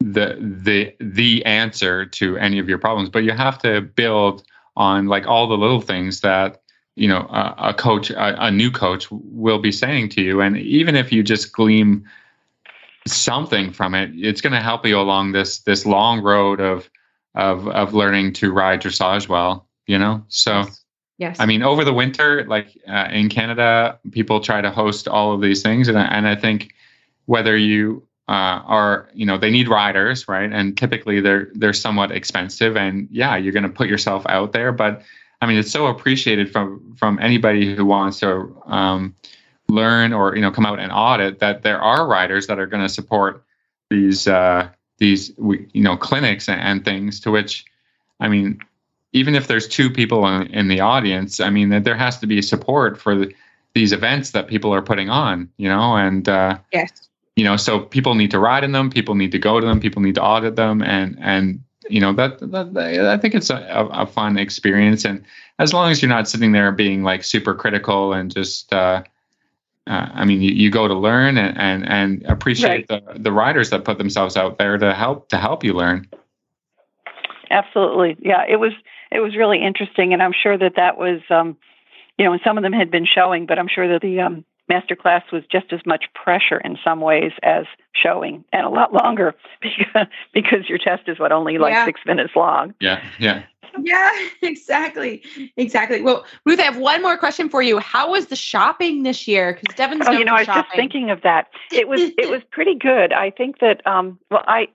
the 0.00 0.36
the 0.40 0.94
the 0.98 1.44
answer 1.44 2.06
to 2.06 2.36
any 2.38 2.58
of 2.58 2.68
your 2.68 2.78
problems 2.78 3.08
but 3.08 3.22
you 3.22 3.32
have 3.32 3.58
to 3.58 3.80
build 3.82 4.42
on 4.76 5.06
like 5.06 5.26
all 5.26 5.46
the 5.46 5.56
little 5.56 5.80
things 5.80 6.20
that 6.22 6.62
you 6.96 7.08
know 7.08 7.26
a, 7.30 7.54
a 7.58 7.74
coach 7.74 8.10
a, 8.10 8.44
a, 8.46 8.50
new 8.50 8.70
coach 8.70 9.06
will 9.10 9.58
be 9.58 9.72
saying 9.72 10.08
to 10.10 10.22
you. 10.22 10.40
And 10.40 10.56
even 10.58 10.96
if 10.96 11.12
you 11.12 11.22
just 11.22 11.52
glean 11.52 12.04
something 13.06 13.72
from 13.72 13.94
it 13.94 14.10
it's 14.14 14.40
going 14.40 14.52
to 14.52 14.60
help 14.60 14.84
you 14.86 14.98
along 14.98 15.32
this 15.32 15.60
this 15.60 15.86
long 15.86 16.22
road 16.22 16.60
of 16.60 16.90
of 17.34 17.66
of 17.68 17.94
learning 17.94 18.32
to 18.34 18.52
ride 18.52 18.82
dressage 18.82 19.28
well 19.28 19.66
you 19.86 19.98
know? 19.98 20.22
So 20.28 20.64
yes, 21.18 21.40
i 21.40 21.46
mean 21.46 21.62
over 21.62 21.84
the 21.84 21.94
winter 21.94 22.44
like 22.46 22.78
uh, 22.86 23.08
in 23.10 23.28
canada 23.30 23.98
people 24.12 24.40
try 24.40 24.60
to 24.60 24.70
host 24.70 25.08
all 25.08 25.32
of 25.32 25.40
these 25.40 25.62
things. 25.62 25.88
And, 25.88 25.96
and 25.96 26.28
i 26.28 26.36
think 26.36 26.74
whether 27.24 27.56
you 27.56 28.06
uh, 28.30 28.62
are 28.64 29.08
you 29.12 29.26
know 29.26 29.36
they 29.36 29.50
need 29.50 29.68
riders 29.68 30.28
right? 30.28 30.52
And 30.52 30.76
typically 30.78 31.20
they're 31.20 31.48
they're 31.54 31.72
somewhat 31.72 32.12
expensive 32.12 32.76
and 32.76 33.08
yeah 33.10 33.36
you're 33.36 33.52
going 33.52 33.64
to 33.64 33.68
put 33.68 33.88
yourself 33.88 34.24
out 34.28 34.52
there. 34.52 34.72
But 34.72 35.02
i 35.42 35.46
mean 35.46 35.58
it's 35.58 35.70
so 35.70 35.86
appreciated 35.86 36.50
from 36.52 36.94
from 36.96 37.18
anybody 37.20 37.74
who 37.74 37.84
wants 37.84 38.20
to 38.20 38.56
um, 38.66 39.14
learn 39.68 40.12
or 40.12 40.34
you 40.36 40.42
know 40.42 40.50
come 40.50 40.66
out 40.66 40.78
and 40.78 40.92
audit 40.92 41.38
that 41.38 41.62
there 41.62 41.80
are 41.80 42.06
riders 42.06 42.46
that 42.46 42.58
are 42.58 42.66
going 42.66 42.82
to 42.82 42.88
support 42.88 43.44
these 43.88 44.28
uh, 44.28 44.68
these 44.98 45.32
you 45.38 45.82
know 45.82 45.96
clinics 45.96 46.48
and, 46.48 46.60
and, 46.60 46.84
things 46.84 47.20
to 47.20 47.30
which 47.30 47.64
i 48.20 48.28
mean 48.28 48.58
even 49.12 49.34
if 49.34 49.48
there's 49.48 49.66
two 49.66 49.90
people 49.90 50.26
in, 50.26 50.46
in 50.48 50.68
the 50.68 50.80
audience 50.80 51.40
i 51.40 51.50
mean 51.50 51.70
that 51.70 51.84
there 51.84 51.96
has 51.96 52.18
to 52.18 52.26
be 52.26 52.42
support 52.42 53.00
for 53.00 53.14
the, 53.14 53.34
these 53.74 53.92
events 53.92 54.32
that 54.32 54.46
people 54.46 54.74
are 54.74 54.82
putting 54.82 55.08
on 55.08 55.48
you 55.56 55.68
know? 55.68 55.96
And 55.96 56.28
uh, 56.28 56.58
yes 56.72 57.09
you 57.40 57.44
know, 57.44 57.56
so 57.56 57.80
people 57.80 58.14
need 58.14 58.30
to 58.32 58.38
ride 58.38 58.64
in 58.64 58.72
them, 58.72 58.90
people 58.90 59.14
need 59.14 59.32
to 59.32 59.38
go 59.38 59.60
to 59.60 59.66
them, 59.66 59.80
people 59.80 60.02
need 60.02 60.16
to 60.16 60.22
audit 60.22 60.56
them, 60.56 60.82
and 60.82 61.16
and 61.22 61.64
you 61.88 61.98
know 61.98 62.12
that, 62.12 62.38
that, 62.52 62.74
that 62.74 63.06
I 63.06 63.16
think 63.16 63.34
it's 63.34 63.48
a, 63.48 63.88
a, 63.92 64.06
fun 64.06 64.36
experience. 64.36 65.06
And 65.06 65.24
as 65.58 65.72
long 65.72 65.90
as 65.90 66.02
you're 66.02 66.10
not 66.10 66.28
sitting 66.28 66.52
there 66.52 66.70
being 66.70 67.02
like 67.02 67.24
super 67.24 67.54
critical 67.54 68.12
and 68.12 68.30
just 68.30 68.70
uh, 68.74 69.02
uh, 69.86 70.08
I 70.12 70.26
mean, 70.26 70.42
you, 70.42 70.50
you, 70.50 70.70
go 70.70 70.86
to 70.86 70.92
learn 70.92 71.38
and 71.38 71.56
and, 71.56 71.88
and 71.88 72.22
appreciate 72.26 72.90
right. 72.90 73.06
the 73.06 73.18
the 73.18 73.32
riders 73.32 73.70
that 73.70 73.86
put 73.86 73.96
themselves 73.96 74.36
out 74.36 74.58
there 74.58 74.76
to 74.76 74.92
help 74.92 75.30
to 75.30 75.38
help 75.38 75.64
you 75.64 75.72
learn. 75.72 76.06
Absolutely, 77.50 78.18
yeah. 78.20 78.44
It 78.46 78.56
was 78.56 78.72
it 79.10 79.20
was 79.20 79.34
really 79.34 79.64
interesting, 79.64 80.12
and 80.12 80.22
I'm 80.22 80.34
sure 80.34 80.58
that 80.58 80.74
that 80.76 80.98
was, 80.98 81.22
um, 81.30 81.56
you 82.18 82.26
know, 82.26 82.32
and 82.32 82.42
some 82.44 82.58
of 82.58 82.62
them 82.62 82.74
had 82.74 82.90
been 82.90 83.06
showing, 83.06 83.46
but 83.46 83.58
I'm 83.58 83.68
sure 83.68 83.88
that 83.88 84.02
the 84.02 84.20
um, 84.20 84.44
master 84.70 84.96
class 84.96 85.24
was 85.32 85.42
just 85.50 85.72
as 85.72 85.80
much 85.84 86.04
pressure 86.14 86.58
in 86.60 86.78
some 86.82 87.00
ways 87.00 87.32
as 87.42 87.66
showing, 87.92 88.44
and 88.52 88.64
a 88.64 88.70
lot 88.70 88.94
longer 88.94 89.34
because 89.60 90.06
because 90.32 90.68
your 90.68 90.78
test 90.78 91.08
is 91.08 91.18
what 91.18 91.32
only 91.32 91.58
like 91.58 91.74
yeah. 91.74 91.84
six 91.84 92.00
minutes 92.06 92.32
long. 92.34 92.72
Yeah, 92.80 93.04
yeah. 93.18 93.42
Yeah, 93.82 94.10
exactly. 94.42 95.22
Exactly. 95.56 96.02
Well, 96.02 96.24
Ruth, 96.44 96.58
I 96.60 96.64
have 96.64 96.76
one 96.78 97.02
more 97.02 97.16
question 97.16 97.48
for 97.48 97.62
you. 97.62 97.78
How 97.78 98.10
was 98.10 98.26
the 98.26 98.36
shopping 98.36 99.02
this 99.02 99.28
year? 99.28 99.58
Because 99.60 99.76
Devon's 99.76 100.06
Oh, 100.08 100.12
you 100.12 100.24
know, 100.24 100.34
I 100.34 100.40
was 100.40 100.46
shopping. 100.46 100.62
just 100.62 100.76
thinking 100.76 101.10
of 101.10 101.22
that. 101.22 101.48
It 101.72 101.88
was 101.88 102.00
it 102.00 102.30
was 102.30 102.42
pretty 102.50 102.74
good. 102.74 103.12
I 103.12 103.30
think 103.30 103.58
that 103.60 103.86
um 103.86 104.18
well 104.30 104.44
I 104.46 104.68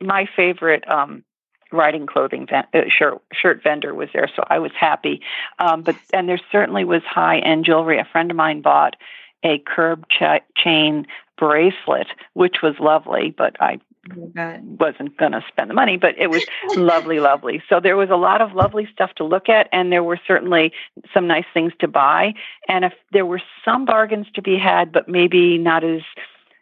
my 0.00 0.26
favorite 0.36 0.88
um 0.88 1.24
riding 1.72 2.06
clothing 2.06 2.46
ven- 2.48 2.66
uh, 2.74 2.88
shirt 2.88 3.22
shirt 3.32 3.62
vendor 3.62 3.94
was 3.94 4.08
there, 4.12 4.28
so 4.34 4.42
I 4.48 4.58
was 4.58 4.72
happy. 4.78 5.20
Um, 5.58 5.82
but 5.82 5.96
and 6.12 6.28
there 6.28 6.40
certainly 6.50 6.84
was 6.84 7.02
high 7.04 7.38
end 7.38 7.64
jewelry. 7.64 7.98
A 7.98 8.04
friend 8.04 8.30
of 8.30 8.36
mine 8.36 8.62
bought 8.62 8.96
a 9.42 9.58
curb 9.58 10.06
ch- 10.08 10.42
chain 10.56 11.06
bracelet, 11.38 12.08
which 12.34 12.56
was 12.62 12.74
lovely, 12.78 13.34
but 13.36 13.56
I 13.60 13.80
wasn't 14.16 15.16
going 15.16 15.32
to 15.32 15.44
spend 15.48 15.70
the 15.70 15.74
money, 15.74 15.96
but 15.96 16.14
it 16.18 16.28
was 16.28 16.42
lovely, 16.76 17.20
lovely. 17.20 17.62
So 17.68 17.80
there 17.80 17.96
was 17.96 18.10
a 18.10 18.16
lot 18.16 18.40
of 18.40 18.52
lovely 18.52 18.88
stuff 18.92 19.14
to 19.16 19.24
look 19.24 19.48
at, 19.48 19.68
and 19.72 19.92
there 19.92 20.02
were 20.02 20.18
certainly 20.26 20.72
some 21.12 21.26
nice 21.26 21.44
things 21.52 21.72
to 21.80 21.88
buy. 21.88 22.34
And 22.68 22.84
if 22.84 22.92
there 23.12 23.26
were 23.26 23.42
some 23.64 23.84
bargains 23.84 24.26
to 24.34 24.42
be 24.42 24.58
had, 24.58 24.92
but 24.92 25.08
maybe 25.08 25.58
not 25.58 25.84
as 25.84 26.02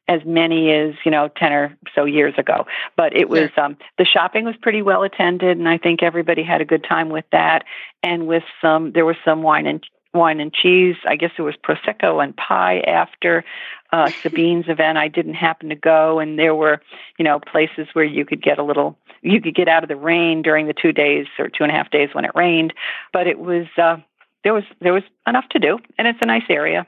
as 0.09 0.23
many 0.25 0.73
as 0.73 0.95
you 1.05 1.11
know 1.11 1.29
10 1.37 1.53
or 1.53 1.77
so 1.95 2.07
years 2.07 2.33
ago 2.39 2.67
but 2.97 3.15
it 3.15 3.29
was 3.29 3.51
um, 3.59 3.77
the 3.99 4.07
shopping 4.07 4.47
was 4.47 4.55
pretty 4.63 4.81
well 4.81 5.03
attended 5.03 5.59
and 5.59 5.69
i 5.69 5.77
think 5.77 6.03
everybody 6.03 6.43
had 6.43 6.63
a 6.63 6.65
good 6.65 6.83
time 6.83 7.11
with 7.11 7.27
that 7.31 7.65
and 8.03 8.27
with 8.27 8.43
some 8.63 8.93
there 8.93 9.05
was 9.05 9.17
some 9.23 9.43
wine 9.43 9.67
and 9.67 9.85
wine 10.15 10.41
and 10.41 10.53
cheese 10.53 10.97
i 11.07 11.17
guess 11.17 11.31
it 11.39 11.43
was 11.43 11.55
prosecco 11.57 12.23
and 12.23 12.37
pie 12.37 12.81
after 12.81 13.45
uh, 13.93 14.11
sabine's 14.23 14.69
event 14.69 14.99
i 14.99 15.09
didn't 15.09 15.35
happen 15.35 15.69
to 15.69 15.75
go 15.75 16.19
and 16.19 16.39
there 16.39 16.55
were 16.55 16.81
you 17.19 17.25
know 17.25 17.39
places 17.41 17.87
where 17.93 18.05
you 18.05 18.25
could 18.25 18.43
get 18.43 18.59
a 18.59 18.63
little 18.63 18.97
you 19.23 19.41
could 19.41 19.55
get 19.55 19.69
out 19.69 19.83
of 19.83 19.89
the 19.89 19.97
rain 19.97 20.43
during 20.43 20.67
the 20.67 20.75
two 20.75 20.93
days 20.93 21.27
or 21.39 21.49
two 21.49 21.63
and 21.63 21.73
a 21.73 21.75
half 21.75 21.91
days 21.91 22.09
when 22.13 22.25
it 22.25 22.31
rained 22.35 22.73
but 23.13 23.27
it 23.27 23.39
was 23.39 23.67
uh, 23.77 23.97
there 24.45 24.55
was 24.55 24.65
there 24.81 24.93
was 24.93 25.05
enough 25.27 25.49
to 25.51 25.59
do 25.59 25.79
and 25.99 26.09
it's 26.09 26.19
a 26.23 26.27
nice 26.27 26.45
area 26.49 26.87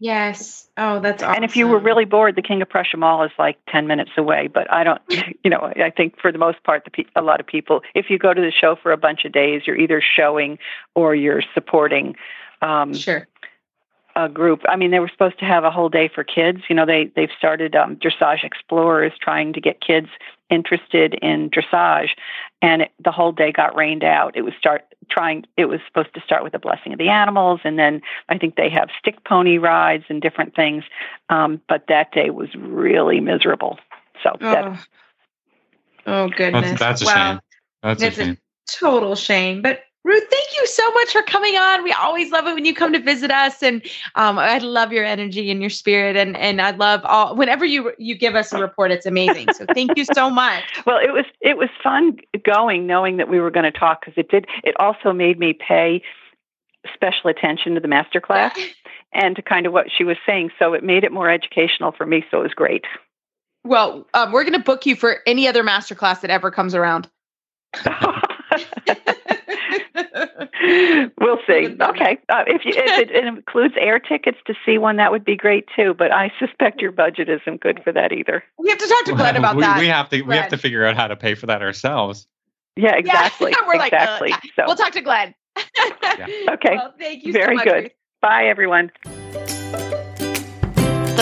Yes. 0.00 0.66
Oh, 0.78 0.98
that's 0.98 1.22
awesome. 1.22 1.36
And 1.36 1.44
if 1.44 1.56
you 1.56 1.68
were 1.68 1.78
really 1.78 2.06
bored, 2.06 2.34
the 2.34 2.42
King 2.42 2.62
of 2.62 2.70
Prussia 2.70 2.96
Mall 2.96 3.22
is 3.22 3.30
like 3.38 3.58
10 3.68 3.86
minutes 3.86 4.12
away. 4.16 4.48
But 4.48 4.72
I 4.72 4.82
don't, 4.82 5.02
you 5.44 5.50
know, 5.50 5.70
I 5.76 5.90
think 5.94 6.18
for 6.18 6.32
the 6.32 6.38
most 6.38 6.64
part, 6.64 6.84
the 6.84 6.90
pe- 6.90 7.10
a 7.14 7.20
lot 7.20 7.38
of 7.38 7.46
people, 7.46 7.82
if 7.94 8.06
you 8.08 8.18
go 8.18 8.32
to 8.32 8.40
the 8.40 8.50
show 8.50 8.76
for 8.82 8.92
a 8.92 8.96
bunch 8.96 9.26
of 9.26 9.32
days, 9.32 9.62
you're 9.66 9.76
either 9.76 10.02
showing 10.02 10.58
or 10.94 11.14
you're 11.14 11.42
supporting. 11.52 12.16
Um, 12.62 12.94
sure. 12.94 13.26
A 14.16 14.28
group. 14.28 14.62
I 14.68 14.76
mean, 14.76 14.90
they 14.90 14.98
were 14.98 15.08
supposed 15.08 15.38
to 15.38 15.44
have 15.44 15.64
a 15.64 15.70
whole 15.70 15.88
day 15.88 16.08
for 16.12 16.24
kids. 16.24 16.62
You 16.68 16.74
know, 16.74 16.84
they 16.84 17.12
they've 17.14 17.30
started 17.38 17.76
um, 17.76 17.96
dressage 17.96 18.44
explorers 18.44 19.12
trying 19.20 19.52
to 19.52 19.60
get 19.60 19.80
kids 19.80 20.08
interested 20.50 21.14
in 21.22 21.48
dressage, 21.48 22.10
and 22.60 22.82
it, 22.82 22.90
the 23.02 23.12
whole 23.12 23.30
day 23.30 23.52
got 23.52 23.76
rained 23.76 24.02
out. 24.02 24.36
It 24.36 24.42
was 24.42 24.52
start 24.58 24.90
trying 25.10 25.44
it 25.56 25.66
was 25.66 25.80
supposed 25.86 26.14
to 26.14 26.20
start 26.20 26.42
with 26.42 26.52
the 26.52 26.58
blessing 26.58 26.92
of 26.92 26.98
the 26.98 27.08
animals 27.08 27.60
and 27.64 27.78
then 27.78 28.00
i 28.28 28.38
think 28.38 28.56
they 28.56 28.70
have 28.70 28.88
stick 28.98 29.22
pony 29.24 29.58
rides 29.58 30.04
and 30.08 30.22
different 30.22 30.54
things 30.54 30.84
um, 31.28 31.60
but 31.68 31.84
that 31.88 32.12
day 32.12 32.30
was 32.30 32.48
really 32.54 33.20
miserable 33.20 33.78
so 34.22 34.30
oh, 34.40 34.52
that, 34.52 34.86
oh 36.06 36.28
goodness 36.28 36.78
that's, 36.78 36.80
that's 36.80 37.02
a 37.02 37.06
wow. 37.06 37.30
shame 37.32 37.40
that's, 37.82 38.00
that's 38.00 38.18
a, 38.18 38.24
shame. 38.24 38.32
a 38.32 38.72
total 38.72 39.16
shame 39.16 39.62
but 39.62 39.82
Ruth, 40.02 40.24
thank 40.30 40.48
you 40.56 40.66
so 40.66 40.90
much 40.92 41.10
for 41.10 41.22
coming 41.22 41.56
on. 41.56 41.84
We 41.84 41.92
always 41.92 42.32
love 42.32 42.46
it 42.46 42.54
when 42.54 42.64
you 42.64 42.74
come 42.74 42.92
to 42.94 43.00
visit 43.00 43.30
us, 43.30 43.62
and 43.62 43.82
um, 44.14 44.38
I 44.38 44.56
love 44.58 44.92
your 44.92 45.04
energy 45.04 45.50
and 45.50 45.60
your 45.60 45.68
spirit, 45.68 46.16
and 46.16 46.36
and 46.38 46.62
I 46.62 46.70
love 46.70 47.02
all. 47.04 47.36
Whenever 47.36 47.66
you 47.66 47.92
you 47.98 48.16
give 48.16 48.34
us 48.34 48.50
a 48.52 48.58
report, 48.58 48.92
it's 48.92 49.04
amazing. 49.04 49.52
So 49.52 49.66
thank 49.74 49.96
you 49.98 50.06
so 50.06 50.30
much. 50.30 50.64
well, 50.86 50.98
it 50.98 51.12
was 51.12 51.26
it 51.42 51.58
was 51.58 51.68
fun 51.82 52.16
going, 52.42 52.86
knowing 52.86 53.18
that 53.18 53.28
we 53.28 53.40
were 53.40 53.50
going 53.50 53.70
to 53.70 53.78
talk 53.78 54.00
because 54.00 54.16
it 54.16 54.30
did. 54.30 54.46
It 54.64 54.74
also 54.80 55.12
made 55.12 55.38
me 55.38 55.52
pay 55.52 56.02
special 56.94 57.28
attention 57.28 57.74
to 57.74 57.80
the 57.80 57.88
master 57.88 58.22
class 58.22 58.58
and 59.12 59.36
to 59.36 59.42
kind 59.42 59.66
of 59.66 59.74
what 59.74 59.88
she 59.94 60.04
was 60.04 60.16
saying. 60.24 60.50
So 60.58 60.72
it 60.72 60.82
made 60.82 61.04
it 61.04 61.12
more 61.12 61.30
educational 61.30 61.92
for 61.92 62.06
me. 62.06 62.24
So 62.30 62.40
it 62.40 62.44
was 62.44 62.54
great. 62.54 62.86
Well, 63.64 64.06
um, 64.14 64.32
we're 64.32 64.44
going 64.44 64.54
to 64.54 64.64
book 64.64 64.86
you 64.86 64.96
for 64.96 65.18
any 65.26 65.46
other 65.46 65.62
master 65.62 65.94
class 65.94 66.22
that 66.22 66.30
ever 66.30 66.50
comes 66.50 66.74
around. 66.74 67.06
we'll 71.20 71.38
see. 71.46 71.76
Okay, 71.80 72.18
uh, 72.28 72.44
if, 72.46 72.64
you, 72.64 72.72
if 72.74 72.98
it, 72.98 73.10
it, 73.10 73.24
includes 73.26 73.74
air 73.78 73.98
tickets 73.98 74.38
to 74.46 74.54
see 74.64 74.78
one, 74.78 74.96
that 74.96 75.10
would 75.10 75.24
be 75.24 75.36
great 75.36 75.66
too. 75.74 75.94
But 75.94 76.12
I 76.12 76.32
suspect 76.38 76.80
your 76.80 76.92
budget 76.92 77.28
isn't 77.28 77.60
good 77.60 77.80
for 77.84 77.92
that 77.92 78.12
either. 78.12 78.42
We 78.58 78.68
have 78.70 78.78
to 78.78 78.88
talk 78.88 79.04
to 79.06 79.14
Glenn 79.14 79.36
about 79.36 79.56
we, 79.56 79.62
that. 79.62 79.78
We 79.78 79.86
have 79.86 80.08
to. 80.10 80.18
Glenn. 80.18 80.28
We 80.28 80.36
have 80.36 80.50
to 80.50 80.58
figure 80.58 80.84
out 80.84 80.96
how 80.96 81.08
to 81.08 81.16
pay 81.16 81.34
for 81.34 81.46
that 81.46 81.62
ourselves. 81.62 82.26
Yeah, 82.76 82.96
exactly. 82.96 83.52
Yeah, 83.52 83.66
we're 83.66 83.82
exactly. 83.82 84.30
Like, 84.30 84.44
uh, 84.44 84.48
so 84.56 84.62
we'll 84.66 84.76
talk 84.76 84.92
to 84.92 85.00
Glenn. 85.00 85.34
yeah. 86.02 86.26
Okay. 86.50 86.76
Well, 86.76 86.94
thank 86.98 87.24
you. 87.24 87.32
Very 87.32 87.58
so 87.58 87.64
good. 87.64 87.82
Ruth. 87.82 87.92
Bye, 88.22 88.46
everyone. 88.46 88.90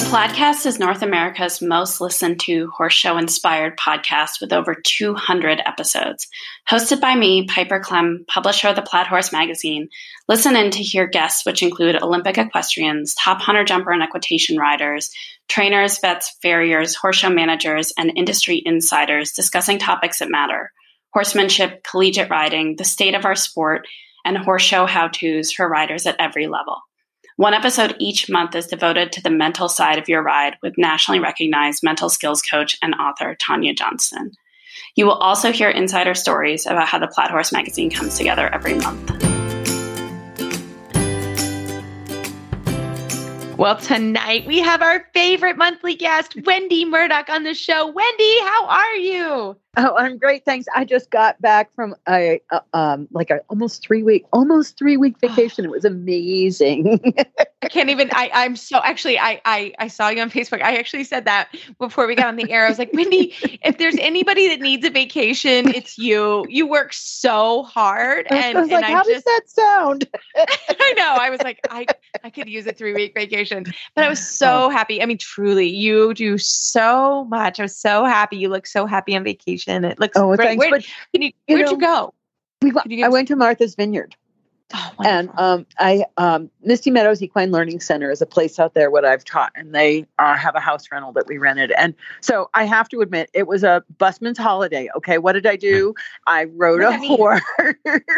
Podcast 0.09 0.65
is 0.65 0.79
North 0.79 1.03
America's 1.03 1.61
most 1.61 2.01
listened 2.01 2.41
to 2.41 2.71
horse 2.71 2.95
show 2.95 3.19
inspired 3.19 3.77
podcast 3.77 4.41
with 4.41 4.55
over 4.55 4.75
200 4.75 5.61
episodes. 5.67 6.27
Hosted 6.69 6.99
by 6.99 7.15
me, 7.15 7.47
Piper 7.47 7.79
Klemm, 7.79 8.27
publisher 8.27 8.69
of 8.69 8.77
the 8.77 8.81
Plaid 8.81 9.07
Horse 9.07 9.33
magazine. 9.33 9.91
Listen 10.27 10.57
in 10.57 10.71
to 10.71 10.83
hear 10.83 11.07
guests, 11.07 11.45
which 11.45 11.63
include 11.63 12.03
Olympic 12.03 12.39
equestrians, 12.39 13.15
top 13.17 13.43
hunter 13.43 13.65
jumper 13.65 13.93
and 13.93 14.03
equitation 14.03 14.57
riders, 14.57 15.11
trainers, 15.47 15.99
vets, 15.99 16.35
farriers, 16.41 16.95
horse 16.95 17.17
show 17.17 17.29
managers, 17.29 17.93
and 17.99 18.11
industry 18.17 18.63
insiders 18.65 19.33
discussing 19.33 19.79
topics 19.79 20.21
that 20.21 20.31
matter 20.31 20.73
horsemanship, 21.13 21.85
collegiate 21.85 22.31
riding, 22.31 22.77
the 22.77 22.85
state 22.85 23.15
of 23.15 23.27
our 23.27 23.35
sport, 23.35 23.87
and 24.25 24.39
horse 24.39 24.63
show 24.63 24.87
how 24.87 25.09
to's 25.09 25.53
for 25.53 25.69
riders 25.69 26.07
at 26.07 26.17
every 26.19 26.47
level. 26.47 26.79
One 27.39 27.55
episode 27.55 27.95
each 28.01 28.29
month 28.29 28.57
is 28.57 28.67
devoted 28.67 29.13
to 29.13 29.23
the 29.23 29.31
mental 29.31 29.69
side 29.69 29.97
of 29.97 30.09
your 30.09 30.25
ride 30.25 30.57
with 30.61 30.77
nationally 30.77 31.21
recognized 31.21 31.85
mental 31.85 32.09
skills 32.09 32.43
coach 32.43 32.77
and 32.83 32.97
author 32.97 33.37
Tonya 33.37 33.79
Johnston. 33.79 34.33
You 34.97 35.07
will 35.07 35.13
also 35.13 35.53
hear 35.53 35.71
insider 35.71 36.15
stories 36.15 36.67
about 36.67 36.89
how 36.89 36.99
the 36.99 37.07
Plaid 37.07 37.31
Horse 37.31 37.53
magazine 37.53 37.93
comes 37.93 38.19
together 38.19 38.53
every 38.53 38.75
month. 38.75 39.38
Well, 43.59 43.75
tonight 43.75 44.47
we 44.47 44.61
have 44.61 44.83
our 44.83 45.05
favorite 45.13 45.57
monthly 45.57 45.97
guest, 45.97 46.37
Wendy 46.47 46.85
Murdoch, 46.85 47.29
on 47.29 47.43
the 47.43 47.55
show. 47.55 47.89
Wendy, 47.91 48.39
how 48.43 48.67
are 48.69 48.95
you? 48.95 49.57
Oh, 49.77 49.97
I'm 49.97 50.17
great. 50.17 50.45
Thanks. 50.45 50.69
I 50.77 50.85
just 50.85 51.11
got 51.11 51.41
back 51.43 51.75
from 51.75 51.97
a, 52.09 52.41
um 52.73 53.09
like 53.11 53.31
a 53.31 53.41
almost 53.49 53.83
three 53.83 54.05
week 54.05 54.27
almost 54.33 54.79
three 54.79 54.97
week 54.97 55.19
vacation. 55.21 55.65
it 55.65 55.73
was 55.73 55.85
amazing. 55.85 57.01
I 57.61 57.69
can't 57.69 57.91
even. 57.91 58.09
I 58.13 58.31
I'm 58.33 58.55
so 58.55 58.81
actually. 58.85 59.19
I 59.19 59.41
I 59.45 59.73
I 59.81 59.89
saw 59.89 60.09
you 60.11 60.23
on 60.23 60.31
Facebook. 60.31 60.63
I 60.63 60.77
actually 60.77 61.03
said 61.03 61.25
that 61.25 61.49
before 61.79 62.07
we 62.07 62.15
got 62.15 62.27
on 62.27 62.37
the 62.37 62.49
air. 62.53 62.67
I 62.67 62.69
was 62.69 62.79
like, 62.79 62.93
Wendy, 62.93 63.35
if 63.65 63.79
there's 63.79 63.97
anybody 63.97 64.47
that 64.49 64.61
needs 64.61 64.87
a 64.87 64.91
vacation, 64.91 65.69
it's 65.75 65.99
you. 65.99 66.47
You 66.49 66.69
work 66.69 66.93
so 66.93 67.65
hard, 67.65 68.29
and 68.31 68.57
I 68.57 68.61
was 68.61 68.71
like, 68.71 68.85
how 68.85 69.01
I 69.01 69.03
does 69.03 69.09
just, 69.09 69.25
that 69.25 69.41
sound? 69.47 70.09
I 70.37 70.95
know. 70.97 71.17
I 71.19 71.31
was 71.31 71.43
like, 71.43 71.59
I 71.69 71.87
I 72.23 72.31
could 72.31 72.49
use 72.49 72.65
a 72.69 72.73
three 72.73 72.95
week 72.95 73.13
vacation, 73.15 73.65
but 73.97 74.05
I 74.05 74.09
was 74.09 74.21
oh. 74.23 74.23
so 74.23 74.65
oh. 74.67 74.71
happy. 74.71 75.03
I 75.03 75.07
mean, 75.07 75.19
truly, 75.19 75.69
you 75.69 76.15
do 76.15 76.39
so 76.39 77.25
much. 77.25 77.59
I 77.59 77.65
was 77.65 77.77
so 77.77 78.05
happy. 78.05 78.37
You 78.37 78.51
look 78.51 78.69
so 78.69 78.87
happy 78.87 79.17
on 79.17 79.25
vacation. 79.25 79.85
It 79.85 79.99
looks 79.99 80.17
oh, 80.17 80.37
great. 80.37 80.47
Thanks, 80.47 80.61
Where, 80.61 80.71
but, 80.71 80.87
you, 81.13 81.21
you 81.23 81.33
where'd 81.49 81.67
know, 81.67 81.73
you 81.73 81.79
go? 81.79 82.15
We, 82.87 83.03
I 83.03 83.09
went 83.09 83.27
to 83.29 83.37
Martha's 83.37 83.75
Vineyard. 83.75 84.15
Oh, 84.75 84.93
and 85.03 85.31
um, 85.39 85.65
I 85.79 86.05
um, 86.19 86.51
Misty 86.63 86.91
Meadows 86.91 87.23
Equine 87.23 87.51
Learning 87.51 87.81
Center 87.81 88.11
is 88.11 88.21
a 88.21 88.27
place 88.27 88.59
out 88.59 88.75
there 88.75 88.91
what 88.91 89.05
I've 89.05 89.25
taught, 89.25 89.51
and 89.55 89.75
they 89.75 90.05
uh, 90.19 90.37
have 90.37 90.55
a 90.55 90.61
house 90.61 90.91
rental 90.93 91.11
that 91.13 91.27
we 91.27 91.39
rented. 91.39 91.73
And 91.73 91.95
so 92.21 92.51
I 92.53 92.65
have 92.65 92.87
to 92.91 93.01
admit, 93.01 93.31
it 93.33 93.47
was 93.47 93.65
a 93.65 93.83
busman's 93.97 94.37
holiday. 94.37 94.91
Okay, 94.95 95.17
what 95.17 95.33
did 95.33 95.47
I 95.47 95.57
do? 95.57 95.95
I 96.27 96.45
rode 96.45 96.83
a 96.83 96.99
horse. 96.99 97.41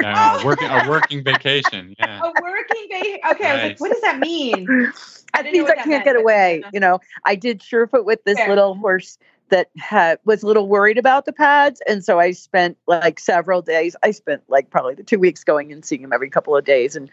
Uh, 0.05 0.43
working, 0.45 0.69
a 0.69 0.89
working 0.89 1.23
vacation. 1.23 1.95
Yeah. 1.99 2.21
A 2.21 2.43
working 2.43 2.87
vacation. 2.91 3.21
Okay, 3.31 3.45
nice. 3.45 3.51
I 3.51 3.55
was 3.55 3.63
like, 3.63 3.81
what 3.81 3.93
does 3.93 4.01
that 4.01 4.19
mean? 4.19 4.93
I 5.35 5.43
means 5.43 5.71
I 5.71 5.75
can't 5.77 5.89
meant. 5.89 6.05
get 6.05 6.17
away. 6.17 6.65
You 6.73 6.81
know, 6.81 6.99
I 7.25 7.37
did 7.37 7.61
Surefoot 7.61 8.05
with 8.05 8.25
this 8.25 8.39
Fair. 8.39 8.49
little 8.49 8.75
horse 8.75 9.19
that 9.51 9.71
had 9.77 10.19
was 10.25 10.43
a 10.43 10.47
little 10.47 10.69
worried 10.69 10.99
about 10.99 11.25
the 11.25 11.33
pads, 11.33 11.81
and 11.87 12.05
so 12.05 12.19
I 12.19 12.33
spent 12.33 12.77
like 12.87 13.19
several 13.21 13.63
days. 13.63 13.95
I 14.03 14.11
spent 14.11 14.43
like 14.49 14.71
probably 14.71 14.95
the 14.95 15.03
two 15.03 15.19
weeks 15.19 15.45
going 15.45 15.73
and 15.73 15.85
seeing 15.85 16.03
him 16.03 16.13
every 16.13 16.31
couple 16.31 16.57
of 16.57 16.65
days 16.65 16.97
and 16.97 17.11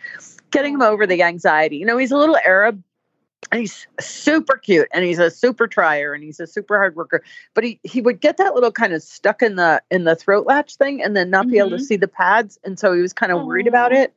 getting 0.52 0.74
him 0.76 0.82
over 0.82 1.06
the 1.06 1.22
anxiety. 1.22 1.78
You 1.78 1.86
know, 1.86 1.98
he's 1.98 2.12
a 2.12 2.18
little 2.18 2.38
Arab 2.38 2.82
and 3.52 3.62
he's 3.62 3.88
super 4.00 4.58
cute 4.58 4.88
and 4.94 5.06
he's 5.06 5.20
a 5.20 5.30
super 5.30 5.68
trier 5.68 6.14
and 6.14 6.24
he's 6.24 6.40
a 6.40 6.48
super 6.48 6.78
hard 6.78 6.96
worker 6.96 7.24
but 7.54 7.64
he 7.64 7.80
he 7.84 8.02
would 8.02 8.20
get 8.20 8.38
that 8.38 8.54
little 8.56 8.72
kind 8.72 8.94
of 8.94 9.02
stuck 9.02 9.42
in 9.42 9.56
the 9.56 9.82
in 9.92 10.04
the 10.04 10.16
throat 10.16 10.46
latch 10.48 10.76
thing 10.76 11.02
and 11.02 11.16
then 11.16 11.30
not 11.30 11.44
mm-hmm. 11.44 11.52
be 11.52 11.60
able 11.60 11.70
to 11.70 11.76
mm-hmm. 11.76 11.84
see 11.84 11.96
the 11.96 12.08
pads 12.08 12.60
and 12.64 12.80
so 12.80 12.94
he 12.94 13.02
was 13.02 13.14
kind 13.14 13.32
of 13.32 13.46
worried 13.46 13.68
about 13.68 13.94
it 13.94 14.14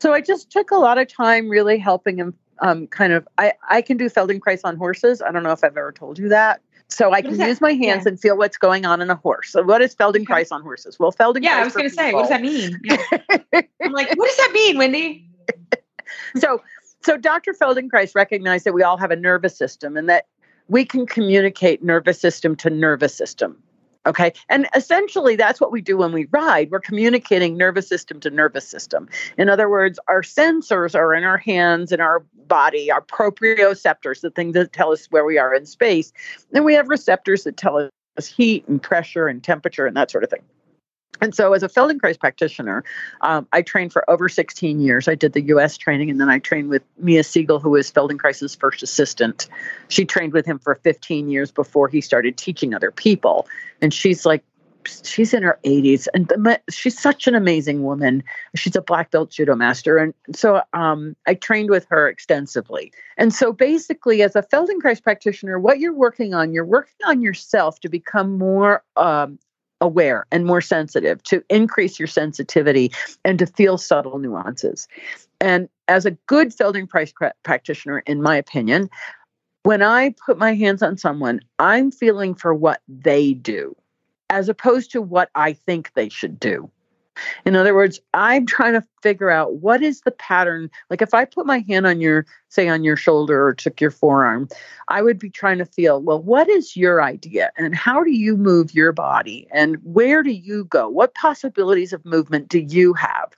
so 0.00 0.12
i 0.12 0.20
just 0.20 0.50
took 0.50 0.70
a 0.70 0.76
lot 0.76 0.98
of 0.98 1.06
time 1.06 1.48
really 1.48 1.78
helping 1.78 2.16
him 2.16 2.34
um, 2.60 2.86
kind 2.86 3.12
of 3.12 3.26
i 3.38 3.52
i 3.68 3.82
can 3.82 3.96
do 3.96 4.08
feldenkrais 4.08 4.60
on 4.64 4.76
horses 4.76 5.20
i 5.20 5.30
don't 5.30 5.42
know 5.42 5.52
if 5.52 5.62
i've 5.64 5.76
ever 5.76 5.92
told 5.92 6.18
you 6.18 6.28
that 6.28 6.60
so 6.92 7.12
I 7.12 7.22
can 7.22 7.38
use 7.38 7.60
my 7.60 7.72
hands 7.72 8.04
yeah. 8.04 8.10
and 8.10 8.20
feel 8.20 8.36
what's 8.36 8.56
going 8.56 8.84
on 8.84 9.00
in 9.00 9.10
a 9.10 9.16
horse. 9.16 9.50
So 9.50 9.62
what 9.62 9.82
is 9.82 9.94
Feldenkrais 9.94 10.52
on 10.52 10.62
horses? 10.62 10.98
Well, 10.98 11.12
Feldenkrais. 11.12 11.44
Yeah, 11.44 11.58
I 11.58 11.64
was 11.64 11.74
going 11.74 11.88
to 11.88 11.94
say, 11.94 12.12
what 12.12 12.22
does 12.22 12.28
that 12.30 12.42
mean? 12.42 12.80
Yeah. 12.84 12.96
I'm 13.82 13.92
like, 13.92 14.08
what 14.16 14.28
does 14.28 14.36
that 14.36 14.50
mean, 14.52 14.78
Wendy? 14.78 15.28
so 16.36 16.62
so 17.04 17.16
Dr. 17.16 17.52
Feldenkrais 17.52 18.14
recognized 18.14 18.64
that 18.64 18.72
we 18.72 18.82
all 18.82 18.96
have 18.96 19.10
a 19.10 19.16
nervous 19.16 19.56
system 19.56 19.96
and 19.96 20.08
that 20.08 20.26
we 20.68 20.84
can 20.84 21.06
communicate 21.06 21.82
nervous 21.82 22.20
system 22.20 22.54
to 22.56 22.70
nervous 22.70 23.14
system. 23.14 23.60
Okay. 24.04 24.32
And 24.48 24.66
essentially, 24.74 25.36
that's 25.36 25.60
what 25.60 25.70
we 25.70 25.80
do 25.80 25.96
when 25.96 26.12
we 26.12 26.26
ride. 26.32 26.70
We're 26.70 26.80
communicating 26.80 27.56
nervous 27.56 27.88
system 27.88 28.18
to 28.20 28.30
nervous 28.30 28.66
system. 28.66 29.08
In 29.38 29.48
other 29.48 29.68
words, 29.68 30.00
our 30.08 30.22
sensors 30.22 30.96
are 30.96 31.14
in 31.14 31.22
our 31.22 31.38
hands 31.38 31.92
and 31.92 32.02
our 32.02 32.24
body, 32.48 32.90
our 32.90 33.02
proprioceptors, 33.02 34.20
the 34.20 34.30
things 34.30 34.54
that 34.54 34.72
tell 34.72 34.92
us 34.92 35.06
where 35.10 35.24
we 35.24 35.38
are 35.38 35.54
in 35.54 35.66
space. 35.66 36.12
And 36.52 36.64
we 36.64 36.74
have 36.74 36.88
receptors 36.88 37.44
that 37.44 37.56
tell 37.56 37.76
us 38.16 38.26
heat 38.26 38.66
and 38.68 38.82
pressure 38.82 39.26
and 39.26 39.42
temperature 39.42 39.86
and 39.86 39.96
that 39.96 40.10
sort 40.10 40.24
of 40.24 40.30
thing. 40.30 40.42
And 41.20 41.34
so, 41.34 41.52
as 41.52 41.62
a 41.62 41.68
Feldenkrais 41.68 42.18
practitioner, 42.18 42.82
um, 43.20 43.46
I 43.52 43.62
trained 43.62 43.92
for 43.92 44.08
over 44.10 44.28
16 44.28 44.80
years. 44.80 45.06
I 45.06 45.14
did 45.14 45.34
the 45.34 45.42
US 45.42 45.76
training, 45.76 46.10
and 46.10 46.20
then 46.20 46.28
I 46.28 46.40
trained 46.40 46.68
with 46.68 46.82
Mia 46.98 47.22
Segal, 47.22 47.62
who 47.62 47.70
was 47.70 47.92
Feldenkrais's 47.92 48.56
first 48.56 48.82
assistant. 48.82 49.48
She 49.88 50.04
trained 50.04 50.32
with 50.32 50.44
him 50.44 50.58
for 50.58 50.74
15 50.74 51.30
years 51.30 51.52
before 51.52 51.86
he 51.86 52.00
started 52.00 52.36
teaching 52.36 52.74
other 52.74 52.90
people. 52.90 53.46
And 53.80 53.94
she's 53.94 54.26
like, 54.26 54.42
she's 55.04 55.34
in 55.34 55.42
her 55.42 55.58
80s, 55.64 56.06
and 56.14 56.30
she's 56.70 56.98
such 56.98 57.26
an 57.26 57.34
amazing 57.34 57.82
woman. 57.82 58.22
She's 58.54 58.76
a 58.76 58.82
black 58.82 59.10
belt 59.10 59.30
judo 59.30 59.54
master. 59.54 59.98
And 59.98 60.14
so 60.34 60.62
um, 60.72 61.16
I 61.26 61.34
trained 61.34 61.70
with 61.70 61.86
her 61.90 62.08
extensively. 62.08 62.92
And 63.16 63.34
so, 63.34 63.52
basically, 63.52 64.22
as 64.22 64.36
a 64.36 64.42
Feldenkrais 64.42 65.02
practitioner, 65.02 65.58
what 65.58 65.78
you're 65.78 65.94
working 65.94 66.34
on, 66.34 66.52
you're 66.52 66.64
working 66.64 67.06
on 67.06 67.22
yourself 67.22 67.80
to 67.80 67.88
become 67.88 68.38
more 68.38 68.82
um, 68.96 69.38
aware 69.80 70.26
and 70.30 70.46
more 70.46 70.60
sensitive, 70.60 71.22
to 71.24 71.42
increase 71.50 71.98
your 71.98 72.06
sensitivity 72.06 72.92
and 73.24 73.38
to 73.38 73.46
feel 73.46 73.76
subtle 73.76 74.18
nuances. 74.18 74.88
And 75.40 75.68
as 75.88 76.06
a 76.06 76.12
good 76.12 76.48
Feldenkrais 76.48 77.12
practitioner, 77.42 77.98
in 78.06 78.22
my 78.22 78.36
opinion, 78.36 78.88
when 79.64 79.82
I 79.82 80.14
put 80.24 80.38
my 80.38 80.54
hands 80.54 80.82
on 80.82 80.96
someone, 80.96 81.40
I'm 81.58 81.90
feeling 81.90 82.34
for 82.34 82.54
what 82.54 82.80
they 82.88 83.34
do 83.34 83.76
as 84.32 84.48
opposed 84.48 84.90
to 84.90 85.02
what 85.02 85.30
I 85.34 85.52
think 85.52 85.92
they 85.92 86.08
should 86.08 86.40
do. 86.40 86.70
In 87.44 87.54
other 87.54 87.74
words, 87.74 88.00
I'm 88.14 88.46
trying 88.46 88.72
to 88.72 88.82
figure 89.02 89.28
out 89.28 89.56
what 89.56 89.82
is 89.82 90.00
the 90.00 90.10
pattern. 90.10 90.70
Like 90.88 91.02
if 91.02 91.12
I 91.12 91.26
put 91.26 91.44
my 91.44 91.58
hand 91.68 91.86
on 91.86 92.00
your, 92.00 92.24
say, 92.48 92.66
on 92.68 92.82
your 92.82 92.96
shoulder 92.96 93.46
or 93.46 93.52
took 93.52 93.78
your 93.78 93.90
forearm, 93.90 94.48
I 94.88 95.02
would 95.02 95.18
be 95.18 95.28
trying 95.28 95.58
to 95.58 95.66
feel, 95.66 96.00
well, 96.00 96.22
what 96.22 96.48
is 96.48 96.74
your 96.74 97.02
idea? 97.02 97.52
And 97.58 97.74
how 97.74 98.02
do 98.02 98.10
you 98.10 98.38
move 98.38 98.74
your 98.74 98.92
body? 98.92 99.46
And 99.52 99.76
where 99.82 100.22
do 100.22 100.30
you 100.30 100.64
go? 100.64 100.88
What 100.88 101.14
possibilities 101.14 101.92
of 101.92 102.02
movement 102.06 102.48
do 102.48 102.58
you 102.58 102.94
have? 102.94 103.32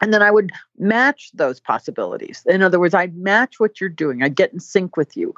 And 0.00 0.12
then 0.12 0.22
I 0.22 0.30
would 0.30 0.50
match 0.78 1.30
those 1.34 1.60
possibilities. 1.60 2.42
In 2.46 2.62
other 2.62 2.78
words, 2.78 2.94
I'd 2.94 3.16
match 3.16 3.58
what 3.58 3.80
you're 3.80 3.90
doing. 3.90 4.22
I'd 4.22 4.36
get 4.36 4.52
in 4.52 4.60
sync 4.60 4.96
with 4.96 5.16
you. 5.16 5.34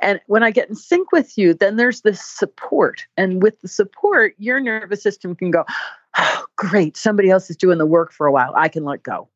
And 0.00 0.20
when 0.26 0.42
I 0.42 0.50
get 0.50 0.68
in 0.68 0.74
sync 0.74 1.12
with 1.12 1.36
you, 1.36 1.54
then 1.54 1.76
there's 1.76 2.02
this 2.02 2.24
support. 2.24 3.06
And 3.16 3.42
with 3.42 3.60
the 3.60 3.68
support, 3.68 4.34
your 4.38 4.60
nervous 4.60 5.02
system 5.02 5.34
can 5.34 5.50
go, 5.50 5.64
oh, 6.16 6.46
great, 6.56 6.96
somebody 6.96 7.30
else 7.30 7.50
is 7.50 7.56
doing 7.56 7.78
the 7.78 7.86
work 7.86 8.12
for 8.12 8.26
a 8.26 8.32
while. 8.32 8.52
I 8.56 8.68
can 8.68 8.84
let 8.84 9.02
go. 9.02 9.28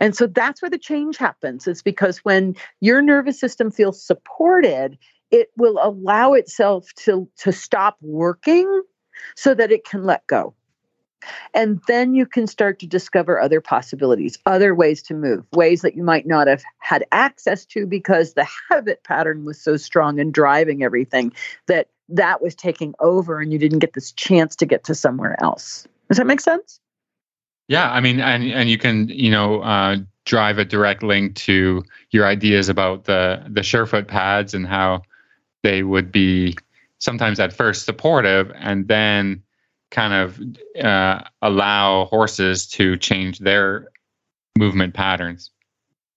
And 0.00 0.16
so 0.16 0.26
that's 0.26 0.60
where 0.60 0.70
the 0.70 0.78
change 0.78 1.16
happens. 1.16 1.66
It's 1.66 1.82
because 1.82 2.18
when 2.18 2.56
your 2.80 3.00
nervous 3.00 3.38
system 3.38 3.70
feels 3.70 4.02
supported, 4.02 4.98
it 5.30 5.50
will 5.56 5.78
allow 5.80 6.32
itself 6.32 6.92
to, 6.96 7.28
to 7.38 7.52
stop 7.52 7.96
working 8.00 8.82
so 9.36 9.54
that 9.54 9.70
it 9.70 9.84
can 9.84 10.04
let 10.04 10.26
go. 10.26 10.54
And 11.54 11.80
then 11.88 12.14
you 12.14 12.26
can 12.26 12.46
start 12.46 12.78
to 12.80 12.86
discover 12.86 13.40
other 13.40 13.60
possibilities, 13.60 14.38
other 14.46 14.74
ways 14.74 15.02
to 15.04 15.14
move, 15.14 15.44
ways 15.52 15.82
that 15.82 15.96
you 15.96 16.02
might 16.02 16.26
not 16.26 16.46
have 16.46 16.62
had 16.78 17.04
access 17.12 17.64
to 17.66 17.86
because 17.86 18.34
the 18.34 18.46
habit 18.70 19.02
pattern 19.04 19.44
was 19.44 19.60
so 19.60 19.76
strong 19.76 20.18
and 20.18 20.32
driving 20.32 20.82
everything 20.82 21.32
that 21.66 21.88
that 22.08 22.42
was 22.42 22.54
taking 22.54 22.94
over 23.00 23.40
and 23.40 23.52
you 23.52 23.58
didn't 23.58 23.78
get 23.78 23.94
this 23.94 24.12
chance 24.12 24.54
to 24.56 24.66
get 24.66 24.84
to 24.84 24.94
somewhere 24.94 25.36
else. 25.42 25.86
Does 26.08 26.18
that 26.18 26.26
make 26.26 26.40
sense? 26.40 26.80
Yeah, 27.68 27.90
I 27.90 28.00
mean, 28.00 28.20
and 28.20 28.44
and 28.44 28.68
you 28.68 28.76
can 28.76 29.08
you 29.08 29.30
know 29.30 29.62
uh, 29.62 29.96
drive 30.24 30.58
a 30.58 30.64
direct 30.64 31.02
link 31.02 31.36
to 31.36 31.82
your 32.10 32.26
ideas 32.26 32.68
about 32.68 33.04
the 33.04 33.42
the 33.48 33.62
Surefoot 33.62 34.08
pads 34.08 34.52
and 34.52 34.66
how 34.66 35.02
they 35.62 35.82
would 35.82 36.12
be 36.12 36.56
sometimes 36.98 37.40
at 37.40 37.52
first 37.52 37.84
supportive 37.84 38.52
and 38.56 38.88
then 38.88 39.42
kind 39.92 40.12
of 40.12 40.40
uh, 40.84 41.22
allow 41.42 42.06
horses 42.06 42.66
to 42.66 42.96
change 42.96 43.38
their 43.38 43.88
movement 44.58 44.94
patterns. 44.94 45.50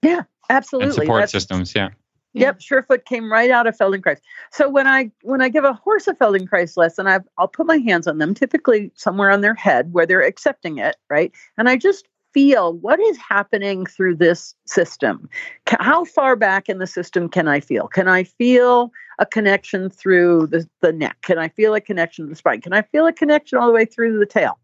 Yeah, 0.01 0.23
absolutely. 0.49 0.87
And 0.87 0.95
support 0.95 1.21
That's, 1.21 1.31
systems. 1.31 1.75
Yeah. 1.75 1.89
Yep, 2.33 2.59
Surefoot 2.59 3.05
came 3.05 3.31
right 3.31 3.49
out 3.49 3.65
of 3.65 3.77
Feldenkrais. 3.77 4.19
So 4.51 4.67
when 4.67 4.87
I 4.87 5.09
when 5.21 5.41
I 5.41 5.47
give 5.47 5.63
a 5.63 5.71
horse 5.71 6.05
a 6.07 6.13
Feldenkrais 6.13 6.75
lesson, 6.75 7.07
I 7.07 7.19
I'll 7.37 7.47
put 7.47 7.65
my 7.65 7.77
hands 7.77 8.07
on 8.07 8.17
them, 8.17 8.33
typically 8.33 8.91
somewhere 8.95 9.31
on 9.31 9.39
their 9.39 9.55
head 9.55 9.93
where 9.93 10.05
they're 10.05 10.21
accepting 10.21 10.77
it, 10.77 10.97
right? 11.09 11.31
And 11.57 11.69
I 11.69 11.77
just 11.77 12.07
feel 12.35 12.73
what 12.73 12.99
is 12.99 13.17
happening 13.17 13.85
through 13.85 14.13
this 14.13 14.53
system. 14.67 15.29
How 15.79 16.03
far 16.03 16.35
back 16.35 16.67
in 16.67 16.79
the 16.79 16.85
system 16.85 17.29
can 17.29 17.47
I 17.47 17.61
feel? 17.61 17.87
Can 17.87 18.09
I 18.09 18.25
feel 18.25 18.91
a 19.19 19.25
connection 19.25 19.89
through 19.89 20.47
the, 20.47 20.67
the 20.81 20.91
neck? 20.91 21.15
Can 21.21 21.39
I 21.39 21.47
feel 21.47 21.73
a 21.73 21.79
connection 21.79 22.25
to 22.25 22.29
the 22.29 22.35
spine? 22.35 22.59
Can 22.59 22.73
I 22.73 22.81
feel 22.81 23.07
a 23.07 23.13
connection 23.13 23.57
all 23.57 23.67
the 23.67 23.73
way 23.73 23.85
through 23.85 24.19
the 24.19 24.25
tail? 24.25 24.59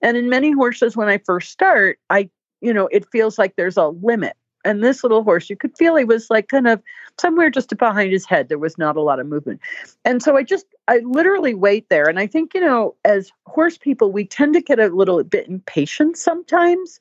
And 0.00 0.16
in 0.16 0.28
many 0.28 0.52
horses, 0.52 0.96
when 0.96 1.08
I 1.08 1.18
first 1.18 1.50
start, 1.50 1.98
I, 2.10 2.30
you 2.60 2.72
know, 2.72 2.88
it 2.92 3.10
feels 3.10 3.40
like 3.40 3.56
there's 3.56 3.76
a 3.76 3.88
limit 3.88 4.36
and 4.64 4.82
this 4.82 5.02
little 5.02 5.24
horse, 5.24 5.48
you 5.48 5.56
could 5.56 5.76
feel 5.76 5.96
he 5.96 6.04
was 6.04 6.30
like 6.30 6.48
kind 6.48 6.68
of 6.68 6.82
somewhere 7.18 7.50
just 7.50 7.76
behind 7.76 8.12
his 8.12 8.26
head. 8.26 8.48
There 8.48 8.58
was 8.58 8.78
not 8.78 8.96
a 8.96 9.00
lot 9.00 9.20
of 9.20 9.26
movement. 9.26 9.60
And 10.04 10.22
so 10.22 10.36
I 10.36 10.42
just, 10.42 10.66
I 10.88 10.98
literally 10.98 11.54
wait 11.54 11.88
there. 11.88 12.08
And 12.08 12.18
I 12.18 12.26
think, 12.26 12.54
you 12.54 12.60
know, 12.60 12.94
as 13.04 13.32
horse 13.46 13.78
people, 13.78 14.12
we 14.12 14.24
tend 14.24 14.54
to 14.54 14.60
get 14.60 14.78
a 14.78 14.88
little 14.88 15.22
bit 15.24 15.48
impatient 15.48 16.16
sometimes. 16.16 16.98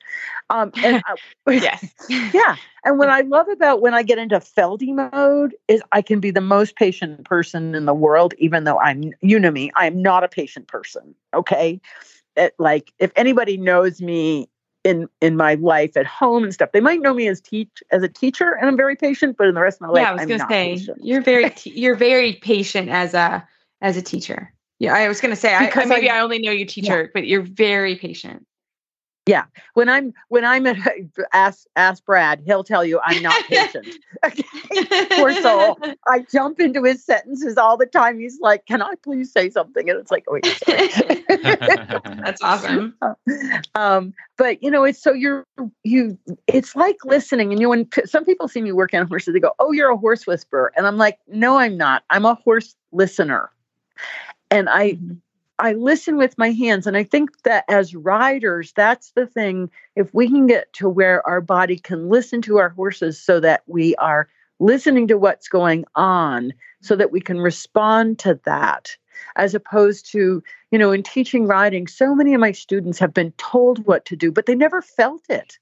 Um, 0.49 0.71
and 0.83 1.01
uh, 1.09 1.15
yes. 1.51 1.93
yeah. 2.09 2.55
And 2.85 2.97
what 2.97 3.09
I 3.09 3.21
love 3.21 3.47
about 3.49 3.81
when 3.81 3.93
I 3.93 4.03
get 4.03 4.17
into 4.17 4.37
Feldy 4.37 4.93
mode 4.93 5.55
is 5.67 5.81
I 5.91 6.01
can 6.01 6.19
be 6.19 6.31
the 6.31 6.41
most 6.41 6.75
patient 6.75 7.25
person 7.25 7.75
in 7.75 7.85
the 7.85 7.93
world, 7.93 8.33
even 8.37 8.63
though 8.63 8.79
I'm, 8.79 9.13
you 9.21 9.39
know 9.39 9.51
me, 9.51 9.71
I'm 9.75 10.01
not 10.01 10.23
a 10.23 10.29
patient 10.29 10.67
person. 10.67 11.15
Okay. 11.33 11.81
It, 12.35 12.55
like 12.57 12.93
if 12.99 13.11
anybody 13.15 13.57
knows 13.57 14.01
me 14.01 14.47
in 14.83 15.07
in 15.21 15.35
my 15.35 15.55
life 15.55 15.97
at 15.97 16.05
home 16.05 16.43
and 16.43 16.53
stuff. 16.53 16.71
They 16.71 16.79
might 16.79 17.01
know 17.01 17.13
me 17.13 17.27
as 17.27 17.41
teach 17.41 17.83
as 17.91 18.03
a 18.03 18.07
teacher, 18.07 18.51
and 18.53 18.67
I'm 18.67 18.77
very 18.77 18.95
patient. 18.95 19.37
But 19.37 19.47
in 19.47 19.55
the 19.55 19.61
rest 19.61 19.77
of 19.77 19.81
my 19.81 19.87
life, 19.89 20.01
yeah, 20.01 20.09
I 20.09 20.13
was 20.13 20.25
going 20.25 20.39
to 20.39 20.47
say 20.47 20.75
patient. 20.75 20.97
you're 21.01 21.21
very 21.21 21.49
t- 21.49 21.79
you're 21.79 21.95
very 21.95 22.33
patient 22.33 22.89
as 22.89 23.13
a 23.13 23.47
as 23.81 23.97
a 23.97 24.01
teacher. 24.01 24.53
Yeah, 24.79 24.93
I 24.93 25.07
was 25.09 25.19
going 25.19 25.31
to 25.31 25.39
say 25.39 25.53
I, 25.53 25.69
maybe 25.85 26.09
I, 26.09 26.17
I, 26.17 26.21
only 26.21 26.39
know 26.39 26.51
you 26.51 26.65
teacher, 26.65 27.01
yeah. 27.01 27.09
but 27.13 27.27
you're 27.27 27.41
very 27.41 27.97
patient. 27.97 28.45
Yeah, 29.25 29.45
when 29.75 29.89
I'm 29.89 30.13
when 30.29 30.43
I'm 30.43 30.65
at 30.65 30.77
ask 31.33 31.67
ask 31.75 32.03
Brad, 32.03 32.41
he'll 32.45 32.63
tell 32.63 32.83
you 32.83 32.99
I'm 33.03 33.21
not 33.21 33.43
patient. 33.45 33.87
okay, 34.25 34.43
poor 35.11 35.33
soul. 35.33 35.77
I 36.07 36.25
jump 36.31 36.59
into 36.59 36.83
his 36.83 37.03
sentences 37.05 37.55
all 37.55 37.77
the 37.77 37.85
time. 37.85 38.19
He's 38.19 38.39
like, 38.39 38.65
"Can 38.65 38.81
I 38.81 38.95
please 39.03 39.31
say 39.31 39.51
something?" 39.51 39.87
And 39.87 39.99
it's 39.99 40.09
like, 40.09 40.25
"Oh, 40.27 40.33
wait, 40.33 40.59
that's 42.23 42.41
awesome." 42.41 42.95
Um, 43.75 44.13
but 44.37 44.61
you 44.63 44.71
know, 44.71 44.83
it's 44.83 45.01
so 45.01 45.13
you're 45.13 45.45
you. 45.83 46.17
It's 46.47 46.75
like 46.75 46.97
listening, 47.05 47.51
and 47.51 47.59
you 47.59 47.65
know, 47.65 47.69
when 47.69 47.87
some 48.05 48.25
people 48.25 48.47
see 48.47 48.61
me 48.61 48.71
working 48.71 48.99
on 48.99 49.07
horses, 49.07 49.33
they 49.33 49.39
go, 49.39 49.53
"Oh, 49.59 49.71
you're 49.71 49.91
a 49.91 49.97
horse 49.97 50.25
whisperer," 50.25 50.71
and 50.75 50.87
I'm 50.87 50.97
like, 50.97 51.19
"No, 51.27 51.57
I'm 51.59 51.77
not. 51.77 52.03
I'm 52.09 52.25
a 52.25 52.33
horse 52.33 52.75
listener." 52.91 53.51
And 54.51 54.69
I, 54.69 54.93
mm-hmm. 54.93 55.13
I 55.59 55.73
listen 55.73 56.17
with 56.17 56.37
my 56.37 56.51
hands. 56.51 56.87
And 56.87 56.95
I 56.95 57.03
think 57.03 57.43
that 57.43 57.65
as 57.67 57.93
riders, 57.93 58.71
that's 58.75 59.11
the 59.11 59.27
thing. 59.27 59.69
If 59.95 60.13
we 60.13 60.27
can 60.27 60.47
get 60.47 60.71
to 60.73 60.89
where 60.89 61.25
our 61.27 61.41
body 61.41 61.77
can 61.77 62.09
listen 62.09 62.41
to 62.43 62.57
our 62.57 62.69
horses 62.69 63.21
so 63.21 63.39
that 63.41 63.63
we 63.67 63.95
are 63.95 64.29
listening 64.59 65.07
to 65.07 65.17
what's 65.17 65.47
going 65.47 65.85
on, 65.95 66.53
so 66.81 66.95
that 66.95 67.11
we 67.11 67.21
can 67.21 67.39
respond 67.39 68.19
to 68.19 68.39
that, 68.45 68.95
as 69.35 69.53
opposed 69.53 70.09
to, 70.11 70.43
you 70.71 70.79
know, 70.79 70.91
in 70.91 71.03
teaching 71.03 71.47
riding, 71.47 71.87
so 71.87 72.15
many 72.15 72.33
of 72.33 72.41
my 72.41 72.51
students 72.51 72.99
have 72.99 73.13
been 73.13 73.31
told 73.33 73.85
what 73.85 74.05
to 74.05 74.15
do, 74.15 74.31
but 74.31 74.45
they 74.45 74.55
never 74.55 74.81
felt 74.81 75.23
it. 75.29 75.57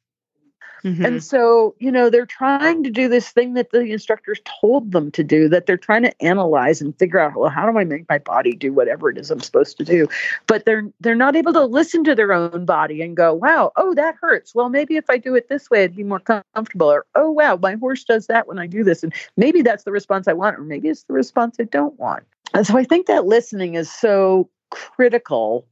Mm-hmm. 0.83 1.05
And 1.05 1.23
so, 1.23 1.75
you 1.79 1.91
know, 1.91 2.09
they're 2.09 2.25
trying 2.25 2.83
to 2.83 2.89
do 2.89 3.07
this 3.07 3.29
thing 3.29 3.53
that 3.53 3.71
the 3.71 3.81
instructors 3.81 4.39
told 4.61 4.91
them 4.91 5.11
to 5.11 5.23
do, 5.23 5.49
that 5.49 5.65
they're 5.65 5.77
trying 5.77 6.03
to 6.03 6.21
analyze 6.23 6.81
and 6.81 6.97
figure 6.97 7.19
out, 7.19 7.35
well, 7.35 7.49
how 7.49 7.69
do 7.69 7.77
I 7.77 7.83
make 7.83 8.07
my 8.09 8.19
body 8.19 8.53
do 8.53 8.73
whatever 8.73 9.09
it 9.09 9.17
is 9.17 9.31
I'm 9.31 9.39
supposed 9.39 9.77
to 9.77 9.83
do? 9.83 10.07
But 10.45 10.65
they're 10.65 10.89
they're 10.99 11.15
not 11.15 11.35
able 11.35 11.53
to 11.53 11.65
listen 11.65 12.03
to 12.05 12.15
their 12.15 12.33
own 12.33 12.65
body 12.65 13.01
and 13.01 13.17
go, 13.17 13.33
wow, 13.33 13.71
oh, 13.75 13.93
that 13.95 14.15
hurts. 14.21 14.53
Well, 14.53 14.69
maybe 14.69 14.97
if 14.97 15.09
I 15.09 15.17
do 15.17 15.35
it 15.35 15.49
this 15.49 15.69
way, 15.69 15.83
it'd 15.83 15.95
be 15.95 16.03
more 16.03 16.19
comfortable. 16.19 16.91
Or, 16.91 17.05
oh 17.15 17.31
wow, 17.31 17.57
my 17.57 17.75
horse 17.75 18.03
does 18.03 18.27
that 18.27 18.47
when 18.47 18.59
I 18.59 18.67
do 18.67 18.83
this. 18.83 19.03
And 19.03 19.13
maybe 19.35 19.61
that's 19.61 19.83
the 19.83 19.91
response 19.91 20.27
I 20.27 20.33
want, 20.33 20.57
or 20.57 20.63
maybe 20.63 20.89
it's 20.89 21.03
the 21.03 21.13
response 21.13 21.57
I 21.59 21.63
don't 21.63 21.97
want. 21.99 22.23
And 22.53 22.65
so 22.65 22.77
I 22.77 22.83
think 22.83 23.07
that 23.07 23.25
listening 23.25 23.75
is 23.75 23.91
so 23.91 24.49
critical 24.69 25.65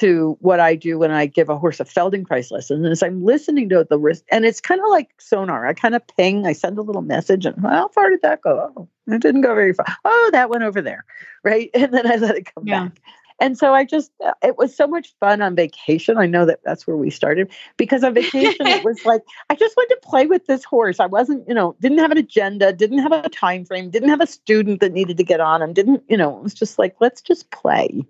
to 0.00 0.36
what 0.40 0.60
I 0.60 0.74
do 0.74 0.98
when 0.98 1.10
I 1.10 1.26
give 1.26 1.48
a 1.48 1.58
horse 1.58 1.78
a 1.78 1.84
Feldenkrais 1.84 2.50
lesson 2.50 2.84
is 2.84 3.02
I'm 3.02 3.24
listening 3.24 3.68
to 3.68 3.86
the 3.88 3.98
risk, 3.98 4.24
and 4.30 4.44
it's 4.44 4.60
kind 4.60 4.80
of 4.80 4.88
like 4.90 5.10
sonar. 5.18 5.66
I 5.66 5.72
kind 5.72 5.94
of 5.94 6.02
ping, 6.16 6.46
I 6.46 6.52
send 6.52 6.78
a 6.78 6.82
little 6.82 7.02
message, 7.02 7.46
and 7.46 7.60
how 7.60 7.88
far 7.88 8.10
did 8.10 8.22
that 8.22 8.42
go? 8.42 8.72
Oh, 8.76 8.88
it 9.06 9.22
didn't 9.22 9.42
go 9.42 9.54
very 9.54 9.72
far. 9.72 9.86
Oh, 10.04 10.30
that 10.32 10.50
went 10.50 10.64
over 10.64 10.82
there, 10.82 11.04
right? 11.44 11.70
And 11.84 11.92
then 11.92 12.10
I 12.10 12.16
let 12.16 12.36
it 12.36 12.52
come 12.52 12.66
yeah. 12.66 12.84
back. 12.84 13.00
And 13.40 13.58
so 13.58 13.74
I 13.74 13.84
just, 13.84 14.12
uh, 14.24 14.32
it 14.42 14.56
was 14.56 14.74
so 14.74 14.86
much 14.86 15.12
fun 15.18 15.42
on 15.42 15.56
vacation. 15.56 16.16
I 16.18 16.26
know 16.26 16.46
that 16.46 16.60
that's 16.64 16.86
where 16.86 16.96
we 16.96 17.10
started 17.10 17.50
because 17.76 18.04
on 18.04 18.14
vacation 18.14 18.66
it 18.66 18.84
was 18.84 19.04
like 19.04 19.22
I 19.50 19.54
just 19.54 19.76
wanted 19.76 19.96
to 19.96 20.08
play 20.08 20.26
with 20.26 20.46
this 20.46 20.64
horse. 20.64 21.00
I 21.00 21.06
wasn't, 21.06 21.46
you 21.48 21.54
know, 21.54 21.76
didn't 21.80 21.98
have 21.98 22.12
an 22.12 22.18
agenda, 22.18 22.72
didn't 22.72 22.98
have 22.98 23.12
a 23.12 23.28
time 23.28 23.64
frame, 23.64 23.90
didn't 23.90 24.08
have 24.08 24.20
a 24.20 24.26
student 24.26 24.80
that 24.80 24.92
needed 24.92 25.16
to 25.18 25.24
get 25.24 25.40
on 25.40 25.62
him, 25.62 25.72
didn't, 25.72 26.04
you 26.08 26.16
know, 26.16 26.36
it 26.36 26.42
was 26.42 26.54
just 26.54 26.78
like 26.78 26.94
let's 27.00 27.20
just 27.20 27.50
play. 27.50 27.88
And 27.90 28.06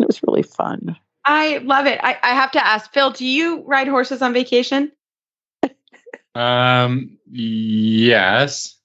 it 0.00 0.06
was 0.06 0.22
really 0.26 0.42
fun. 0.42 0.96
I 1.24 1.58
love 1.58 1.86
it. 1.86 2.00
I, 2.02 2.18
I 2.22 2.30
have 2.30 2.50
to 2.52 2.66
ask, 2.66 2.92
Phil, 2.92 3.10
do 3.10 3.24
you 3.24 3.62
ride 3.62 3.88
horses 3.88 4.22
on 4.22 4.32
vacation? 4.32 4.92
Um, 6.34 7.18
yes. 7.30 8.76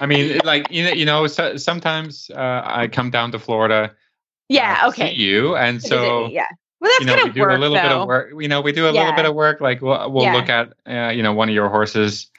I 0.00 0.06
mean, 0.06 0.40
like 0.44 0.70
you 0.70 0.84
know, 0.84 0.90
you 0.90 1.04
know, 1.04 1.26
so, 1.26 1.56
sometimes 1.56 2.30
uh, 2.34 2.62
I 2.64 2.88
come 2.88 3.10
down 3.10 3.32
to 3.32 3.38
Florida. 3.38 3.94
Yeah. 4.48 4.80
Uh, 4.82 4.88
okay. 4.88 5.12
you 5.12 5.56
and 5.56 5.82
so 5.82 6.28
yeah. 6.28 6.46
Well, 6.80 6.90
that's 6.92 7.00
you 7.00 7.06
know, 7.06 7.14
kind 7.14 7.24
we 7.24 7.30
of 7.30 7.34
do 7.34 7.40
work, 7.40 7.50
a 7.50 7.58
little 7.58 7.76
though. 7.76 7.82
bit 7.82 7.92
of 7.92 8.06
work. 8.06 8.32
You 8.38 8.48
know, 8.48 8.60
we 8.60 8.72
do 8.72 8.86
a 8.86 8.92
yeah. 8.92 9.00
little 9.00 9.16
bit 9.16 9.24
of 9.26 9.34
work. 9.34 9.60
Like 9.60 9.82
we'll, 9.82 10.10
we'll 10.12 10.24
yeah. 10.24 10.34
look 10.34 10.48
at 10.48 10.74
uh, 10.86 11.10
you 11.10 11.22
know 11.22 11.32
one 11.32 11.48
of 11.48 11.54
your 11.54 11.68
horses 11.68 12.30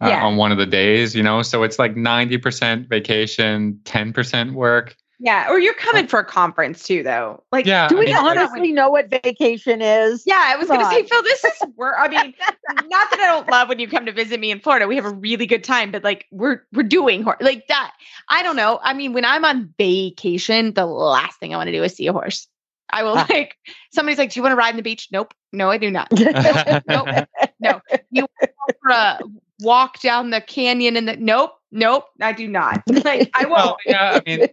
uh, 0.00 0.08
yeah. 0.08 0.24
on 0.24 0.36
one 0.36 0.50
of 0.50 0.58
the 0.58 0.66
days. 0.66 1.14
You 1.14 1.22
know, 1.22 1.42
so 1.42 1.62
it's 1.62 1.78
like 1.78 1.94
ninety 1.94 2.38
percent 2.38 2.88
vacation, 2.88 3.80
ten 3.84 4.12
percent 4.12 4.54
work. 4.54 4.96
Yeah, 5.24 5.48
or 5.48 5.60
you're 5.60 5.72
coming 5.74 6.08
for 6.08 6.18
a 6.18 6.24
conference 6.24 6.82
too, 6.82 7.04
though. 7.04 7.44
Like, 7.52 7.64
yeah, 7.64 7.86
do 7.86 7.96
we 7.96 8.06
I 8.12 8.16
mean, 8.16 8.16
honestly 8.16 8.72
know 8.72 8.90
what 8.90 9.08
vacation 9.08 9.80
is? 9.80 10.24
Yeah, 10.26 10.42
I 10.44 10.56
was 10.56 10.66
going 10.66 10.80
to 10.80 10.86
say, 10.86 11.04
Phil, 11.04 11.22
this 11.22 11.44
is 11.44 11.52
work. 11.76 11.94
I 11.96 12.08
mean, 12.08 12.34
not 12.68 13.10
that 13.10 13.20
I 13.20 13.26
don't 13.26 13.48
love 13.48 13.68
when 13.68 13.78
you 13.78 13.86
come 13.86 14.04
to 14.06 14.12
visit 14.12 14.40
me 14.40 14.50
in 14.50 14.58
Florida. 14.58 14.88
We 14.88 14.96
have 14.96 15.04
a 15.04 15.14
really 15.14 15.46
good 15.46 15.62
time, 15.62 15.92
but 15.92 16.02
like, 16.02 16.26
we're 16.32 16.62
we're 16.72 16.82
doing 16.82 17.22
horse 17.22 17.36
like 17.40 17.68
that. 17.68 17.92
I 18.30 18.42
don't 18.42 18.56
know. 18.56 18.80
I 18.82 18.94
mean, 18.94 19.12
when 19.12 19.24
I'm 19.24 19.44
on 19.44 19.72
vacation, 19.78 20.74
the 20.74 20.86
last 20.86 21.38
thing 21.38 21.54
I 21.54 21.56
want 21.56 21.68
to 21.68 21.72
do 21.72 21.84
is 21.84 21.94
see 21.94 22.08
a 22.08 22.12
horse. 22.12 22.48
I 22.90 23.04
will 23.04 23.16
ah. 23.16 23.26
like 23.30 23.56
somebody's 23.92 24.18
like, 24.18 24.32
"Do 24.32 24.40
you 24.40 24.42
want 24.42 24.52
to 24.52 24.56
ride 24.56 24.70
in 24.70 24.76
the 24.76 24.82
beach?" 24.82 25.08
Nope, 25.12 25.34
no, 25.52 25.70
I 25.70 25.78
do 25.78 25.88
not. 25.88 26.08
nope, 26.10 26.82
nope, 26.88 27.28
no. 27.60 27.80
You 28.10 28.26
want 28.40 28.76
for 28.82 28.90
a 28.90 29.20
walk 29.60 30.00
down 30.00 30.30
the 30.30 30.40
canyon 30.40 30.96
and 30.96 31.08
the 31.08 31.16
nope, 31.16 31.52
nope, 31.70 32.06
I 32.20 32.32
do 32.32 32.48
not. 32.48 32.82
Like, 32.88 33.30
I 33.34 33.44
oh, 33.44 33.48
won't. 33.48 33.50
Well, 33.50 33.76
yeah, 33.86 34.18
I 34.18 34.22
mean. 34.28 34.48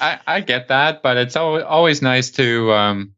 I, 0.00 0.20
I, 0.26 0.40
get 0.40 0.68
that, 0.68 1.02
but 1.02 1.16
it's 1.16 1.36
always 1.36 2.02
nice 2.02 2.30
to 2.32 2.72
um, 2.72 3.14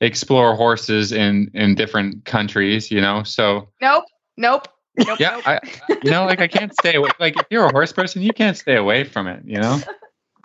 explore 0.00 0.54
horses 0.54 1.12
in 1.12 1.50
in 1.54 1.74
different 1.74 2.24
countries. 2.24 2.90
You 2.90 3.00
know, 3.00 3.22
so 3.22 3.68
nope, 3.80 4.04
nope. 4.36 4.68
Nope, 4.96 5.18
yeah, 5.18 5.34
nope. 5.36 5.42
I, 5.46 5.60
you 6.04 6.10
know, 6.12 6.24
like 6.24 6.40
I 6.40 6.46
can't 6.46 6.72
stay 6.72 6.94
away. 6.94 7.10
Like 7.18 7.36
if 7.36 7.46
you're 7.50 7.64
a 7.64 7.72
horse 7.72 7.92
person, 7.92 8.22
you 8.22 8.32
can't 8.32 8.56
stay 8.56 8.76
away 8.76 9.02
from 9.02 9.26
it. 9.26 9.42
You 9.44 9.60
know, 9.60 9.80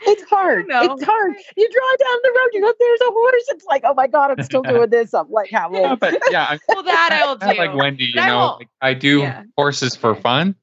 it's 0.02 0.24
hard. 0.24 0.66
It's 0.68 1.04
hard. 1.04 1.34
You 1.56 1.70
drive 1.70 2.00
down 2.00 2.18
the 2.24 2.34
road, 2.36 2.50
you 2.54 2.62
go, 2.62 2.74
"There's 2.80 3.02
a 3.02 3.12
horse." 3.12 3.44
It's 3.50 3.66
like, 3.66 3.84
oh 3.86 3.94
my 3.94 4.08
god, 4.08 4.32
I'm 4.32 4.44
still 4.44 4.62
doing 4.64 4.90
this. 4.90 5.14
I'm 5.14 5.30
like, 5.30 5.52
how 5.52 5.68
old? 5.68 5.76
Yeah, 5.76 5.96
but 5.96 6.18
yeah, 6.32 6.44
I, 6.44 6.60
well, 6.68 6.84
that 6.84 7.22
I'll 7.24 7.36
do. 7.36 7.60
Like 7.60 7.76
Wendy, 7.76 8.06
you 8.06 8.16
know, 8.16 8.58
like 8.60 8.70
I 8.82 8.94
do 8.94 9.20
yeah. 9.20 9.44
horses 9.56 9.96
for 9.96 10.16
fun 10.16 10.56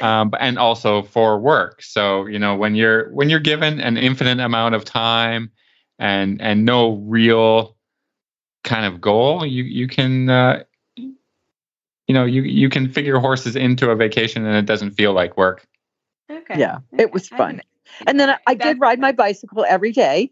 um, 0.00 0.32
and 0.38 0.58
also 0.58 1.02
for 1.02 1.38
work. 1.38 1.82
So 1.82 2.26
you 2.26 2.38
know 2.38 2.56
when 2.56 2.74
you're 2.74 3.10
when 3.12 3.30
you're 3.30 3.40
given 3.40 3.80
an 3.80 3.96
infinite 3.96 4.40
amount 4.40 4.74
of 4.74 4.84
time 4.84 5.50
and 5.98 6.40
and 6.40 6.64
no 6.64 6.96
real 6.96 7.76
kind 8.64 8.86
of 8.86 9.00
goal, 9.00 9.44
you 9.44 9.64
you 9.64 9.88
can 9.88 10.28
uh, 10.28 10.62
you 10.96 11.14
know 12.08 12.24
you 12.24 12.42
you 12.42 12.68
can 12.68 12.88
figure 12.88 13.18
horses 13.18 13.56
into 13.56 13.90
a 13.90 13.96
vacation 13.96 14.44
and 14.44 14.56
it 14.56 14.66
doesn't 14.66 14.92
feel 14.92 15.12
like 15.12 15.36
work. 15.36 15.66
Okay. 16.30 16.58
Yeah, 16.58 16.78
it 16.98 17.12
was 17.12 17.28
fun. 17.28 17.62
And 18.06 18.20
then 18.20 18.30
I, 18.30 18.38
I 18.46 18.54
did 18.54 18.80
ride 18.80 18.98
my 18.98 19.12
bicycle 19.12 19.64
every 19.66 19.92
day 19.92 20.30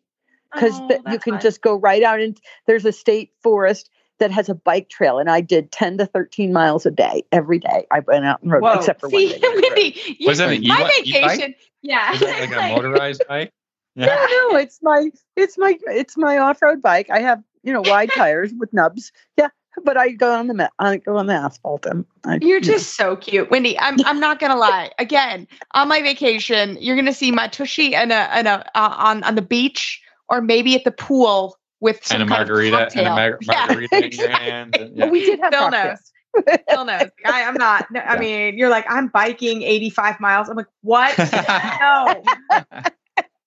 because 0.53 0.79
oh, 0.79 0.99
you 1.11 1.19
can 1.19 1.35
fun. 1.35 1.41
just 1.41 1.63
go 1.63 1.77
right 1.77 2.03
out 2.03 2.21
and 2.21 2.39
there's 2.67 2.85
a 2.85 2.93
state 2.93 3.33
forest 3.43 3.91
that 4.19 4.31
has 4.31 4.49
a 4.49 4.55
bike 4.55 4.89
trail, 4.89 5.19
and 5.19 5.31
I 5.31 5.41
did 5.41 5.73
ten 5.73 5.99
to 5.99 6.07
thirteen 6.07 6.53
miles 6.53 6.87
a 6.87 6.91
day 6.91 7.25
every 7.33 7.59
day. 7.59 7.87
I 7.91 8.01
went 8.01 8.25
out 8.25 8.43
and 8.43 8.51
rode, 8.53 8.63
Whoa. 8.63 8.73
except 8.75 9.01
for 9.01 9.09
See, 9.11 9.31
one 9.31 9.41
day. 9.41 9.49
Wendy, 9.69 10.01
you, 10.19 10.29
Was 10.29 10.39
that 10.39 10.53
an 10.53 10.67
my 10.67 10.91
e- 11.03 11.13
vacation? 11.13 11.55
Yeah, 11.83 12.13
Is 12.15 12.21
that 12.21 12.41
like 12.41 12.53
a 12.53 12.69
motorized 12.75 13.27
bike? 13.29 13.53
Yeah. 13.99 14.07
No, 14.09 14.51
no, 14.51 14.57
it's 14.59 14.79
my 14.83 15.11
it's 15.37 15.57
my 15.57 15.79
it's 15.87 16.19
my 16.19 16.37
off 16.37 16.61
road 16.61 16.83
bike. 16.83 17.09
I 17.09 17.21
have 17.21 17.43
you 17.63 17.73
know 17.73 17.81
wide 17.81 18.11
tires 18.15 18.53
with 18.59 18.71
nubs. 18.75 19.11
Yeah, 19.39 19.49
but 19.85 19.97
I 19.97 20.11
go 20.11 20.33
on 20.33 20.49
the 20.49 20.71
I 20.79 20.99
go 20.99 21.17
on 21.17 21.29
the 21.29 21.33
asphalt. 21.33 21.87
And 21.87 22.05
I, 22.25 22.39
You're 22.43 22.61
just 22.61 22.97
so 22.97 23.17
cute, 23.17 23.51
Wendy. 23.51 23.79
I'm 23.79 23.97
I'm 24.05 24.21
not 24.21 24.39
gonna 24.39 24.57
lie. 24.57 24.91
Again, 24.99 25.49
on 25.73 25.89
my 25.89 26.03
vacation, 26.03 26.77
you're 26.79 26.95
gonna 26.97 27.15
see 27.15 27.31
my 27.33 27.49
tushy 27.49 27.95
and 27.95 28.13
a 28.13 28.35
and 28.35 28.47
a 28.49 28.71
uh, 28.79 28.95
on 28.99 29.23
on 29.23 29.35
the 29.35 29.41
beach 29.41 30.03
or 30.29 30.43
maybe 30.43 30.75
at 30.75 30.85
the 30.85 30.93
pool 30.93 31.57
with 31.81 32.05
some 32.05 32.23
and 32.23 32.31
a 32.31 32.35
margarita 32.35 32.77
kind 32.77 32.89
of 32.89 32.97
and 32.97 33.07
a 33.07 33.11
mar- 33.11 33.39
Yeah, 33.43 33.67
margarita 33.67 33.97
in 33.97 34.03
your 34.03 34.07
exactly. 34.07 34.51
hand. 34.51 34.77
And, 34.77 34.97
yeah. 34.97 35.09
we 35.09 35.21
did 35.21 35.41
have 35.41 35.53
Phil 35.53 35.63
cocktails. 35.63 36.13
knows. 36.47 36.59
Phil 36.69 36.85
knows. 36.85 37.11
I, 37.25 37.45
I'm 37.45 37.55
not. 37.55 37.91
No, 37.91 38.01
I 38.01 38.19
mean, 38.19 38.59
you're 38.59 38.69
like, 38.69 38.85
I'm 38.89 39.09
biking 39.09 39.63
85 39.63 40.21
miles. 40.21 40.49
I'm 40.49 40.57
like, 40.57 40.67
what? 40.83 41.17
no. 41.81 42.23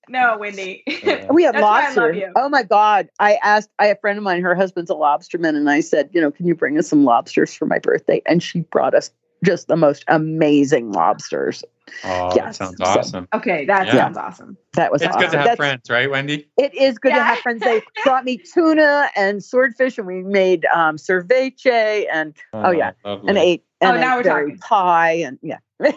No, 0.10 0.38
Wendy. 0.40 0.84
We 1.32 1.44
had 1.44 1.54
That's 1.54 1.62
why 1.62 1.84
lobster. 1.84 2.14
you. 2.14 2.32
Oh 2.36 2.50
my 2.50 2.64
God. 2.64 3.10
I 3.20 3.36
asked, 3.44 3.70
I 3.78 3.88
have 3.88 3.98
a 3.98 4.00
friend 4.00 4.18
of 4.18 4.24
mine, 4.24 4.42
her 4.42 4.56
husband's 4.56 4.90
a 4.90 4.96
lobsterman, 4.96 5.56
and 5.56 5.70
I 5.70 5.82
said, 5.82 6.10
you 6.14 6.20
know, 6.20 6.32
can 6.32 6.48
you 6.48 6.56
bring 6.56 6.80
us 6.80 6.88
some 6.88 7.06
lobsters 7.06 7.54
for 7.54 7.68
my 7.68 7.78
birthday? 7.78 8.22
And 8.26 8.42
she 8.42 8.62
brought 8.62 8.96
us 8.96 9.12
just 9.44 9.68
the 9.68 9.76
most 9.76 10.04
amazing 10.08 10.92
lobsters. 10.92 11.64
Oh, 12.04 12.30
that 12.30 12.36
Yes. 12.36 12.58
sounds 12.58 12.78
So- 12.78 12.84
awesome. 12.86 13.28
Okay, 13.34 13.66
that 13.66 13.88
Yeah. 13.88 13.94
sounds 13.94 14.18
awesome. 14.18 14.58
That 14.74 14.92
was 14.92 15.02
It's 15.02 15.10
awesome. 15.10 15.22
good 15.22 15.32
to 15.32 15.38
have 15.38 15.46
That's- 15.46 15.58
friends, 15.58 15.90
right, 15.90 16.10
Wendy? 16.10 16.48
It 16.58 16.74
is 16.76 17.00
good 17.00 17.14
to 17.16 17.24
have 17.24 17.40
friends. 17.40 17.62
They 17.64 17.82
brought 18.04 18.26
me 18.26 18.38
tuna 18.38 19.10
and 19.16 19.44
swordfish, 19.44 19.98
and 19.98 20.06
we 20.06 20.22
made 20.22 20.66
um, 20.74 20.98
ceviche 20.98 22.06
and 22.12 22.36
oh, 22.54 22.72
yeah, 22.72 22.92
lovely. 23.04 23.30
and 23.30 23.38
ate 23.38 23.64
Oh, 23.82 23.92
and 23.92 24.02
now 24.02 24.20
ate 24.20 24.26
we're 24.26 24.32
talking. 24.32 24.58
pie 24.60 25.12
and 25.14 25.40
yeah. 25.42 25.58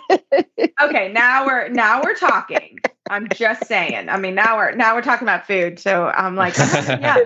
Okay, 0.81 1.13
now 1.13 1.45
we're 1.45 1.69
now 1.69 2.01
we're 2.03 2.15
talking. 2.15 2.79
I'm 3.11 3.29
just 3.29 3.67
saying. 3.67 4.09
I 4.09 4.17
mean, 4.19 4.35
now 4.35 4.57
we're 4.57 4.73
now 4.75 4.95
we're 4.95 5.03
talking 5.03 5.27
about 5.27 5.47
food. 5.47 5.79
So 5.79 6.07
I'm 6.07 6.37
like, 6.37 6.57
yeah, 6.57 7.19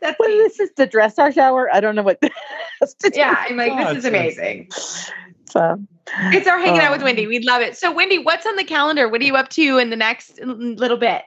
that's 0.00 0.16
Well, 0.20 0.28
this 0.28 0.60
is 0.60 0.70
the 0.76 0.86
dressage 0.86 1.38
hour. 1.38 1.68
I 1.72 1.80
don't 1.80 1.94
know 1.96 2.02
what. 2.02 2.18
yeah. 3.14 3.34
I'm 3.48 3.56
like, 3.56 3.72
Oh, 3.72 3.94
this 3.94 3.98
is 3.98 4.04
it's- 4.04 4.36
amazing. 4.38 4.68
So, 5.52 5.78
It's 6.32 6.46
our 6.46 6.58
hanging 6.58 6.80
out 6.80 6.92
with 6.92 7.02
um, 7.02 7.04
Wendy. 7.04 7.26
We 7.26 7.40
love 7.40 7.60
it. 7.62 7.76
So, 7.76 7.92
Wendy, 7.92 8.18
what's 8.18 8.46
on 8.46 8.56
the 8.56 8.64
calendar? 8.64 9.08
What 9.08 9.20
are 9.20 9.24
you 9.24 9.36
up 9.36 9.50
to 9.50 9.78
in 9.78 9.90
the 9.90 9.96
next 9.96 10.40
little 10.40 10.96
bit? 10.96 11.22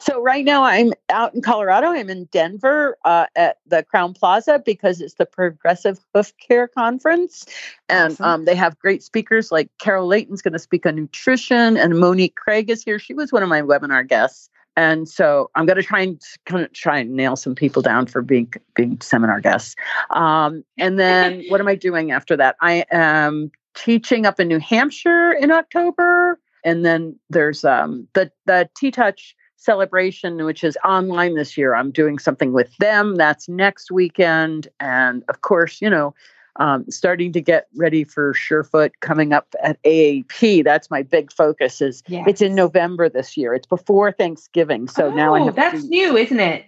So 0.00 0.20
right 0.22 0.44
now 0.44 0.64
I'm 0.64 0.92
out 1.10 1.34
in 1.34 1.42
Colorado. 1.42 1.88
I'm 1.88 2.08
in 2.08 2.24
Denver 2.26 2.96
uh, 3.04 3.26
at 3.36 3.58
the 3.66 3.84
Crowne 3.84 4.16
Plaza 4.18 4.62
because 4.64 5.00
it's 5.00 5.14
the 5.14 5.26
Progressive 5.26 5.98
Hoof 6.14 6.32
Care 6.38 6.68
Conference, 6.68 7.44
and 7.88 8.12
Awesome. 8.14 8.24
um, 8.24 8.44
they 8.46 8.54
have 8.54 8.78
great 8.78 9.02
speakers 9.02 9.52
like 9.52 9.70
Carol 9.78 10.06
Layton's 10.06 10.42
going 10.42 10.52
to 10.54 10.58
speak 10.58 10.86
on 10.86 10.96
nutrition, 10.96 11.76
and 11.76 11.98
Monique 11.98 12.34
Craig 12.34 12.70
is 12.70 12.82
here. 12.82 12.98
She 12.98 13.12
was 13.14 13.32
one 13.32 13.42
of 13.42 13.48
my 13.48 13.60
webinar 13.60 14.06
guests, 14.08 14.48
and 14.76 15.08
so 15.08 15.50
I'm 15.54 15.66
going 15.66 15.76
to 15.76 15.82
try 15.82 16.00
and 16.00 16.20
kind 16.46 16.64
of 16.64 16.72
try 16.72 16.98
and 16.98 17.12
nail 17.12 17.36
some 17.36 17.54
people 17.54 17.82
down 17.82 18.06
for 18.06 18.22
being 18.22 18.52
being 18.74 19.00
seminar 19.00 19.40
guests. 19.40 19.76
Um, 20.10 20.64
and 20.78 20.98
then 20.98 21.44
what 21.48 21.60
am 21.60 21.68
I 21.68 21.74
doing 21.74 22.10
after 22.10 22.36
that? 22.36 22.56
I 22.60 22.84
am 22.90 23.50
teaching 23.74 24.26
up 24.26 24.40
in 24.40 24.48
New 24.48 24.60
Hampshire 24.60 25.32
in 25.32 25.50
October, 25.50 26.38
and 26.64 26.84
then 26.84 27.18
there's 27.30 27.64
um, 27.64 28.08
the 28.14 28.30
the 28.46 28.68
TTouch 28.80 29.34
celebration, 29.56 30.44
which 30.44 30.62
is 30.62 30.76
online 30.84 31.34
this 31.34 31.56
year. 31.56 31.74
I'm 31.74 31.90
doing 31.90 32.18
something 32.18 32.52
with 32.52 32.76
them. 32.76 33.16
That's 33.16 33.48
next 33.48 33.90
weekend. 33.90 34.68
And 34.78 35.24
of 35.28 35.40
course, 35.40 35.80
you 35.80 35.88
know, 35.88 36.14
um, 36.56 36.84
starting 36.90 37.32
to 37.32 37.40
get 37.40 37.68
ready 37.76 38.04
for 38.04 38.34
Surefoot 38.34 38.92
coming 39.00 39.32
up 39.32 39.54
at 39.62 39.82
AAEP. 39.82 40.64
That's 40.64 40.90
my 40.90 41.02
big 41.02 41.32
focus. 41.32 41.80
Is 41.80 42.02
yes. 42.06 42.24
it's 42.28 42.42
in 42.42 42.54
November 42.54 43.08
this 43.08 43.36
year. 43.36 43.54
It's 43.54 43.66
before 43.66 44.12
Thanksgiving, 44.12 44.88
so 44.88 45.06
oh, 45.06 45.14
now 45.14 45.34
I 45.34 45.40
oh, 45.40 45.44
have. 45.46 45.56
That's 45.56 45.82
to, 45.82 45.88
new, 45.88 46.16
isn't 46.16 46.40
it? 46.40 46.64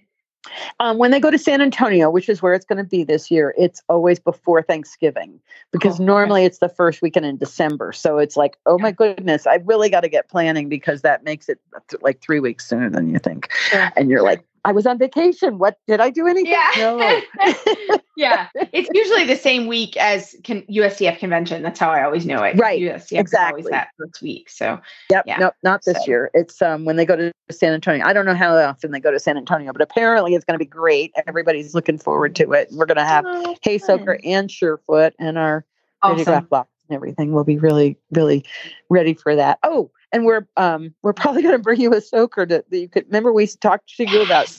Um, 0.81 0.99
when 0.99 1.11
they 1.11 1.21
go 1.21 1.31
to 1.31 1.39
San 1.39 1.61
Antonio, 1.61 2.11
which 2.11 2.29
is 2.29 2.43
where 2.43 2.55
it's 2.55 2.65
going 2.65 2.79
to 2.79 2.89
be 2.89 3.05
this 3.05 3.31
year, 3.31 3.55
it's 3.59 3.83
always 3.89 4.19
before 4.19 4.63
Thanksgiving 4.63 5.41
because 5.73 6.01
oh, 6.01 6.05
normally 6.05 6.43
okay. 6.43 6.47
it's 6.47 6.59
the 6.59 6.69
first 6.69 7.03
weekend 7.03 7.27
in 7.27 7.37
December. 7.37 7.93
So 7.93 8.19
it's 8.19 8.37
like, 8.37 8.57
oh 8.67 8.79
my 8.79 8.93
goodness, 8.93 9.47
I 9.47 9.57
really 9.65 9.91
got 9.91 10.03
to 10.03 10.09
get 10.09 10.29
planning 10.29 10.69
because 10.69 11.03
that 11.03 11.25
makes 11.25 11.49
it 11.49 11.59
like 12.01 12.21
three 12.21 12.41
weeks 12.41 12.69
sooner 12.69 12.91
than 12.91 13.11
you 13.11 13.19
think. 13.19 13.51
Sure. 13.71 13.91
And 13.97 14.11
you're 14.11 14.23
like, 14.23 14.45
I 14.67 14.73
was 14.73 14.85
on 14.85 14.99
vacation. 14.99 15.59
What 15.59 15.79
did 15.87 16.01
I 16.01 16.11
do 16.11 16.27
anything? 16.27 16.51
Yeah. 16.51 16.71
No. 16.77 17.21
yeah. 18.17 18.49
It's 18.73 18.91
usually 18.93 19.25
the 19.25 19.37
same 19.37 19.69
week 19.69 19.97
as 19.97 20.35
con- 20.45 20.65
USDF 20.69 21.19
convention. 21.19 21.63
That's 21.63 21.79
how 21.79 21.91
I 21.91 22.03
always 22.03 22.27
know 22.27 22.43
it. 22.43 22.59
Right. 22.59 22.81
USDF 22.81 23.21
exactly. 23.21 23.63
always 23.63 23.71
that 23.71 23.89
first 23.97 24.21
week. 24.21 24.51
So 24.51 24.81
Yep. 25.11 25.25
Yeah. 25.27 25.39
Nope. 25.39 25.55
Not 25.63 25.85
this 25.85 25.99
so. 25.99 26.05
year. 26.07 26.31
It's 26.35 26.61
um 26.61 26.85
when 26.85 26.97
they 26.97 27.07
go 27.07 27.15
to 27.15 27.33
San 27.51 27.73
Antonio. 27.73 28.05
I 28.05 28.13
don't 28.13 28.27
know 28.27 28.35
how 28.35 28.57
often 28.57 28.91
they 28.91 28.99
go 28.99 29.13
to 29.13 29.21
San 29.21 29.37
Antonio, 29.37 29.73
but 29.73 29.83
apparently 29.83 30.35
it's 30.35 30.45
going 30.45 30.59
to 30.59 30.65
be 30.65 30.69
great. 30.69 31.13
Everybody's 31.29 31.75
looking 31.75 31.97
forward 31.97 32.35
to 32.37 32.53
it. 32.53 32.69
We're 32.73 32.87
going 32.87 32.97
to 32.97 33.05
have 33.05 33.25
oh, 33.27 33.57
Hay 33.63 33.79
Soaker 33.79 34.19
and 34.25 34.51
Surefoot 34.51 35.13
and 35.21 35.39
our 35.39 35.65
awesome. 36.03 36.45
box 36.47 36.69
and 36.89 36.97
everything. 36.97 37.33
We'll 37.33 37.45
be 37.45 37.59
really, 37.59 37.97
really 38.11 38.45
ready 38.91 39.15
for 39.15 39.37
that. 39.37 39.59
Oh, 39.63 39.91
and 40.13 40.25
we're 40.25 40.47
um 40.57 40.95
we're 41.03 41.13
probably 41.13 41.43
going 41.45 41.57
to 41.57 41.63
bring 41.63 41.81
you 41.81 41.93
a 41.95 42.01
soaker 42.01 42.47
that, 42.47 42.71
that 42.71 42.79
you 42.79 42.89
could 42.89 43.07
remember 43.07 43.33
we 43.33 43.47
talked 43.47 43.95
to 43.97 44.09
you 44.09 44.23
about 44.23 44.55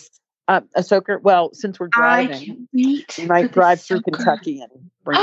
uh, 0.47 0.61
a 0.75 0.83
soaker. 0.83 1.19
Well, 1.19 1.53
since 1.53 1.79
we're 1.79 1.89
driving, 1.89 2.67
we 2.73 3.05
might 3.25 3.51
drive 3.51 3.81
through 3.81 4.01
Kentucky 4.01 4.61
and 4.61 4.91
bring. 5.03 5.19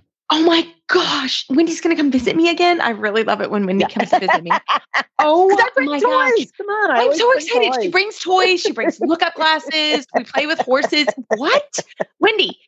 Oh 0.28 0.42
my 0.42 0.66
gosh, 0.88 1.46
Wendy's 1.48 1.80
gonna 1.80 1.94
come 1.94 2.10
visit 2.10 2.34
me 2.34 2.48
again. 2.48 2.80
I 2.80 2.90
really 2.90 3.22
love 3.22 3.40
it 3.40 3.48
when 3.48 3.64
Wendy 3.64 3.84
yeah. 3.88 3.94
comes 3.94 4.10
to 4.10 4.18
visit 4.18 4.42
me. 4.42 4.50
Oh 5.18 5.50
I 5.50 5.70
bring 5.74 5.88
my 5.88 5.98
toys. 5.98 6.02
gosh. 6.02 6.46
Come 6.58 6.66
on. 6.66 6.90
I 6.90 7.02
am 7.04 7.14
so 7.14 7.32
excited. 7.32 7.72
Toys. 7.72 7.82
She 7.84 7.88
brings 7.88 8.18
toys, 8.18 8.60
she 8.60 8.72
brings 8.72 9.00
lookup 9.00 9.34
glasses, 9.34 10.06
we 10.14 10.24
play 10.24 10.46
with 10.46 10.58
horses. 10.60 11.06
What? 11.36 11.78
Wendy, 12.20 12.58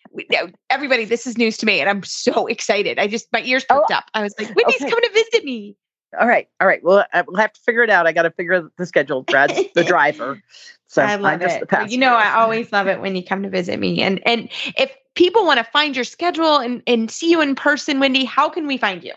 everybody, 0.70 1.04
this 1.04 1.26
is 1.26 1.36
news 1.36 1.58
to 1.58 1.66
me, 1.66 1.80
and 1.80 1.90
I'm 1.90 2.02
so 2.04 2.46
excited. 2.46 2.98
I 2.98 3.06
just 3.06 3.28
my 3.32 3.42
ears 3.42 3.64
perked 3.68 3.90
oh, 3.90 3.94
up. 3.94 4.04
I 4.14 4.22
was 4.22 4.34
like, 4.38 4.48
Wendy's 4.56 4.80
okay. 4.80 4.90
coming 4.90 5.04
to 5.04 5.10
visit 5.12 5.44
me. 5.44 5.76
All 6.18 6.26
right, 6.26 6.48
all 6.60 6.66
right. 6.66 6.82
Well, 6.82 7.04
we'll 7.26 7.36
have 7.36 7.52
to 7.52 7.60
figure 7.60 7.82
it 7.82 7.90
out. 7.90 8.06
I 8.06 8.12
got 8.12 8.22
to 8.22 8.30
figure 8.30 8.70
the 8.76 8.86
schedule. 8.86 9.22
Brad's 9.22 9.60
the 9.74 9.84
driver, 9.84 10.40
so 10.86 11.02
I 11.02 11.16
love 11.16 11.42
it. 11.42 11.68
You 11.90 11.98
know, 11.98 12.14
I 12.14 12.34
always 12.34 12.72
love 12.72 12.86
it 12.86 13.00
when 13.00 13.14
you 13.14 13.22
come 13.22 13.42
to 13.42 13.50
visit 13.50 13.78
me. 13.78 14.00
And 14.00 14.26
and 14.26 14.48
if 14.78 14.90
people 15.14 15.44
want 15.44 15.58
to 15.58 15.64
find 15.64 15.94
your 15.94 16.04
schedule 16.04 16.58
and 16.58 16.82
and 16.86 17.10
see 17.10 17.30
you 17.30 17.42
in 17.42 17.54
person, 17.54 18.00
Wendy, 18.00 18.24
how 18.24 18.48
can 18.48 18.66
we 18.66 18.78
find 18.78 19.04
you? 19.04 19.12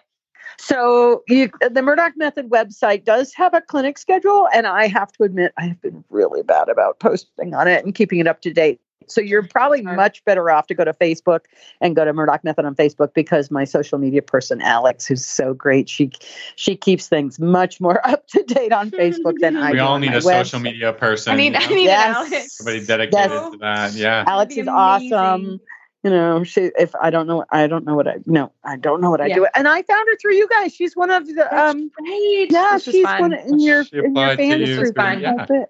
So 0.57 1.23
you, 1.27 1.49
the 1.59 1.81
Murdoch 1.81 2.13
Method 2.17 2.49
website 2.49 3.03
does 3.05 3.33
have 3.35 3.53
a 3.53 3.61
clinic 3.61 3.97
schedule, 3.97 4.47
and 4.53 4.67
I 4.67 4.87
have 4.87 5.11
to 5.13 5.23
admit 5.23 5.53
I 5.57 5.65
have 5.67 5.81
been 5.81 6.03
really 6.09 6.43
bad 6.43 6.69
about 6.69 6.99
posting 6.99 7.55
on 7.55 7.67
it 7.67 7.85
and 7.85 7.95
keeping 7.95 8.19
it 8.19 8.27
up 8.27 8.41
to 8.41 8.53
date. 8.53 8.79
So 9.11 9.21
you're 9.21 9.43
probably 9.43 9.81
much 9.81 10.23
better 10.25 10.49
off 10.49 10.67
to 10.67 10.73
go 10.73 10.83
to 10.83 10.93
Facebook 10.93 11.41
and 11.79 11.95
go 11.95 12.05
to 12.05 12.13
Murdoch 12.13 12.43
Method 12.43 12.65
on 12.65 12.75
Facebook 12.75 13.13
because 13.13 13.51
my 13.51 13.63
social 13.63 13.97
media 13.97 14.21
person 14.21 14.61
Alex, 14.61 15.05
who's 15.05 15.25
so 15.25 15.53
great, 15.53 15.89
she 15.89 16.11
she 16.55 16.75
keeps 16.75 17.07
things 17.07 17.39
much 17.39 17.81
more 17.81 18.05
up 18.07 18.27
to 18.27 18.43
date 18.43 18.71
on 18.71 18.91
Facebook 18.91 19.39
than 19.39 19.57
I. 19.57 19.67
Do. 19.67 19.73
We 19.73 19.79
do 19.79 19.83
all 19.83 19.99
need 19.99 20.13
a 20.13 20.21
social 20.21 20.59
media 20.59 20.93
person. 20.93 21.33
I 21.33 21.35
need, 21.35 21.55
I 21.55 21.67
need 21.67 21.85
yes. 21.85 22.15
Alex. 22.15 22.57
Somebody 22.57 22.85
dedicated 22.85 23.31
yes. 23.31 23.51
to 23.51 23.57
that. 23.57 23.93
Yeah, 23.93 24.23
Alex 24.27 24.55
is 24.57 24.67
awesome. 24.67 25.59
You 26.03 26.09
know, 26.09 26.43
she. 26.43 26.71
If 26.79 26.95
I 26.95 27.11
don't 27.11 27.27
know, 27.27 27.45
I 27.51 27.67
don't 27.67 27.85
know 27.85 27.95
what 27.95 28.07
I. 28.07 28.15
No, 28.25 28.51
I 28.63 28.75
don't 28.75 29.01
know 29.01 29.11
what 29.11 29.21
I 29.21 29.27
yeah. 29.27 29.35
do. 29.35 29.47
And 29.53 29.67
I 29.67 29.83
found 29.83 30.07
her 30.09 30.17
through 30.17 30.33
you 30.33 30.47
guys. 30.47 30.73
She's 30.73 30.95
one 30.95 31.11
of 31.11 31.27
the. 31.27 31.33
That's 31.33 31.75
um. 31.75 31.89
Great. 31.89 32.51
Yeah, 32.51 32.71
this 32.73 32.85
she's 32.85 33.05
one 33.05 33.33
in 33.33 33.59
your 33.59 33.85
in 33.93 34.15
your 34.15 34.35
fans. 34.35 34.67
Through, 34.67 34.93
yeah. 34.95 35.45
yeah, 35.47 35.65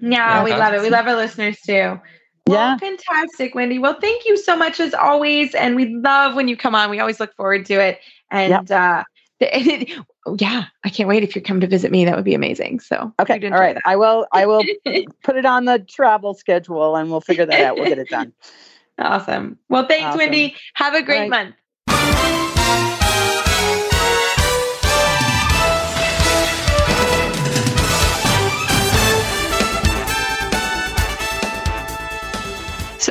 yeah, 0.00 0.44
we 0.44 0.50
love 0.50 0.74
it. 0.74 0.82
We 0.82 0.90
love 0.90 1.06
our 1.06 1.14
listeners 1.14 1.60
too. 1.60 2.00
Well, 2.46 2.58
yeah. 2.58 2.76
fantastic, 2.76 3.54
Wendy. 3.54 3.78
Well, 3.78 3.98
thank 4.00 4.26
you 4.26 4.36
so 4.36 4.54
much 4.56 4.78
as 4.78 4.92
always. 4.92 5.54
And 5.54 5.76
we 5.76 5.94
love 5.94 6.34
when 6.34 6.48
you 6.48 6.56
come 6.56 6.74
on. 6.74 6.90
We 6.90 7.00
always 7.00 7.18
look 7.18 7.34
forward 7.36 7.64
to 7.66 7.74
it. 7.74 8.00
And 8.30 8.68
yep. 8.68 8.70
uh, 8.70 9.04
yeah, 10.38 10.64
I 10.84 10.88
can't 10.88 11.08
wait 11.08 11.22
if 11.22 11.34
you 11.34 11.42
come 11.42 11.60
to 11.60 11.66
visit 11.66 11.90
me. 11.90 12.04
That 12.04 12.16
would 12.16 12.24
be 12.24 12.34
amazing. 12.34 12.80
So 12.80 13.12
okay, 13.20 13.40
all 13.44 13.58
right. 13.58 13.74
That. 13.74 13.82
I 13.84 13.96
will. 13.96 14.26
I 14.32 14.46
will 14.46 14.62
put 15.22 15.36
it 15.36 15.44
on 15.44 15.64
the 15.64 15.78
travel 15.80 16.34
schedule, 16.34 16.96
and 16.96 17.10
we'll 17.10 17.20
figure 17.20 17.46
that 17.46 17.60
out. 17.60 17.76
We'll 17.76 17.88
get 17.88 17.98
it 17.98 18.08
done. 18.08 18.32
Awesome. 18.96 19.58
Well, 19.68 19.86
thanks, 19.88 20.04
awesome. 20.04 20.18
Wendy. 20.18 20.54
Have 20.74 20.94
a 20.94 21.02
great 21.02 21.18
right. 21.18 21.30
month. 21.30 21.56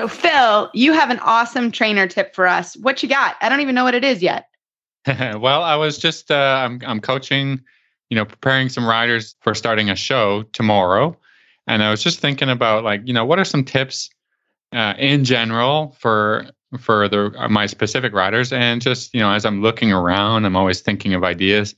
So, 0.03 0.09
Phil, 0.09 0.69
you 0.73 0.91
have 0.91 1.11
an 1.11 1.19
awesome 1.19 1.71
trainer 1.71 2.07
tip 2.07 2.35
for 2.35 2.45
us. 2.45 2.75
What 2.75 3.01
you 3.01 3.07
got? 3.07 3.37
I 3.39 3.47
don't 3.47 3.61
even 3.61 3.73
know 3.73 3.85
what 3.85 3.95
it 3.95 4.03
is 4.03 4.21
yet. 4.21 4.49
well, 5.07 5.63
I 5.63 5.77
was 5.77 5.97
just 5.97 6.29
uh, 6.29 6.65
I'm 6.65 6.81
I'm 6.85 6.99
coaching, 6.99 7.61
you 8.09 8.15
know, 8.15 8.25
preparing 8.25 8.67
some 8.67 8.85
riders 8.85 9.33
for 9.39 9.55
starting 9.55 9.89
a 9.89 9.95
show 9.95 10.43
tomorrow, 10.51 11.17
and 11.67 11.81
I 11.81 11.89
was 11.89 12.03
just 12.03 12.19
thinking 12.19 12.49
about 12.49 12.83
like 12.83 12.99
you 13.05 13.13
know 13.13 13.23
what 13.23 13.39
are 13.39 13.45
some 13.45 13.63
tips 13.63 14.09
uh, 14.73 14.93
in 14.97 15.23
general 15.23 15.95
for 15.99 16.47
for 16.79 17.07
the 17.07 17.33
uh, 17.37 17.47
my 17.47 17.65
specific 17.65 18.11
riders, 18.11 18.51
and 18.51 18.81
just 18.81 19.13
you 19.13 19.21
know 19.21 19.31
as 19.31 19.45
I'm 19.45 19.61
looking 19.61 19.93
around, 19.93 20.43
I'm 20.43 20.57
always 20.57 20.81
thinking 20.81 21.13
of 21.13 21.23
ideas, 21.23 21.75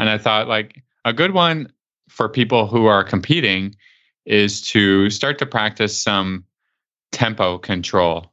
and 0.00 0.10
I 0.10 0.18
thought 0.18 0.48
like 0.48 0.82
a 1.04 1.12
good 1.12 1.32
one 1.32 1.72
for 2.08 2.28
people 2.28 2.66
who 2.66 2.86
are 2.86 3.04
competing 3.04 3.76
is 4.26 4.62
to 4.70 5.10
start 5.10 5.38
to 5.38 5.46
practice 5.46 6.02
some 6.02 6.42
tempo 7.12 7.58
control. 7.58 8.32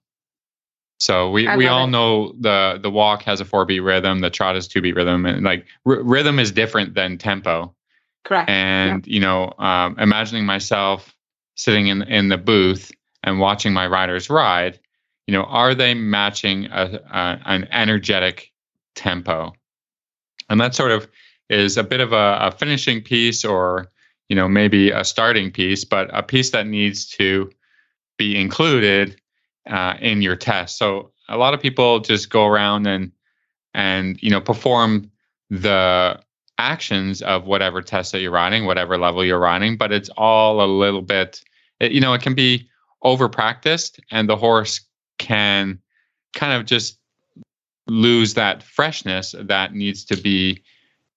So 1.00 1.30
we, 1.30 1.54
we 1.58 1.68
all 1.68 1.86
it. 1.86 1.92
know 1.92 2.34
the 2.40 2.80
the 2.82 2.90
walk 2.90 3.24
has 3.24 3.42
a 3.42 3.46
four 3.46 3.66
beat 3.66 3.82
rhythm, 3.82 4.20
the 4.20 4.30
trot 4.30 4.56
is 4.56 4.68
two 4.68 4.82
beat 4.82 4.96
rhythm, 4.96 5.26
and 5.26 5.44
like 5.44 5.66
r- 5.86 6.02
rhythm 6.02 6.40
is 6.40 6.52
different 6.52 6.94
than 6.94 7.18
tempo. 7.18 7.76
Correct. 8.24 8.50
And 8.50 9.06
you 9.06 9.20
know, 9.20 9.54
um, 9.60 10.00
imagining 10.00 10.46
myself 10.46 11.14
sitting 11.56 11.88
in 11.88 12.02
in 12.04 12.30
the 12.30 12.38
booth 12.38 12.92
and 13.24 13.40
watching 13.40 13.74
my 13.74 13.88
riders 13.88 14.30
ride, 14.30 14.80
you 15.28 15.34
know, 15.34 15.44
are 15.44 15.76
they 15.76 15.94
matching 15.94 16.66
a, 16.68 17.00
a, 17.12 17.42
an 17.46 17.68
energetic 17.72 18.52
tempo? 18.96 19.54
And 20.50 20.62
that 20.62 20.76
sort 20.76 20.92
of 20.92 21.08
is 21.50 21.78
a 21.78 21.84
bit 21.84 22.00
of 22.00 22.14
a, 22.14 22.38
a 22.42 22.52
finishing 22.52 23.02
piece, 23.02 23.44
or 23.44 23.92
you 24.30 24.36
know, 24.36 24.48
maybe 24.48 24.92
a 24.92 25.04
starting 25.04 25.52
piece, 25.52 25.84
but 25.84 26.10
a 26.14 26.24
piece 26.24 26.52
that 26.52 26.68
needs 26.68 27.06
to 27.06 27.52
be 28.18 28.40
included 28.40 29.20
uh, 29.70 29.96
in 30.00 30.22
your 30.22 30.36
test. 30.36 30.78
So 30.78 31.12
a 31.30 31.38
lot 31.38 31.54
of 31.54 31.62
people 31.62 32.00
just 32.00 32.30
go 32.30 32.46
around 32.46 32.88
and 32.88 33.12
and 33.74 34.22
you 34.22 34.30
know 34.30 34.42
perform 34.42 35.12
the 35.50 36.20
actions 36.58 37.22
of 37.22 37.46
whatever 37.46 37.82
test 37.82 38.12
that 38.12 38.20
you're 38.20 38.32
running, 38.32 38.66
whatever 38.66 38.98
level 38.98 39.24
you're 39.26 39.40
running, 39.40 39.78
but 39.78 39.92
it's 39.92 40.10
all 40.18 40.64
a 40.64 40.66
little 40.66 41.02
bit, 41.02 41.42
it, 41.80 41.92
you 41.92 42.00
know, 42.00 42.14
it 42.14 42.22
can 42.22 42.34
be 42.34 42.68
over 43.02 43.28
practiced, 43.28 44.00
and 44.12 44.30
the 44.30 44.36
horse 44.36 44.82
can 45.18 45.80
kind 46.34 46.54
of 46.54 46.66
just 46.66 46.98
lose 47.88 48.34
that 48.34 48.64
freshness 48.64 49.36
that 49.40 49.74
needs 49.74 50.04
to 50.06 50.18
be 50.18 50.62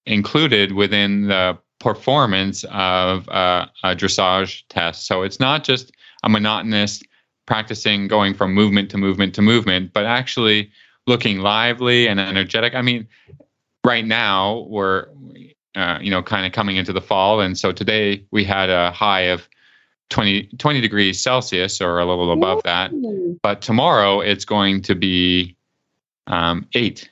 included 0.05 0.73
within 0.73 1.27
the 1.27 1.57
performance 1.79 2.63
of 2.71 3.27
uh, 3.29 3.65
a 3.83 3.95
dressage 3.95 4.63
test. 4.69 5.07
So 5.07 5.23
it's 5.23 5.39
not 5.39 5.63
just 5.63 5.91
a 6.23 6.29
monotonous 6.29 7.01
practicing 7.45 8.07
going 8.07 8.33
from 8.33 8.53
movement 8.53 8.91
to 8.91 8.97
movement 8.97 9.33
to 9.35 9.41
movement, 9.41 9.91
but 9.93 10.05
actually 10.05 10.71
looking 11.07 11.39
lively 11.39 12.07
and 12.07 12.19
energetic. 12.19 12.75
I 12.75 12.81
mean, 12.81 13.07
right 13.83 14.05
now 14.05 14.65
we're 14.69 15.07
uh, 15.75 15.99
you 16.01 16.11
know 16.11 16.21
kind 16.21 16.45
of 16.45 16.51
coming 16.51 16.75
into 16.75 16.93
the 16.93 17.01
fall, 17.01 17.41
and 17.41 17.57
so 17.57 17.71
today 17.71 18.23
we 18.31 18.43
had 18.43 18.69
a 18.69 18.91
high 18.91 19.21
of 19.21 19.47
20, 20.09 20.49
20 20.57 20.81
degrees 20.81 21.21
Celsius 21.21 21.81
or 21.81 21.99
a 21.99 22.05
little 22.05 22.31
above 22.31 22.63
that, 22.63 22.91
but 23.41 23.61
tomorrow 23.61 24.21
it's 24.21 24.45
going 24.45 24.81
to 24.83 24.95
be 24.95 25.55
um, 26.27 26.67
eight. 26.73 27.09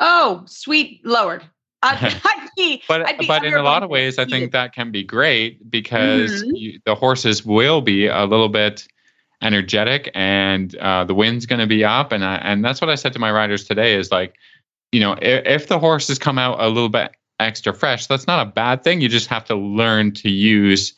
Oh, 0.00 0.42
sweet 0.46 1.00
Lord. 1.04 1.44
I'd, 1.84 2.20
I'd 2.24 2.48
be, 2.56 2.82
but 2.88 3.06
I'd 3.08 3.18
be 3.18 3.26
but 3.26 3.44
in 3.44 3.54
a 3.54 3.62
lot 3.62 3.82
of 3.82 3.90
ways, 3.90 4.18
I 4.18 4.24
think 4.24 4.52
that 4.52 4.72
can 4.72 4.90
be 4.90 5.04
great 5.04 5.70
because 5.70 6.42
mm-hmm. 6.42 6.56
you, 6.56 6.80
the 6.84 6.94
horses 6.94 7.44
will 7.44 7.80
be 7.80 8.06
a 8.06 8.24
little 8.24 8.48
bit 8.48 8.88
energetic, 9.42 10.10
and 10.14 10.74
uh, 10.76 11.04
the 11.04 11.14
wind's 11.14 11.46
going 11.46 11.60
to 11.60 11.66
be 11.66 11.84
up, 11.84 12.12
and 12.12 12.24
I, 12.24 12.36
and 12.36 12.64
that's 12.64 12.80
what 12.80 12.88
I 12.88 12.94
said 12.94 13.12
to 13.12 13.18
my 13.18 13.30
riders 13.30 13.64
today 13.64 13.94
is 13.94 14.10
like, 14.10 14.34
you 14.92 15.00
know, 15.00 15.12
if, 15.20 15.46
if 15.46 15.68
the 15.68 15.78
horses 15.78 16.18
come 16.18 16.38
out 16.38 16.60
a 16.60 16.68
little 16.68 16.88
bit 16.88 17.14
extra 17.40 17.74
fresh, 17.74 18.06
that's 18.06 18.26
not 18.26 18.46
a 18.46 18.50
bad 18.50 18.82
thing. 18.84 19.00
You 19.00 19.08
just 19.08 19.26
have 19.26 19.44
to 19.46 19.54
learn 19.54 20.12
to 20.12 20.30
use 20.30 20.94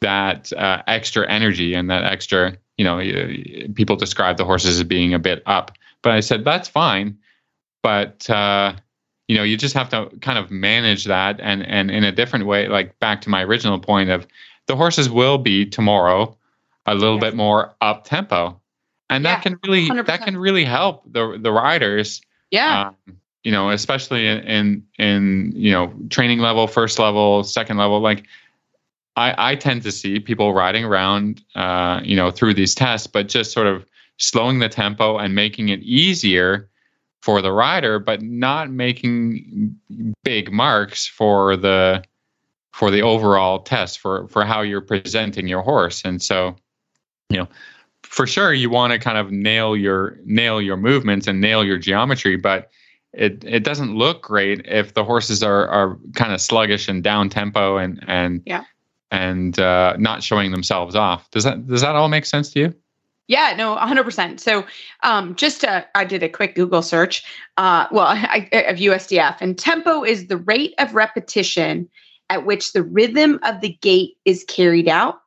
that 0.00 0.52
uh, 0.52 0.82
extra 0.86 1.28
energy 1.28 1.74
and 1.74 1.88
that 1.90 2.04
extra, 2.04 2.56
you 2.76 2.84
know, 2.84 3.00
people 3.74 3.96
describe 3.96 4.36
the 4.36 4.44
horses 4.44 4.78
as 4.78 4.84
being 4.84 5.14
a 5.14 5.18
bit 5.18 5.42
up. 5.46 5.72
But 6.02 6.12
I 6.12 6.20
said, 6.20 6.44
that's 6.44 6.68
fine. 6.68 7.16
But, 7.82 8.28
uh, 8.28 8.74
you 9.28 9.36
know, 9.36 9.42
you 9.42 9.56
just 9.56 9.74
have 9.74 9.88
to 9.90 10.10
kind 10.20 10.38
of 10.38 10.50
manage 10.50 11.04
that 11.04 11.40
and, 11.40 11.66
and 11.66 11.90
in 11.90 12.04
a 12.04 12.12
different 12.12 12.46
way, 12.46 12.68
like 12.68 12.98
back 13.00 13.20
to 13.22 13.28
my 13.28 13.42
original 13.42 13.78
point 13.78 14.10
of 14.10 14.26
the 14.66 14.76
horses 14.76 15.10
will 15.10 15.38
be 15.38 15.66
tomorrow 15.66 16.36
a 16.86 16.94
little 16.94 17.16
yes. 17.16 17.24
bit 17.24 17.34
more 17.34 17.74
up 17.80 18.04
tempo. 18.04 18.60
And 19.10 19.24
yeah, 19.24 19.34
that 19.34 19.42
can 19.42 19.58
really 19.64 19.88
100%. 19.88 20.06
that 20.06 20.22
can 20.22 20.36
really 20.36 20.64
help 20.64 21.02
the 21.10 21.38
the 21.40 21.52
riders. 21.52 22.20
Yeah. 22.50 22.88
Um, 22.88 23.16
you 23.44 23.52
know, 23.52 23.70
especially 23.70 24.26
in, 24.26 24.38
in 24.40 24.86
in 24.98 25.52
you 25.54 25.70
know 25.70 25.92
training 26.10 26.40
level, 26.40 26.66
first 26.66 26.98
level, 26.98 27.44
second 27.44 27.76
level, 27.76 28.00
like 28.00 28.24
I, 29.16 29.52
I 29.52 29.54
tend 29.54 29.82
to 29.82 29.92
see 29.92 30.20
people 30.20 30.52
riding 30.52 30.84
around, 30.84 31.42
uh, 31.54 32.00
you 32.04 32.16
know, 32.16 32.30
through 32.30 32.54
these 32.54 32.74
tests, 32.74 33.06
but 33.06 33.28
just 33.28 33.52
sort 33.52 33.66
of 33.66 33.86
slowing 34.18 34.58
the 34.58 34.68
tempo 34.68 35.18
and 35.18 35.34
making 35.34 35.68
it 35.68 35.80
easier 35.80 36.68
for 37.26 37.42
the 37.42 37.50
rider, 37.50 37.98
but 37.98 38.22
not 38.22 38.70
making 38.70 39.76
big 40.22 40.52
marks 40.52 41.08
for 41.08 41.56
the 41.56 42.00
for 42.72 42.88
the 42.88 43.02
overall 43.02 43.58
test 43.58 43.98
for 43.98 44.28
for 44.28 44.44
how 44.44 44.62
you're 44.62 44.80
presenting 44.80 45.48
your 45.48 45.60
horse. 45.60 46.04
And 46.04 46.22
so, 46.22 46.54
you 47.28 47.38
know, 47.38 47.48
for 48.04 48.28
sure 48.28 48.54
you 48.54 48.70
want 48.70 48.92
to 48.92 49.00
kind 49.00 49.18
of 49.18 49.32
nail 49.32 49.76
your 49.76 50.20
nail 50.24 50.62
your 50.62 50.76
movements 50.76 51.26
and 51.26 51.40
nail 51.40 51.64
your 51.64 51.78
geometry, 51.78 52.36
but 52.36 52.70
it 53.12 53.42
it 53.44 53.64
doesn't 53.64 53.96
look 53.96 54.22
great 54.22 54.64
if 54.64 54.94
the 54.94 55.02
horses 55.02 55.42
are 55.42 55.66
are 55.66 55.98
kind 56.14 56.32
of 56.32 56.40
sluggish 56.40 56.86
and 56.86 57.02
down 57.02 57.28
tempo 57.28 57.76
and 57.76 58.04
and 58.06 58.40
yeah 58.46 58.62
and 59.10 59.58
uh, 59.58 59.96
not 59.98 60.22
showing 60.22 60.52
themselves 60.52 60.94
off. 60.94 61.28
Does 61.32 61.42
that 61.42 61.66
does 61.66 61.80
that 61.80 61.96
all 61.96 62.08
make 62.08 62.24
sense 62.24 62.52
to 62.52 62.60
you? 62.60 62.74
Yeah, 63.28 63.54
no, 63.56 63.76
100%. 63.76 64.38
So, 64.38 64.64
um, 65.02 65.34
just 65.34 65.64
uh, 65.64 65.84
I 65.94 66.04
did 66.04 66.22
a 66.22 66.28
quick 66.28 66.54
Google 66.54 66.82
search, 66.82 67.24
uh, 67.56 67.86
well, 67.90 68.06
I, 68.08 68.48
of 68.52 68.76
USDF, 68.76 69.38
and 69.40 69.58
tempo 69.58 70.04
is 70.04 70.28
the 70.28 70.36
rate 70.36 70.74
of 70.78 70.94
repetition 70.94 71.88
at 72.30 72.44
which 72.44 72.72
the 72.72 72.82
rhythm 72.82 73.38
of 73.42 73.60
the 73.60 73.76
gait 73.80 74.16
is 74.24 74.44
carried 74.48 74.88
out. 74.88 75.20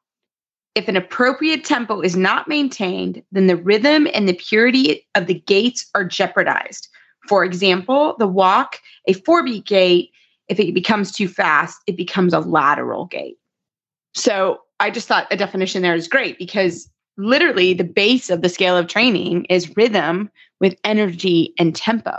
If 0.76 0.88
an 0.88 0.96
appropriate 0.96 1.66
tempo 1.66 2.02
is 2.02 2.16
not 2.16 2.48
maintained, 2.48 3.24
then 3.32 3.48
the 3.48 3.56
rhythm 3.56 4.08
and 4.14 4.30
the 4.30 4.34
purity 4.34 5.06
of 5.16 5.28
the 5.28 5.34
gaits 5.34 5.90
are 5.96 6.06
jeopardized. 6.06 6.88
For 7.28 7.44
example, 7.44 8.16
the 8.18 8.28
walk, 8.28 8.80
a 9.08 9.14
four 9.14 9.44
beat 9.44 9.66
gait, 9.66 10.12
if 10.48 10.60
it 10.60 10.74
becomes 10.74 11.12
too 11.12 11.28
fast, 11.28 11.82
it 11.86 11.98
becomes 11.98 12.34
a 12.34 12.40
lateral 12.40 13.06
gait. 13.06 13.38
So 14.14 14.62
I 14.80 14.90
just 14.90 15.08
thought 15.08 15.28
a 15.32 15.38
definition 15.38 15.82
there 15.82 15.96
is 15.96 16.08
great 16.08 16.38
because 16.38 16.90
literally 17.20 17.74
the 17.74 17.84
base 17.84 18.30
of 18.30 18.42
the 18.42 18.50
scale 18.50 18.78
of 18.78 18.88
training 18.88 19.46
is 19.46 19.76
rhythm 19.76 20.32
with 20.60 20.80
energy 20.84 21.54
and 21.60 21.76
tempo. 21.76 22.18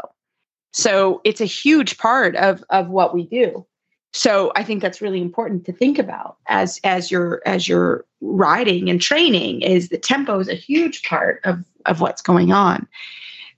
So 0.72 1.20
it's 1.24 1.40
a 1.40 1.46
huge 1.46 1.98
part 1.98 2.36
of 2.36 2.62
of 2.70 2.88
what 2.88 3.14
we 3.14 3.26
do. 3.26 3.66
So 4.12 4.52
I 4.56 4.64
think 4.64 4.82
that's 4.82 5.00
really 5.00 5.20
important 5.20 5.64
to 5.66 5.72
think 5.72 5.98
about 5.98 6.36
as 6.48 6.80
as 6.84 7.10
you're 7.10 7.42
as 7.46 7.68
you're 7.68 8.04
riding 8.20 8.88
and 8.88 9.00
training 9.00 9.62
is 9.62 9.88
the 9.88 9.98
tempo 9.98 10.38
is 10.38 10.48
a 10.48 10.54
huge 10.54 11.02
part 11.04 11.40
of 11.44 11.64
of 11.86 12.00
what's 12.00 12.22
going 12.22 12.52
on. 12.52 12.86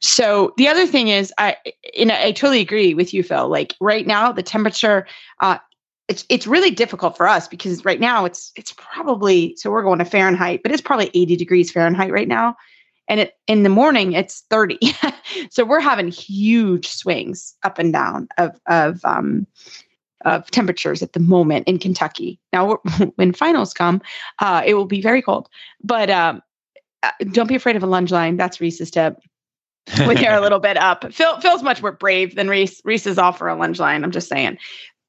So 0.01 0.53
the 0.57 0.68
other 0.68 0.86
thing 0.86 1.09
is 1.09 1.32
I 1.38 1.57
and 1.99 2.12
I 2.12 2.32
totally 2.32 2.61
agree 2.61 2.95
with 2.95 3.12
you 3.12 3.22
Phil 3.22 3.49
like 3.49 3.74
right 3.80 4.07
now 4.07 4.32
the 4.32 4.43
temperature 4.43 5.07
uh, 5.40 5.59
it's 6.13 6.27
it's 6.29 6.47
really 6.47 6.71
difficult 6.71 7.17
for 7.17 7.27
us 7.27 7.49
because 7.49 7.87
right 7.87 7.99
now 7.99 8.27
it's 8.27 8.53
it's 8.55 8.75
probably 8.77 9.57
so 9.57 9.71
we're 9.71 9.83
going 9.83 9.99
to 9.99 10.05
Fahrenheit, 10.05 10.61
but 10.63 10.71
it's 10.71 10.83
probably 10.83 11.11
80 11.15 11.37
degrees 11.37 11.71
Fahrenheit 11.73 12.13
right 12.13 12.29
now. 12.29 12.55
And 13.09 13.19
it 13.19 13.33
in 13.47 13.63
the 13.63 13.71
morning 13.71 14.13
it's 14.13 14.45
30. 14.51 14.79
so 15.51 15.65
we're 15.65 15.81
having 15.81 16.09
huge 16.09 16.89
swings 16.89 17.55
up 17.63 17.79
and 17.79 17.95
down 17.95 18.29
of 18.37 18.61
of 18.67 19.03
um 19.07 19.47
of 20.27 20.49
temperatures 20.51 21.03
at 21.03 21.15
the 21.15 21.21
moment 21.21 21.67
in 21.67 21.79
Kentucky. 21.79 22.39
Now 22.53 22.77
when 23.17 23.33
finals 23.33 23.73
come, 23.73 24.03
uh 24.39 24.63
it 24.67 24.75
will 24.75 24.85
be 24.85 25.01
very 25.01 25.23
cold. 25.23 25.49
But 25.83 26.11
um 26.11 26.43
uh, 27.03 27.11
don't 27.33 27.49
be 27.49 27.57
afraid 27.57 27.75
of 27.75 27.83
a 27.83 27.87
lunge 27.87 28.13
line. 28.13 28.37
That's 28.37 28.61
Reese's 28.61 28.91
tip 28.91 29.17
when 30.05 30.19
you're 30.19 30.35
a 30.35 30.43
little 30.43 30.61
bit 30.69 30.77
up. 30.77 31.11
Phil 31.11 31.41
Phil's 31.41 31.63
much 31.63 31.81
more 31.81 31.93
brave 31.93 32.35
than 32.35 32.49
Reese. 32.49 32.83
Reese 32.85 33.07
is 33.07 33.19
off 33.19 33.39
for 33.39 33.49
a 33.49 33.57
lunge 33.57 33.81
line. 33.81 34.05
I'm 34.05 34.13
just 34.13 34.29
saying. 34.29 34.59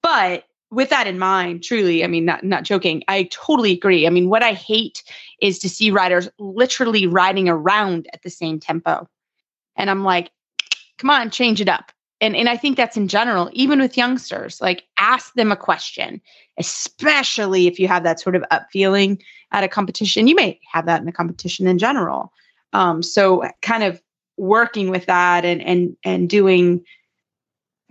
But 0.02 0.46
with 0.74 0.90
that 0.90 1.08
in 1.08 1.20
mind, 1.20 1.64
truly, 1.64 2.04
I 2.04 2.08
mean, 2.08 2.26
not 2.26 2.44
not 2.44 2.64
joking, 2.64 3.04
I 3.08 3.24
totally 3.32 3.72
agree. 3.72 4.08
I 4.08 4.10
mean, 4.10 4.30
what 4.30 4.44
I 4.44 4.54
hate 4.54 5.04
is 5.42 5.60
to 5.60 5.70
see 5.70 5.92
riders 5.92 6.30
literally 6.40 7.08
riding 7.08 7.48
around 7.48 8.08
at 8.14 8.24
the 8.24 8.30
same 8.30 8.60
tempo. 8.60 9.08
And 9.76 9.90
I'm 9.90 10.04
like, 10.04 10.32
come 10.98 11.10
on, 11.10 11.30
change 11.30 11.62
it 11.62 11.70
up. 11.70 11.92
And 12.22 12.36
and 12.36 12.50
I 12.50 12.58
think 12.58 12.78
that's 12.78 12.98
in 12.98 13.08
general, 13.08 13.50
even 13.54 13.80
with 13.80 13.98
youngsters, 13.98 14.62
like 14.62 14.84
ask 14.98 15.34
them 15.34 15.52
a 15.52 15.58
question, 15.58 16.22
especially 16.58 17.68
if 17.68 17.80
you 17.80 17.88
have 17.88 18.04
that 18.04 18.20
sort 18.20 18.36
of 18.36 18.44
up 18.50 18.68
feeling 18.72 19.22
at 19.52 19.64
a 19.64 19.68
competition. 19.68 20.28
You 20.28 20.36
may 20.36 20.60
have 20.72 20.86
that 20.86 21.02
in 21.02 21.08
a 21.08 21.14
competition 21.14 21.68
in 21.68 21.78
general. 21.78 22.32
Um, 22.72 23.04
so 23.04 23.44
kind 23.62 23.84
of 23.84 24.02
working 24.38 24.90
with 24.90 25.06
that 25.06 25.46
and 25.46 25.62
and 25.62 25.96
and 26.04 26.30
doing 26.30 26.84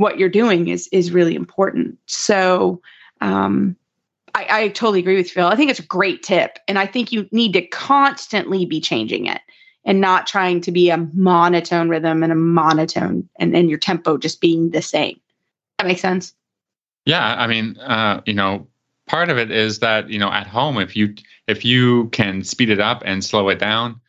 what 0.03 0.19
you're 0.19 0.29
doing 0.29 0.69
is 0.69 0.89
is 0.89 1.13
really 1.13 1.35
important. 1.35 1.97
So 2.07 2.83
um, 3.21 3.77
I, 4.35 4.47
I 4.51 4.69
totally 4.69 4.99
agree 4.99 5.17
with 5.17 5.31
Phil. 5.31 5.47
I 5.47 5.55
think 5.55 5.71
it's 5.71 5.79
a 5.79 5.87
great 5.87 6.23
tip, 6.23 6.59
and 6.69 6.79
I 6.79 6.87
think 6.87 7.13
you 7.13 7.29
need 7.31 7.53
to 7.53 7.63
constantly 7.69 8.67
be 8.67 8.81
changing 8.81 9.27
it 9.27 9.41
and 9.85 10.01
not 10.01 10.27
trying 10.27 10.61
to 10.63 10.73
be 10.73 10.91
a 10.91 10.99
monotone 11.15 11.89
rhythm 11.89 12.23
and 12.23 12.33
a 12.33 12.37
monotone 12.37 13.29
and, 13.39 13.57
and 13.57 13.69
your 13.69 13.79
tempo 13.79 14.17
just 14.19 14.41
being 14.41 14.71
the 14.71 14.83
same. 14.83 15.19
That 15.79 15.87
makes 15.87 16.01
sense. 16.01 16.35
Yeah, 17.05 17.35
I 17.37 17.47
mean, 17.47 17.77
uh, 17.79 18.21
you 18.27 18.35
know, 18.35 18.67
part 19.07 19.29
of 19.29 19.39
it 19.39 19.51
is 19.51 19.79
that 19.81 20.11
you 20.11 20.19
know 20.19 20.31
at 20.31 20.47
home 20.47 20.79
if 20.79 20.97
you 20.97 21.15
if 21.47 21.65
you 21.65 22.09
can 22.09 22.43
speed 22.43 22.71
it 22.71 22.81
up 22.81 23.03
and 23.05 23.25
slow 23.25 23.49
it 23.51 23.61
down, 23.61 24.01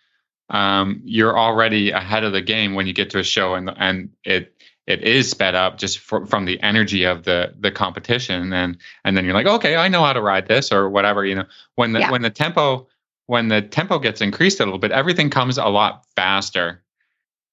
um, 0.50 1.02
you're 1.04 1.38
already 1.38 1.91
ahead 1.91 2.24
of 2.24 2.34
the 2.34 2.41
game 2.41 2.74
when 2.74 2.88
you 2.88 2.94
get 2.94 3.12
to 3.12 3.20
a 3.20 3.24
show 3.24 3.54
and 3.54 3.72
and 3.78 4.10
it 4.24 4.56
it 4.86 5.01
is 5.01 5.29
sped 5.29 5.55
up 5.55 5.77
just 5.77 5.99
for, 5.99 6.25
from 6.25 6.45
the 6.45 6.61
energy 6.61 7.03
of 7.03 7.23
the 7.23 7.53
the 7.59 7.71
competition 7.71 8.53
and 8.53 8.77
and 9.05 9.15
then 9.15 9.25
you're 9.25 9.34
like 9.34 9.47
okay 9.47 9.75
i 9.75 9.88
know 9.88 10.03
how 10.03 10.13
to 10.13 10.21
ride 10.21 10.47
this 10.47 10.71
or 10.71 10.89
whatever 10.89 11.25
you 11.25 11.36
know 11.36 11.45
when 11.75 11.93
the 11.93 11.99
yeah. 11.99 12.11
when 12.11 12.21
the 12.21 12.29
tempo 12.29 12.88
when 13.27 13.47
the 13.47 13.61
tempo 13.61 13.99
gets 13.99 14.21
increased 14.21 14.59
a 14.59 14.65
little 14.65 14.79
bit 14.79 14.91
everything 14.91 15.29
comes 15.29 15.57
a 15.57 15.65
lot 15.65 16.05
faster 16.15 16.81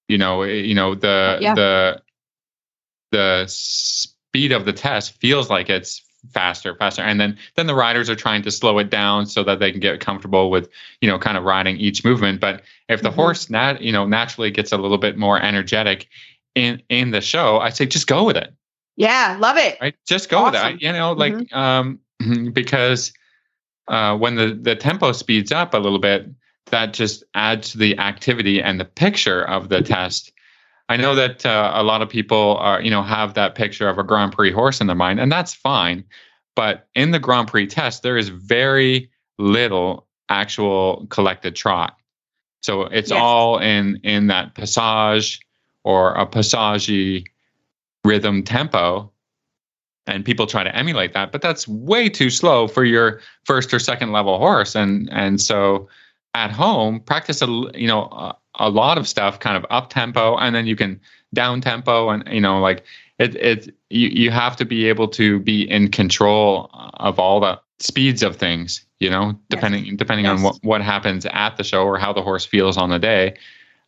you 0.08 0.18
know 0.18 0.42
eh, 0.42 0.52
you 0.52 0.74
know 0.74 0.94
the 0.94 1.38
yeah. 1.40 1.54
the 1.54 2.02
the 3.12 3.44
speed 3.48 4.52
of 4.52 4.64
the 4.64 4.72
test 4.72 5.14
feels 5.20 5.50
like 5.50 5.68
it's 5.70 6.02
faster 6.32 6.74
faster 6.74 7.00
and 7.00 7.18
then 7.18 7.38
then 7.56 7.66
the 7.66 7.74
riders 7.74 8.10
are 8.10 8.16
trying 8.16 8.42
to 8.42 8.50
slow 8.50 8.78
it 8.78 8.90
down 8.90 9.24
so 9.24 9.42
that 9.42 9.58
they 9.58 9.70
can 9.70 9.80
get 9.80 10.00
comfortable 10.00 10.50
with 10.50 10.68
you 11.00 11.08
know 11.08 11.18
kind 11.18 11.38
of 11.38 11.44
riding 11.44 11.78
each 11.78 12.04
movement 12.04 12.40
but 12.40 12.62
if 12.90 13.00
the 13.00 13.08
mm-hmm. 13.08 13.16
horse 13.16 13.48
nat 13.48 13.80
you 13.80 13.90
know 13.90 14.04
naturally 14.04 14.50
gets 14.50 14.70
a 14.70 14.76
little 14.76 14.98
bit 14.98 15.16
more 15.16 15.40
energetic 15.40 16.08
in 16.54 16.82
in 16.88 17.10
the 17.10 17.20
show, 17.20 17.58
I 17.58 17.70
say 17.70 17.86
just 17.86 18.06
go 18.06 18.24
with 18.24 18.36
it. 18.36 18.52
Yeah, 18.96 19.36
love 19.40 19.56
it. 19.56 19.78
Right, 19.80 19.94
just 20.06 20.28
go 20.28 20.38
awesome. 20.38 20.52
with 20.52 20.74
it. 20.74 20.82
You 20.82 20.92
know, 20.92 21.12
like 21.12 21.34
mm-hmm. 21.34 21.58
um, 22.28 22.52
because 22.52 23.12
uh, 23.88 24.16
when 24.16 24.34
the 24.36 24.58
the 24.60 24.76
tempo 24.76 25.12
speeds 25.12 25.52
up 25.52 25.74
a 25.74 25.78
little 25.78 25.98
bit, 25.98 26.26
that 26.66 26.92
just 26.92 27.24
adds 27.34 27.70
to 27.72 27.78
the 27.78 27.98
activity 27.98 28.62
and 28.62 28.80
the 28.80 28.84
picture 28.84 29.42
of 29.42 29.68
the 29.68 29.82
test. 29.82 30.32
I 30.88 30.96
know 30.96 31.14
that 31.14 31.46
uh, 31.46 31.70
a 31.74 31.84
lot 31.84 32.02
of 32.02 32.08
people 32.08 32.56
are, 32.56 32.82
you 32.82 32.90
know, 32.90 33.02
have 33.02 33.34
that 33.34 33.54
picture 33.54 33.88
of 33.88 33.98
a 33.98 34.02
Grand 34.02 34.32
Prix 34.32 34.50
horse 34.50 34.80
in 34.80 34.88
their 34.88 34.96
mind, 34.96 35.20
and 35.20 35.30
that's 35.30 35.54
fine. 35.54 36.04
But 36.56 36.88
in 36.96 37.12
the 37.12 37.20
Grand 37.20 37.46
Prix 37.46 37.68
test, 37.68 38.02
there 38.02 38.16
is 38.16 38.28
very 38.28 39.08
little 39.38 40.08
actual 40.28 41.06
collected 41.08 41.54
trot. 41.54 41.96
So 42.62 42.82
it's 42.82 43.10
yes. 43.10 43.18
all 43.20 43.58
in 43.58 44.00
in 44.02 44.26
that 44.26 44.54
passage 44.54 45.40
or 45.84 46.14
a 46.14 46.26
passage 46.26 47.24
rhythm 48.04 48.42
tempo 48.42 49.10
and 50.06 50.24
people 50.24 50.46
try 50.46 50.64
to 50.64 50.74
emulate 50.74 51.12
that 51.12 51.32
but 51.32 51.42
that's 51.42 51.68
way 51.68 52.08
too 52.08 52.30
slow 52.30 52.66
for 52.66 52.84
your 52.84 53.20
first 53.44 53.72
or 53.72 53.78
second 53.78 54.12
level 54.12 54.38
horse 54.38 54.74
and 54.74 55.08
and 55.12 55.40
so 55.40 55.88
at 56.34 56.50
home 56.50 57.00
practice 57.00 57.42
a 57.42 57.46
you 57.74 57.86
know 57.86 58.04
a, 58.04 58.36
a 58.56 58.70
lot 58.70 58.98
of 58.98 59.06
stuff 59.06 59.38
kind 59.38 59.56
of 59.56 59.66
up 59.70 59.90
tempo 59.90 60.36
and 60.38 60.54
then 60.54 60.66
you 60.66 60.76
can 60.76 61.00
down 61.34 61.60
tempo 61.60 62.08
and 62.08 62.26
you 62.32 62.40
know 62.40 62.58
like 62.60 62.84
it 63.18 63.34
it 63.36 63.74
you, 63.90 64.08
you 64.08 64.30
have 64.30 64.56
to 64.56 64.64
be 64.64 64.86
able 64.88 65.06
to 65.06 65.38
be 65.40 65.70
in 65.70 65.90
control 65.90 66.70
of 66.94 67.18
all 67.18 67.40
the 67.40 67.60
speeds 67.78 68.22
of 68.22 68.36
things 68.36 68.84
you 68.98 69.10
know 69.10 69.38
depending 69.48 69.84
yes. 69.84 69.96
depending 69.96 70.26
yes. 70.26 70.38
on 70.38 70.42
what 70.42 70.58
what 70.62 70.82
happens 70.82 71.26
at 71.26 71.56
the 71.56 71.64
show 71.64 71.84
or 71.84 71.98
how 71.98 72.12
the 72.12 72.22
horse 72.22 72.44
feels 72.44 72.76
on 72.76 72.90
the 72.90 72.98
day 72.98 73.36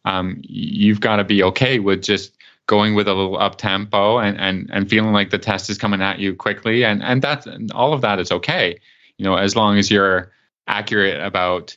um, 0.05 0.41
you've 0.43 1.01
got 1.01 1.17
to 1.17 1.25
be 1.25 1.43
okay 1.43 1.79
with 1.79 2.03
just 2.03 2.37
going 2.67 2.95
with 2.95 3.09
a 3.09 3.15
little 3.15 3.39
up 3.39 3.57
tempo 3.57 4.19
and, 4.19 4.39
and 4.41 4.71
and 4.73 4.89
feeling 4.89 5.13
like 5.13 5.31
the 5.31 5.39
test 5.39 5.69
is 5.69 5.79
coming 5.79 6.01
at 6.01 6.21
you 6.21 6.35
quickly 6.35 6.85
and 6.85 7.03
and 7.03 7.21
that's 7.21 7.47
all 7.75 7.93
of 7.93 8.01
that 8.01 8.21
is 8.21 8.31
okay 8.31 8.79
you 9.19 9.25
You 9.25 9.31
know, 9.31 9.37
as 9.37 9.55
long 9.55 9.79
as 9.79 9.91
you're 9.91 10.33
accurate 10.67 11.21
about 11.21 11.77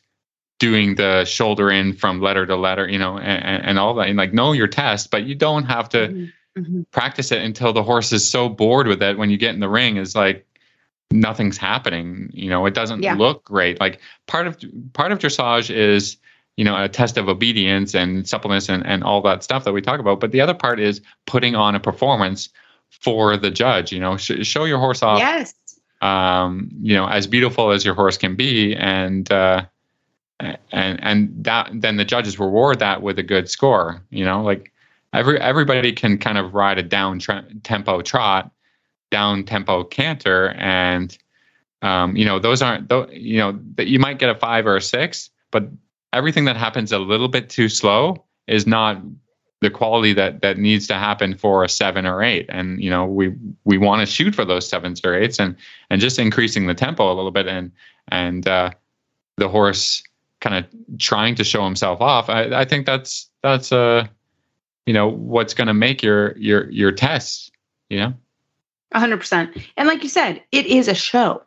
doing 0.58 0.96
the 0.96 1.26
shoulder 1.26 1.70
in 1.70 1.94
from 1.94 2.22
letter 2.22 2.46
to 2.46 2.56
letter, 2.56 2.88
you 2.88 2.98
know, 2.98 3.18
and, 3.18 3.66
and 3.66 3.80
all 3.80 3.94
that, 3.96 4.08
and 4.08 4.18
like 4.18 4.34
know 4.34 4.54
your 4.54 4.68
test, 4.68 5.12
but 5.12 5.26
you 5.26 5.36
don't 5.36 5.66
have 5.66 5.90
to 5.90 6.08
mm-hmm. 6.08 6.60
mm-hmm. 6.60 6.82
practice 6.92 7.32
it 7.32 7.42
until 7.42 7.74
the 7.74 7.84
horse 7.84 8.12
is 8.14 8.28
so 8.30 8.50
bored 8.50 8.88
with 8.88 9.04
it 9.04 9.18
when 9.18 9.30
you 9.30 9.38
get 9.38 9.54
in 9.54 9.60
the 9.60 9.70
ring 9.70 9.98
is 9.98 10.16
like 10.16 10.48
nothing's 11.12 11.58
happening. 11.58 12.30
You 12.34 12.50
know, 12.50 12.66
it 12.66 12.74
doesn't 12.74 13.04
yeah. 13.04 13.16
look 13.16 13.44
great. 13.44 13.80
Like 13.80 14.00
part 14.28 14.48
of 14.48 14.58
part 14.94 15.12
of 15.12 15.20
dressage 15.20 15.70
is 15.70 16.18
you 16.58 16.64
know 16.64 16.82
a 16.82 16.88
test 16.90 17.18
of 17.18 17.28
obedience 17.28 17.94
and 17.94 18.28
suppleness 18.28 18.70
and, 18.70 18.86
and 18.86 19.04
all 19.04 19.22
that 19.22 19.44
stuff 19.44 19.64
that 19.66 19.74
we 19.74 19.82
talk 19.82 20.00
about. 20.00 20.20
But 20.20 20.32
the 20.32 20.42
other 20.42 20.54
part 20.54 20.80
is 20.80 21.02
putting 21.26 21.56
on 21.56 21.76
a 21.76 21.80
performance 21.80 22.50
for 22.90 23.38
the 23.38 23.52
judge 23.52 23.92
you 23.92 24.00
know 24.00 24.18
sh- 24.18 24.46
show 24.46 24.64
your 24.66 24.80
horse 24.80 25.04
off 25.04 25.20
yes. 25.20 25.54
um, 26.02 26.70
you 26.82 26.96
know 26.96 27.08
as 27.08 27.28
beautiful 27.28 27.72
as 27.72 27.84
your 27.84 27.94
horse 27.94 28.18
can 28.18 28.36
be 28.36 28.76
and 28.76 29.32
uh, 29.32 29.66
and 30.40 31.04
and 31.04 31.44
that 31.44 31.70
then 31.74 31.98
the 31.98 32.06
judges 32.06 32.40
reward 32.40 32.80
that 32.80 33.02
with 33.02 33.20
a 33.20 33.24
good 33.24 33.50
score 33.50 34.02
you 34.10 34.24
know 34.24 34.42
like 34.42 34.72
every 35.14 35.40
everybody 35.40 35.92
can 35.92 36.18
kind 36.18 36.38
of 36.38 36.54
ride 36.54 36.78
a 36.78 36.84
down 36.84 37.20
tra- 37.20 37.46
tempo 37.64 38.02
trot 38.02 38.52
down 39.12 39.44
tempo 39.44 39.84
canter 39.84 40.50
and 40.58 41.18
um, 41.82 42.16
you 42.16 42.26
know 42.26 42.40
those 42.40 42.62
aren't 42.62 42.90
th- 42.90 43.10
you 43.12 43.38
know 43.38 43.58
that 43.76 43.88
you 43.88 44.00
might 44.00 44.20
get 44.20 44.30
a 44.30 44.36
five 44.36 44.66
or 44.66 44.78
a 44.78 44.82
six 44.82 45.30
but 45.52 45.70
everything 46.16 46.46
that 46.46 46.58
happens 46.58 46.92
a 46.92 47.00
little 47.00 47.28
bit 47.28 47.50
too 47.50 47.70
slow 47.70 48.24
is 48.48 48.66
not 48.66 49.02
the 49.62 49.70
quality 49.70 50.14
that 50.14 50.42
that 50.42 50.58
needs 50.58 50.88
to 50.88 50.96
happen 50.96 51.36
for 51.38 51.64
a 51.64 51.70
seven 51.70 52.06
or 52.06 52.24
eight 52.24 52.46
and 52.50 52.82
you 52.84 52.90
know 52.90 53.06
we 53.06 53.34
we 53.64 53.78
want 53.78 54.00
to 54.00 54.06
shoot 54.06 54.36
for 54.36 54.46
those 54.46 54.68
sevens 54.68 55.02
or 55.04 55.16
eights 55.16 55.40
and 55.40 55.56
and 55.90 56.02
just 56.02 56.20
increasing 56.20 56.68
the 56.68 56.74
tempo 56.74 57.12
a 57.12 57.16
little 57.16 57.32
bit 57.32 57.48
and 57.48 57.72
and 58.10 58.48
uh, 58.48 58.70
the 59.38 59.50
horse 59.50 60.04
kind 60.42 60.56
of 60.56 61.00
trying 61.00 61.36
to 61.36 61.44
show 61.44 61.64
himself 61.64 62.02
off, 62.02 62.30
I, 62.30 62.62
I 62.62 62.66
think 62.66 62.86
that's 62.86 63.30
that's 63.42 63.72
uh 63.72 64.06
you 64.86 64.94
know 64.94 65.08
what's 65.08 65.54
going 65.54 65.68
to 65.68 65.74
make 65.74 66.04
your 66.04 66.38
your 66.38 66.70
your 66.70 66.92
test. 66.92 67.52
You 67.90 68.00
know, 68.00 68.14
hundred 68.94 69.18
percent. 69.18 69.58
And 69.78 69.88
like 69.88 70.04
you 70.04 70.10
said, 70.10 70.42
it 70.52 70.66
is 70.68 70.88
a 70.88 70.96
show. 70.96 71.42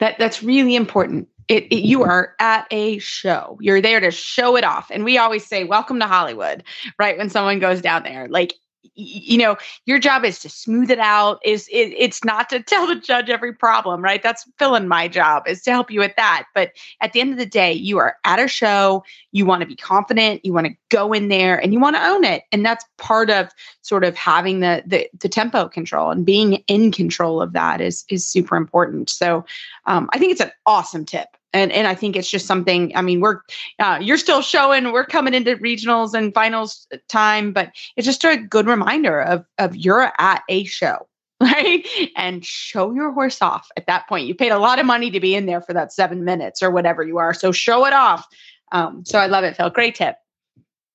That 0.00 0.18
that's 0.18 0.42
really 0.42 0.74
important. 0.74 1.28
It, 1.48 1.64
it, 1.64 1.84
you 1.84 2.02
are 2.02 2.34
at 2.40 2.66
a 2.70 2.98
show. 2.98 3.58
You're 3.60 3.82
there 3.82 4.00
to 4.00 4.10
show 4.10 4.56
it 4.56 4.64
off. 4.64 4.90
And 4.90 5.04
we 5.04 5.18
always 5.18 5.44
say, 5.44 5.64
"Welcome 5.64 6.00
to 6.00 6.06
Hollywood," 6.06 6.64
right? 6.98 7.18
When 7.18 7.30
someone 7.30 7.58
goes 7.58 7.82
down 7.82 8.02
there, 8.02 8.28
like 8.28 8.54
you 8.94 9.38
know 9.38 9.56
your 9.86 9.98
job 9.98 10.24
is 10.24 10.38
to 10.40 10.48
smooth 10.48 10.90
it 10.90 10.98
out 10.98 11.40
is 11.44 11.68
it, 11.68 11.94
it's 11.96 12.24
not 12.24 12.48
to 12.50 12.62
tell 12.62 12.86
the 12.86 12.96
judge 12.96 13.30
every 13.30 13.52
problem 13.52 14.02
right? 14.02 14.22
That's 14.22 14.48
filling 14.58 14.88
my 14.88 15.08
job 15.08 15.44
is 15.46 15.62
to 15.62 15.70
help 15.70 15.90
you 15.90 16.00
with 16.00 16.14
that. 16.16 16.46
But 16.54 16.72
at 17.00 17.12
the 17.12 17.20
end 17.20 17.32
of 17.32 17.38
the 17.38 17.46
day 17.46 17.72
you 17.72 17.98
are 17.98 18.16
at 18.24 18.40
a 18.40 18.48
show 18.48 19.04
you 19.32 19.46
want 19.46 19.60
to 19.60 19.66
be 19.66 19.76
confident 19.76 20.44
you 20.44 20.52
want 20.52 20.66
to 20.66 20.74
go 20.90 21.12
in 21.12 21.28
there 21.28 21.60
and 21.60 21.72
you 21.72 21.80
want 21.80 21.96
to 21.96 22.06
own 22.06 22.24
it. 22.24 22.44
And 22.52 22.64
that's 22.64 22.84
part 22.98 23.30
of 23.30 23.50
sort 23.82 24.04
of 24.04 24.16
having 24.16 24.60
the, 24.60 24.82
the 24.86 25.08
the, 25.20 25.28
tempo 25.28 25.68
control 25.68 26.10
and 26.10 26.24
being 26.24 26.62
in 26.68 26.92
control 26.92 27.42
of 27.42 27.52
that 27.54 27.80
is 27.80 28.04
is 28.08 28.26
super 28.26 28.56
important. 28.56 29.10
So 29.10 29.44
um, 29.86 30.08
i 30.12 30.18
think 30.18 30.32
it's 30.32 30.40
an 30.40 30.52
awesome 30.66 31.04
tip 31.04 31.28
and 31.54 31.72
and 31.72 31.86
I 31.86 31.94
think 31.94 32.16
it's 32.16 32.28
just 32.28 32.46
something. 32.46 32.94
I 32.94 33.00
mean, 33.00 33.20
we're 33.20 33.40
uh, 33.78 33.98
you're 34.02 34.18
still 34.18 34.42
showing. 34.42 34.92
We're 34.92 35.06
coming 35.06 35.32
into 35.32 35.56
regionals 35.56 36.12
and 36.12 36.34
finals 36.34 36.86
time, 37.08 37.52
but 37.52 37.70
it's 37.96 38.04
just 38.04 38.24
a 38.24 38.36
good 38.36 38.66
reminder 38.66 39.22
of 39.22 39.46
of 39.58 39.74
you're 39.74 40.12
at 40.18 40.42
a 40.50 40.64
show, 40.64 41.06
right? 41.40 41.86
And 42.16 42.44
show 42.44 42.92
your 42.92 43.12
horse 43.12 43.40
off 43.40 43.68
at 43.76 43.86
that 43.86 44.06
point. 44.08 44.26
You 44.26 44.34
paid 44.34 44.52
a 44.52 44.58
lot 44.58 44.78
of 44.78 44.84
money 44.84 45.10
to 45.10 45.20
be 45.20 45.34
in 45.34 45.46
there 45.46 45.62
for 45.62 45.72
that 45.72 45.92
seven 45.92 46.24
minutes 46.24 46.62
or 46.62 46.70
whatever 46.70 47.02
you 47.02 47.18
are, 47.18 47.32
so 47.32 47.52
show 47.52 47.86
it 47.86 47.94
off. 47.94 48.26
Um, 48.72 49.04
so 49.04 49.18
I 49.18 49.26
love 49.26 49.44
it, 49.44 49.56
Phil. 49.56 49.70
Great 49.70 49.94
tip. 49.94 50.16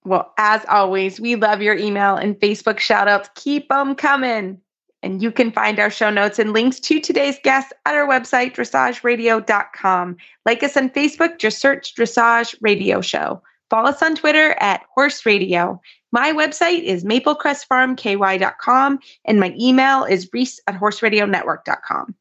Well, 0.03 0.33
as 0.37 0.65
always, 0.69 1.19
we 1.19 1.35
love 1.35 1.61
your 1.61 1.75
email 1.75 2.15
and 2.15 2.35
Facebook 2.39 2.79
shout 2.79 3.07
outs. 3.07 3.29
Keep 3.35 3.69
them 3.69 3.95
coming. 3.95 4.59
And 5.01 5.23
you 5.23 5.31
can 5.31 5.51
find 5.51 5.79
our 5.79 5.89
show 5.89 6.09
notes 6.09 6.39
and 6.39 6.51
links 6.51 6.79
to 6.81 6.99
today's 6.99 7.37
guest 7.43 7.73
at 7.85 7.95
our 7.95 8.07
website, 8.07 8.53
dressageradio.com. 8.55 10.17
Like 10.45 10.63
us 10.63 10.75
on 10.75 10.89
Facebook, 10.89 11.39
just 11.39 11.59
search 11.59 11.95
Dressage 11.95 12.55
Radio 12.61 12.99
Show. 12.99 13.41
Follow 13.69 13.89
us 13.89 14.01
on 14.01 14.15
Twitter 14.15 14.55
at 14.59 14.81
Horse 14.93 15.25
Radio. 15.25 15.79
My 16.11 16.33
website 16.33 16.83
is 16.83 17.03
maplecrestfarmky.com 17.03 18.99
and 19.25 19.39
my 19.39 19.55
email 19.59 20.03
is 20.03 20.27
reese 20.33 20.59
at 20.67 20.79
horseradionetwork.com. 20.79 22.15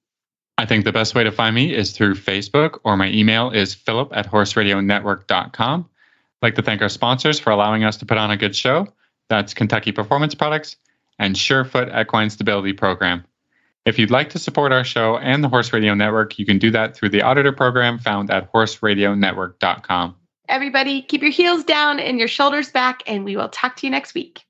I 0.58 0.66
think 0.66 0.84
the 0.84 0.92
best 0.92 1.14
way 1.14 1.24
to 1.24 1.32
find 1.32 1.54
me 1.54 1.74
is 1.74 1.92
through 1.92 2.14
Facebook 2.14 2.80
or 2.84 2.96
my 2.96 3.08
email 3.10 3.50
is 3.50 3.74
philip 3.74 4.10
at 4.12 4.30
horseradionetwork.com. 4.30 5.88
I'd 5.88 6.46
like 6.46 6.54
to 6.56 6.62
thank 6.62 6.82
our 6.82 6.88
sponsors 6.88 7.40
for 7.40 7.50
allowing 7.50 7.84
us 7.84 7.96
to 7.98 8.06
put 8.06 8.18
on 8.18 8.30
a 8.30 8.36
good 8.36 8.54
show. 8.54 8.86
That's 9.28 9.54
Kentucky 9.54 9.92
Performance 9.92 10.34
Products 10.34 10.76
and 11.18 11.34
Surefoot 11.34 11.88
Equine 11.94 12.30
Stability 12.30 12.72
Program. 12.72 13.24
If 13.84 13.98
you'd 13.98 14.10
like 14.10 14.30
to 14.30 14.38
support 14.38 14.72
our 14.72 14.84
show 14.84 15.16
and 15.18 15.42
the 15.42 15.48
Horse 15.48 15.72
Radio 15.72 15.94
Network, 15.94 16.38
you 16.38 16.44
can 16.44 16.58
do 16.58 16.70
that 16.72 16.94
through 16.94 17.08
the 17.08 17.22
auditor 17.22 17.52
program 17.52 17.98
found 17.98 18.30
at 18.30 18.52
horseradionetwork.com. 18.52 20.14
Everybody, 20.48 21.02
keep 21.02 21.22
your 21.22 21.30
heels 21.30 21.64
down 21.64 22.00
and 22.00 22.18
your 22.18 22.28
shoulders 22.28 22.70
back, 22.70 23.02
and 23.06 23.24
we 23.24 23.36
will 23.36 23.48
talk 23.48 23.76
to 23.76 23.86
you 23.86 23.90
next 23.90 24.14
week. 24.14 24.44